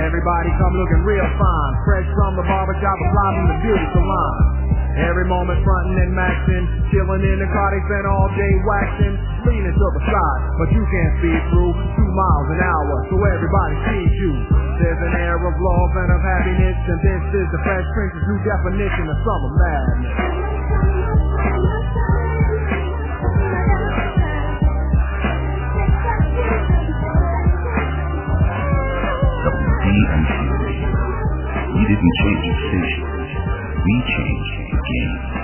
Everybody 0.05 0.49
come 0.61 0.75
looking 0.77 1.03
real 1.05 1.29
fine, 1.41 1.73
fresh 1.85 2.09
from 2.17 2.37
the 2.37 2.45
barbershop, 2.45 2.97
live 3.01 3.35
from 3.37 3.47
the 3.53 3.59
beauty 3.65 3.87
salon. 3.97 4.33
Every 4.99 5.31
moment 5.31 5.63
frontin' 5.63 5.95
and 5.95 6.11
maxin', 6.11 6.65
chillin' 6.91 7.23
in 7.23 7.39
the 7.39 7.47
they 7.47 7.81
spend 7.87 8.07
all 8.11 8.27
day 8.35 8.53
waxin', 8.67 9.15
leanin' 9.47 9.71
to 9.71 9.87
the 9.95 10.03
side, 10.11 10.41
but 10.59 10.69
you 10.75 10.83
can't 10.83 11.15
speed 11.23 11.43
through 11.55 11.73
two 11.95 12.11
miles 12.19 12.49
an 12.51 12.61
hour, 12.67 12.95
so 13.07 13.15
everybody 13.23 13.75
sees 13.87 14.13
you. 14.19 14.33
There's 14.83 14.99
an 14.99 15.15
air 15.23 15.39
of 15.39 15.55
love 15.55 15.93
and 16.03 16.11
of 16.11 16.21
happiness, 16.23 16.79
and 16.83 16.99
this 17.07 17.23
is 17.31 17.47
the 17.47 17.61
Fresh 17.63 17.87
Prince's 17.95 18.27
new 18.27 18.41
definition 18.43 19.07
of 19.07 19.17
summer 19.23 19.53
madness. 19.55 20.19
We 31.71 31.83
didn't 31.87 32.15
change 32.19 32.43
the 32.51 32.55
station. 32.67 33.18
We 33.85 34.03
change 34.03 34.49
the 34.71 34.77
game. 34.77 35.38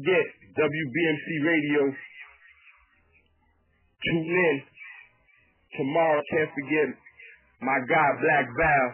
forget 0.10 0.26
WBMC 0.57 1.27
Radio. 1.45 1.81
Tune 4.06 4.26
in 4.26 4.56
tomorrow. 5.77 6.22
Can't 6.31 6.49
forget 6.49 6.90
my 7.61 7.77
guy 7.88 8.10
Black 8.22 8.45
Val, 8.57 8.88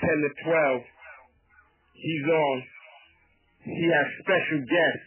ten 0.00 0.16
to 0.22 0.30
twelve. 0.44 0.82
He's 1.94 2.26
on. 2.26 2.62
He 3.66 3.86
has 3.86 4.06
special 4.22 4.60
guests, 4.66 5.06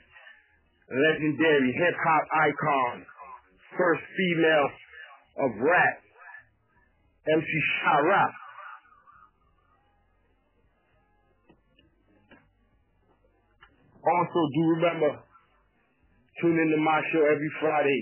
legendary 0.88 1.72
hip 1.74 1.96
hop 2.04 2.24
icon, 2.32 3.06
first 3.78 4.04
female 4.16 4.70
of 5.48 5.50
rap, 5.60 5.96
MC 7.28 7.52
Sha-Rock. 7.84 8.34
Also, 14.10 14.40
do 14.58 14.62
remember, 14.74 15.12
tune 16.42 16.58
in 16.58 16.70
to 16.74 16.80
my 16.82 17.00
show 17.14 17.22
every 17.30 17.52
Friday, 17.62 18.02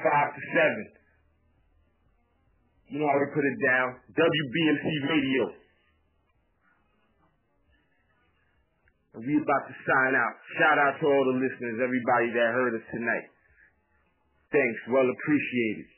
5 0.00 0.36
to 0.36 0.42
7. 0.56 0.96
You 2.96 3.02
know 3.02 3.10
how 3.10 3.18
to 3.18 3.30
put 3.34 3.44
it 3.44 3.58
down. 3.66 3.88
WBMC 4.14 4.86
Radio. 5.10 5.44
And 9.16 9.24
we 9.26 9.36
about 9.42 9.64
to 9.66 9.74
sign 9.74 10.12
out. 10.14 10.34
Shout 10.60 10.78
out 10.78 10.94
to 11.00 11.04
all 11.08 11.24
the 11.34 11.40
listeners, 11.40 11.80
everybody 11.82 12.30
that 12.36 12.52
heard 12.52 12.76
us 12.76 12.86
tonight. 12.92 13.26
Thanks. 14.52 14.78
Well 14.92 15.08
appreciated. 15.08 15.95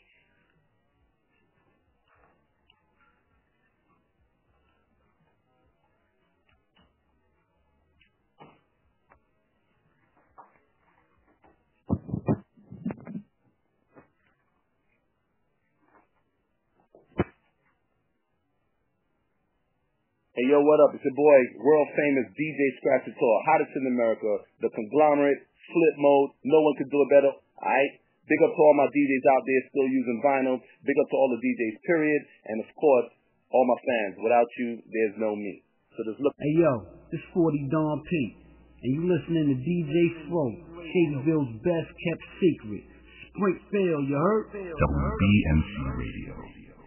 Hey 20.38 20.54
yo, 20.54 20.62
what 20.62 20.78
up? 20.86 20.94
It's 20.94 21.02
your 21.02 21.18
boy, 21.18 21.40
world 21.58 21.90
famous 21.98 22.30
DJ 22.30 22.60
Scratchator, 22.78 23.34
hottest 23.50 23.74
in 23.74 23.90
America, 23.90 24.38
the 24.62 24.70
conglomerate, 24.70 25.42
Flipmode, 25.66 26.30
no 26.46 26.62
one 26.62 26.78
could 26.78 26.86
do 26.94 27.02
it 27.02 27.10
better. 27.10 27.34
Alright? 27.58 27.92
Big 28.30 28.38
up 28.46 28.54
to 28.54 28.60
all 28.62 28.78
my 28.78 28.86
DJs 28.86 29.26
out 29.34 29.42
there 29.42 29.62
still 29.66 29.90
using 29.90 30.22
vinyl. 30.22 30.62
Big 30.86 30.94
up 30.94 31.10
to 31.10 31.16
all 31.18 31.34
the 31.34 31.42
DJs, 31.42 31.82
period. 31.90 32.22
And 32.54 32.62
of 32.62 32.70
course, 32.78 33.10
all 33.50 33.66
my 33.66 33.82
fans. 33.82 34.14
Without 34.22 34.46
you, 34.62 34.78
there's 34.78 35.18
no 35.18 35.34
me. 35.34 35.66
So 35.98 36.06
just 36.06 36.22
look. 36.22 36.30
Hey 36.38 36.54
yo, 36.54 36.86
this 37.10 37.24
40 37.34 37.58
Don 37.74 37.98
P. 38.06 38.38
And 38.86 38.90
you 38.94 39.10
listening 39.10 39.42
to 39.50 39.56
DJ 39.58 40.30
Fro, 40.30 40.54
Shadyville's 40.86 41.50
best 41.66 41.90
kept 41.90 42.24
secret. 42.38 42.86
Springfield, 43.34 44.06
you 44.06 44.14
heard? 44.14 44.54
WBMC 44.54 45.74
Radio. 45.98 46.32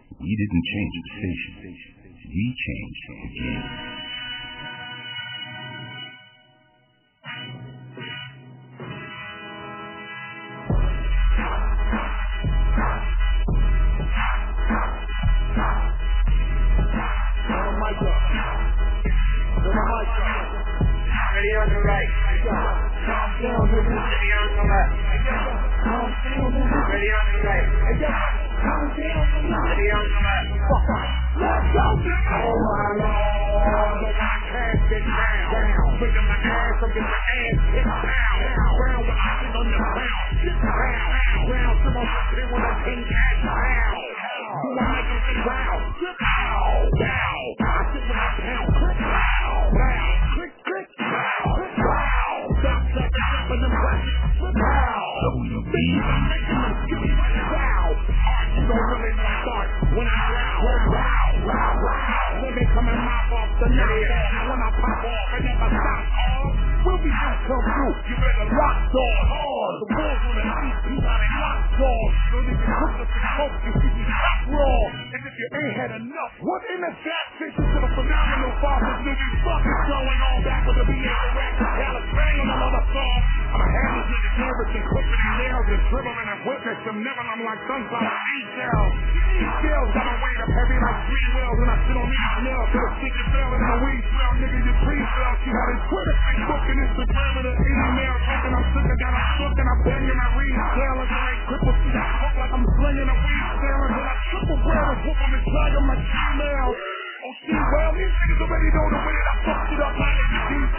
We 0.08 0.32
didn't 0.40 0.64
change 0.72 0.94
the 0.96 1.12
station. 1.20 2.01
We 2.34 2.48
changed 2.56 3.04
the 3.08 3.12
oh, 3.12 3.28
game. 3.28 3.60
Oh, 17.52 17.76
Ready 21.34 21.52
on 21.52 21.68
the 21.68 21.80
right. 21.84 22.08
Ready 22.08 22.48
on 23.52 24.48
the 24.56 24.64
left. 24.72 24.96
Ready 26.88 27.12
on 27.12 27.28
the 27.28 27.44
right. 27.44 27.66
Ready 29.68 29.90
on 29.92 30.08
the 30.08 30.20
left. 30.24 31.21
Let's 31.36 31.66
go. 31.74 31.86
Oh 32.36 32.56
my 32.60 32.88
lord. 33.00 34.16
I 34.16 34.76
get 34.90 35.04
down. 35.04 35.98
My 36.28 36.36
ass 36.44 36.82
up 36.84 36.96
in 36.96 37.04
the 37.04 37.08
ass. 37.08 37.56
Down. 37.72 38.38
Round 38.80 39.08
on 39.56 39.66
the 39.72 39.78
ground. 39.80 40.34
Down. 40.44 41.48
Round 41.48 41.80
my 41.84 41.94
down. 41.94 42.22
It 46.02 46.16
down? 46.20 46.76
Down. 47.00 47.56
Down. 47.58 47.80
My. 47.96 48.20
Down. 48.20 48.20
Down. 48.20 48.20
Down. 48.20 48.36
Down. 48.42 48.68
Down. 48.76 49.24
I'm. 56.92 57.46
Down. 57.52 57.96
Arch, 58.26 58.52
you 58.56 58.64
start 58.66 59.68
when 59.96 60.08
I. 60.08 60.41
the 63.62 63.70
night. 63.78 64.06
When 64.42 64.58
I 64.58 64.70
pop 64.74 65.06
off, 65.06 65.26
I 65.30 65.38
never 65.38 65.68
stop. 65.70 66.02
Oh, 66.02 66.50
we'll 66.82 66.98
be 66.98 67.10
out 67.14 67.38
come 67.46 67.62
through. 67.62 67.94
You 68.10 68.16
better 68.18 68.46
rock 68.50 68.78
door 68.90 69.18
hard. 69.22 69.74
The 69.78 69.86
bulls 69.86 70.22
on 70.26 70.34
the 70.34 70.44
you 70.90 70.96
got 70.98 71.20
a 71.22 71.28
lock 71.38 71.60
door. 71.78 72.02
So 72.26 72.36
they 72.42 72.56
can 72.58 72.72
cook 72.74 72.94
us 72.98 73.10
and 73.14 73.22
smoke 73.22 73.54
you 73.62 73.72
see 73.78 73.92
me 73.94 74.02
stop 74.02 74.38
raw. 74.50 74.82
And 75.14 75.22
if 75.22 75.34
you 75.38 75.46
ain't 75.46 75.74
had 75.78 75.92
enough, 75.94 76.32
what 76.42 76.62
in 76.74 76.80
the 76.82 76.92
gas 77.06 77.26
station 77.38 77.62
to 77.62 77.78
the 77.86 77.90
phenomenal 77.94 78.52
fathers 78.58 78.98
niggas 79.06 79.34
fucking 79.46 79.78
going 79.86 80.20
on 80.26 80.38
back 80.42 80.62
with 80.66 80.78
the 80.82 80.86
BA 80.90 81.18
rap. 81.38 81.54
Dallas 81.62 82.06
bang 82.18 82.34
on 82.42 82.48
another 82.50 82.84
song. 82.90 83.41
I'ma 83.52 83.66
have 83.68 83.92
these 83.92 84.08
niggas 84.12 84.36
nervous 84.40 84.70
and 84.72 84.84
clipping 84.88 85.20
their 85.20 85.36
nails 85.44 85.66
and 85.68 85.82
dribbling 85.92 86.28
and 86.32 86.40
witness 86.48 86.78
them 86.88 86.96
nibbling 87.04 87.28
them 87.32 87.40
like 87.44 87.60
sunflower 87.68 88.12
seed 88.24 88.46
shells. 88.56 88.92
These 89.36 89.54
shells 89.60 89.90
got 89.92 90.04
my 90.08 90.16
weight 90.24 90.40
up 90.40 90.50
heavy 90.56 90.78
like 90.80 91.00
three 91.08 91.28
wheels 91.36 91.58
and 91.60 91.70
I 91.72 91.76
sit 91.84 91.96
on 92.00 92.08
these 92.08 92.38
nails 92.48 92.68
to 92.72 92.78
the 92.80 92.90
stick 92.96 93.14
and 93.20 93.28
fell 93.32 93.50
in 93.52 93.60
the 93.60 93.76
weed 93.84 94.04
smell. 94.08 94.32
Nigga, 94.40 94.58
you 94.64 94.74
please 94.82 95.08
fell. 95.12 95.34
She 95.44 95.50
had 95.52 95.68
his 95.72 95.82
Twitter, 95.92 96.16
Facebook, 96.24 96.64
and 96.72 96.80
Instagram 96.82 97.32
and 97.42 97.46
an 97.52 97.56
email. 97.60 98.14
Talking 98.24 98.54
I'm 98.56 98.66
sick, 98.72 98.86
I 98.88 98.96
got 98.96 99.12
I'm 99.12 99.28
shook 99.36 99.54
and 99.60 99.68
I'm 99.68 99.80
banging 99.84 100.18
my 100.18 100.28
reed. 100.40 100.58
Sailing 100.72 101.10
and 101.12 101.24
I 101.28 101.32
cripple. 101.44 101.76
See, 101.76 101.92
I 101.92 102.04
look 102.24 102.34
like 102.40 102.52
I'm 102.56 102.66
slinging 102.72 103.08
a 103.12 103.16
weed. 103.20 103.44
Sailing 103.60 103.92
till 103.92 104.06
I 104.08 104.16
triple 104.32 104.58
wear 104.64 104.82
a 104.82 104.94
whoop 105.04 105.18
on 105.20 105.30
the 105.36 105.40
drag 105.44 105.72
on 105.76 105.84
my 105.92 105.96
Gmail. 106.00 106.68
Oh, 107.22 107.34
see, 107.44 107.52
well, 107.54 107.92
these 108.00 108.14
niggas 108.16 108.40
already 108.42 108.70
know 108.72 108.86
the 108.96 109.00
way 109.04 109.16
that 109.20 109.28
I 109.28 109.36
fucked 109.44 109.72
it 109.76 109.80
up 109.84 109.94
like 110.00 110.16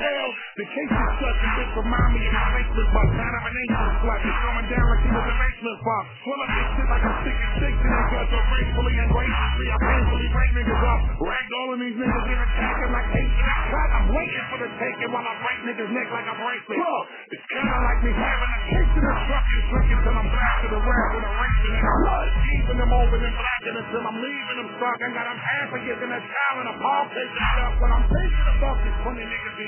in 0.04 0.32
the 0.54 0.66
case 0.70 0.92
is 0.92 1.14
such 1.18 1.40
a 1.42 1.50
bitch 1.58 1.74
remind 1.80 2.10
me 2.14 2.22
of 2.28 2.34
my 2.36 2.46
basement 2.54 2.90
box. 2.94 3.08
Kind 3.14 3.34
of 3.34 3.44
an 3.48 3.56
ancient 3.58 3.94
slut. 4.04 4.20
It's 4.22 4.40
going 4.44 4.68
down 4.70 4.86
like 4.86 5.02
he 5.02 5.10
was 5.10 5.26
a 5.26 5.36
basement 5.40 5.80
box. 5.82 6.04
Swim 6.24 6.40
up 6.44 6.50
this 6.54 6.68
shit 6.78 6.88
like 6.94 7.04
I'm 7.08 7.16
sticking 7.24 7.54
six 7.58 7.74
in 7.74 7.90
it. 7.90 8.06
Cause 8.14 8.30
I'm 8.34 8.46
gracefully 8.54 8.96
and 9.02 9.10
graciously. 9.10 9.68
I 9.74 9.78
painfully 9.82 10.30
break 10.30 10.52
niggas 10.54 10.84
up. 10.84 11.00
Ragged 11.24 11.54
all 11.58 11.70
of 11.74 11.80
these 11.82 11.98
niggas 11.98 12.26
in 12.30 12.38
attacking 12.38 12.92
like 12.94 13.08
apes 13.18 13.38
in 13.40 13.48
a 13.48 13.56
trap. 13.72 13.90
I'm 13.98 14.08
waiting 14.14 14.46
for 14.52 14.58
the 14.62 14.70
taking 14.78 15.10
while 15.10 15.26
I 15.26 15.34
break 15.42 15.60
niggas' 15.66 15.92
neck 15.96 16.08
like 16.14 16.28
a 16.28 16.36
bracelet. 16.38 16.78
Bro, 16.78 16.94
it's 17.34 17.46
kinda 17.50 17.78
like 17.82 18.00
me 18.04 18.12
having 18.14 18.52
a 18.54 18.62
case 18.70 18.94
in 18.94 19.04
a 19.08 19.14
truck 19.26 19.46
and 19.48 19.64
drinking 19.74 20.02
till 20.04 20.18
I'm 20.20 20.30
back 20.30 20.56
to 20.62 20.68
the 20.70 20.82
rap 20.84 21.10
with 21.18 21.26
a 21.26 21.34
racing 21.34 21.76
in 21.80 21.86
a 21.88 21.94
blood. 22.04 22.28
Keeping 22.44 22.80
them 22.84 22.92
open 22.94 23.20
and 23.24 23.36
blacking 23.40 23.76
until 23.80 24.04
I'm 24.04 24.18
leaving 24.22 24.58
them 24.62 24.70
stuck. 24.78 24.98
I 25.02 25.08
got 25.16 25.26
them 25.32 25.40
half 25.40 25.70
a 25.74 25.80
in 25.82 26.12
a 26.12 26.22
child 26.22 26.56
and 26.62 26.70
a 26.70 26.76
paw 26.78 27.02
taking 27.10 27.48
it 27.48 27.60
up. 27.64 27.74
When 27.82 27.92
I'm 27.94 28.06
thinking 28.06 28.48
about 28.60 28.78
these 28.84 28.98
funny 29.02 29.26
niggas 29.26 29.56
be 29.58 29.68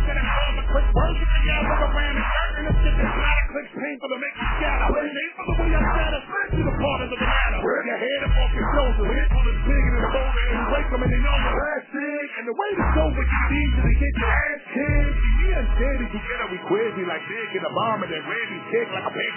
I 0.71 0.79
call 0.79 0.87
the 0.87 0.87
quick 0.87 0.87
version 0.95 1.27
together. 1.27 1.73
The 1.83 1.89
brand 1.91 2.15
is 2.15 2.27
certain 2.31 2.63
the 2.63 2.73
shit 2.79 2.95
that's 2.95 3.17
not 3.19 3.35
a 3.35 3.45
click 3.51 3.67
painful 3.75 4.07
to 4.07 4.17
make 4.23 4.35
you 4.39 4.47
scatter. 4.55 4.87
Ain't 4.87 5.33
for 5.35 5.45
the 5.51 5.55
way 5.59 5.69
I 5.75 5.81
satisfaction 5.83 6.63
the 6.63 6.75
part 6.79 6.99
of 7.01 7.09
the 7.11 7.19
matter. 7.19 7.59
Where 7.59 7.81
your 7.91 7.99
head 7.99 8.21
up 8.23 8.33
off 8.39 8.51
your 8.55 8.67
shoulders, 8.71 9.07
hit 9.11 9.29
on 9.35 9.43
the 9.51 9.55
big 9.67 9.83
and 9.91 9.99
the 9.99 10.11
boulder, 10.15 10.45
and 10.47 10.63
break 10.71 10.87
them 10.87 11.01
and 11.03 11.11
they 11.11 11.21
know 11.21 11.37
the 11.43 11.53
last 11.59 11.87
thing. 11.91 12.25
And 12.39 12.43
the 12.47 12.55
way 12.55 12.69
to 12.71 12.85
go 12.95 13.03
with 13.11 13.31
you 13.31 13.43
need 13.51 13.71
to 13.83 13.91
get 13.99 14.13
your 14.15 14.31
ass 14.31 14.61
kicked. 14.71 15.15
You 15.19 15.31
Me 15.41 15.47
and 15.59 15.67
Daddy 15.75 16.07
together, 16.07 16.47
we 16.55 16.57
crazy 16.71 17.03
like 17.03 17.23
Dick 17.27 17.49
in 17.51 17.63
a 17.67 17.71
bomb 17.75 17.99
and 18.05 18.09
then 18.13 18.23
ready 18.23 18.57
kick 18.71 18.87
like 18.95 19.07
a 19.09 19.11
dick. 19.11 19.33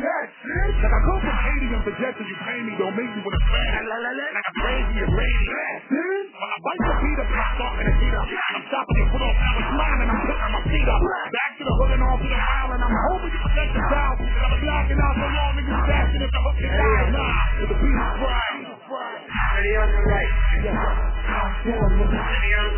That's 0.00 0.32
it. 0.32 0.72
Like 0.80 0.94
I 0.96 1.00
go 1.04 1.14
from 1.20 1.36
hating 1.44 1.72
and 1.76 1.82
projecting 1.84 2.28
you 2.30 2.38
pay 2.40 2.58
me, 2.64 2.72
don't 2.80 2.96
make 2.96 3.10
me 3.12 3.20
with 3.20 3.36
a 3.36 3.42
fan. 3.52 3.84
Like 3.84 4.48
a 4.48 4.54
crazy 4.64 4.98
and 5.04 5.12
lady. 5.12 5.44
That's 5.44 5.92
it. 5.92 6.26
When 6.40 6.48
I 6.48 6.58
bite 6.64 6.80
your 6.80 6.96
feet 7.04 7.18
up, 7.20 7.28
I'm 7.28 7.54
talking 7.60 7.84
to 7.84 7.94
feet 8.00 8.16
up. 8.16 8.26
I'm 8.30 8.62
stopping 8.70 8.96
to 8.96 9.04
put 9.12 9.20
off 9.20 9.36
now 9.36 9.52
it's 9.60 9.72
mine 9.76 9.98
and 10.00 10.10
I'm 10.10 10.20
putting 10.24 10.52
my 10.54 10.62
feet 10.70 10.86
up. 10.86 11.02
Back 11.02 11.50
to 11.58 11.64
the 11.66 11.74
hood 11.82 11.90
and 11.98 12.02
off 12.06 12.22
to 12.22 12.28
the 12.30 12.38
mile 12.38 12.70
and 12.70 12.82
I'm 12.86 12.94
hoping 13.10 13.34
you 13.34 13.40
protect 13.42 13.74
the. 13.74 13.82
And 13.82 14.38
I'm 14.38 14.54
knocking 14.62 15.00
out 15.02 15.14
so 15.18 15.26
long 15.26 15.52
niggas 15.58 15.82
bashing 15.90 16.22
at 16.22 16.30
the 16.30 16.40
hook 16.46 16.62
and 16.62 16.70
die. 16.70 17.10
Nah, 17.10 17.66
the 17.66 17.74
beat 17.74 17.90
is 17.90 18.14
fried. 18.22 18.70
Ready 18.70 19.72
on 19.82 19.88
the 19.90 20.02
right. 20.06 20.30
Ready 20.62 20.70
on 20.70 21.90
the 21.90 22.06
left. 22.06 22.30
Ready 22.30 22.54
on 22.54 22.70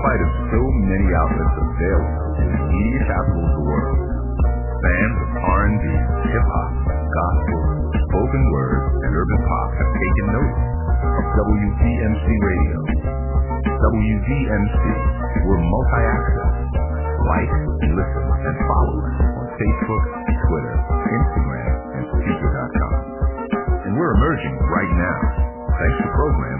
spite 0.00 0.22
of 0.24 0.30
so 0.48 0.60
many 0.88 1.08
outlets 1.12 1.56
of 1.60 1.66
sales, 1.76 2.08
media 2.72 3.02
capital 3.04 3.44
of 3.44 3.52
the 3.52 3.64
world. 3.68 3.98
Fans 4.80 5.16
of 5.20 5.30
R&B, 5.44 5.84
hip-hop, 6.24 6.70
gospel, 6.88 7.60
spoken 8.08 8.42
word, 8.48 8.80
and 9.04 9.10
urban 9.12 9.40
pop 9.44 9.68
have 9.76 9.90
taken 9.92 10.26
note. 10.40 10.54
of 11.00 11.24
WBMC 11.36 12.26
Radio. 12.32 12.78
WBMC, 13.60 14.82
we're 15.44 15.60
multi-access. 15.68 16.54
Like, 17.20 17.52
listen, 17.92 18.24
and 18.24 18.56
follow 18.68 18.96
us 19.04 19.16
on 19.20 19.46
Facebook, 19.60 20.04
Twitter, 20.48 20.76
Instagram, 20.80 21.72
and 21.92 22.02
Spreaker.com. 22.08 22.94
And 23.84 23.92
we're 24.00 24.12
emerging 24.16 24.56
right 24.64 24.92
now. 24.96 25.18
Thanks 25.76 25.96
to 26.04 26.08
program. 26.12 26.59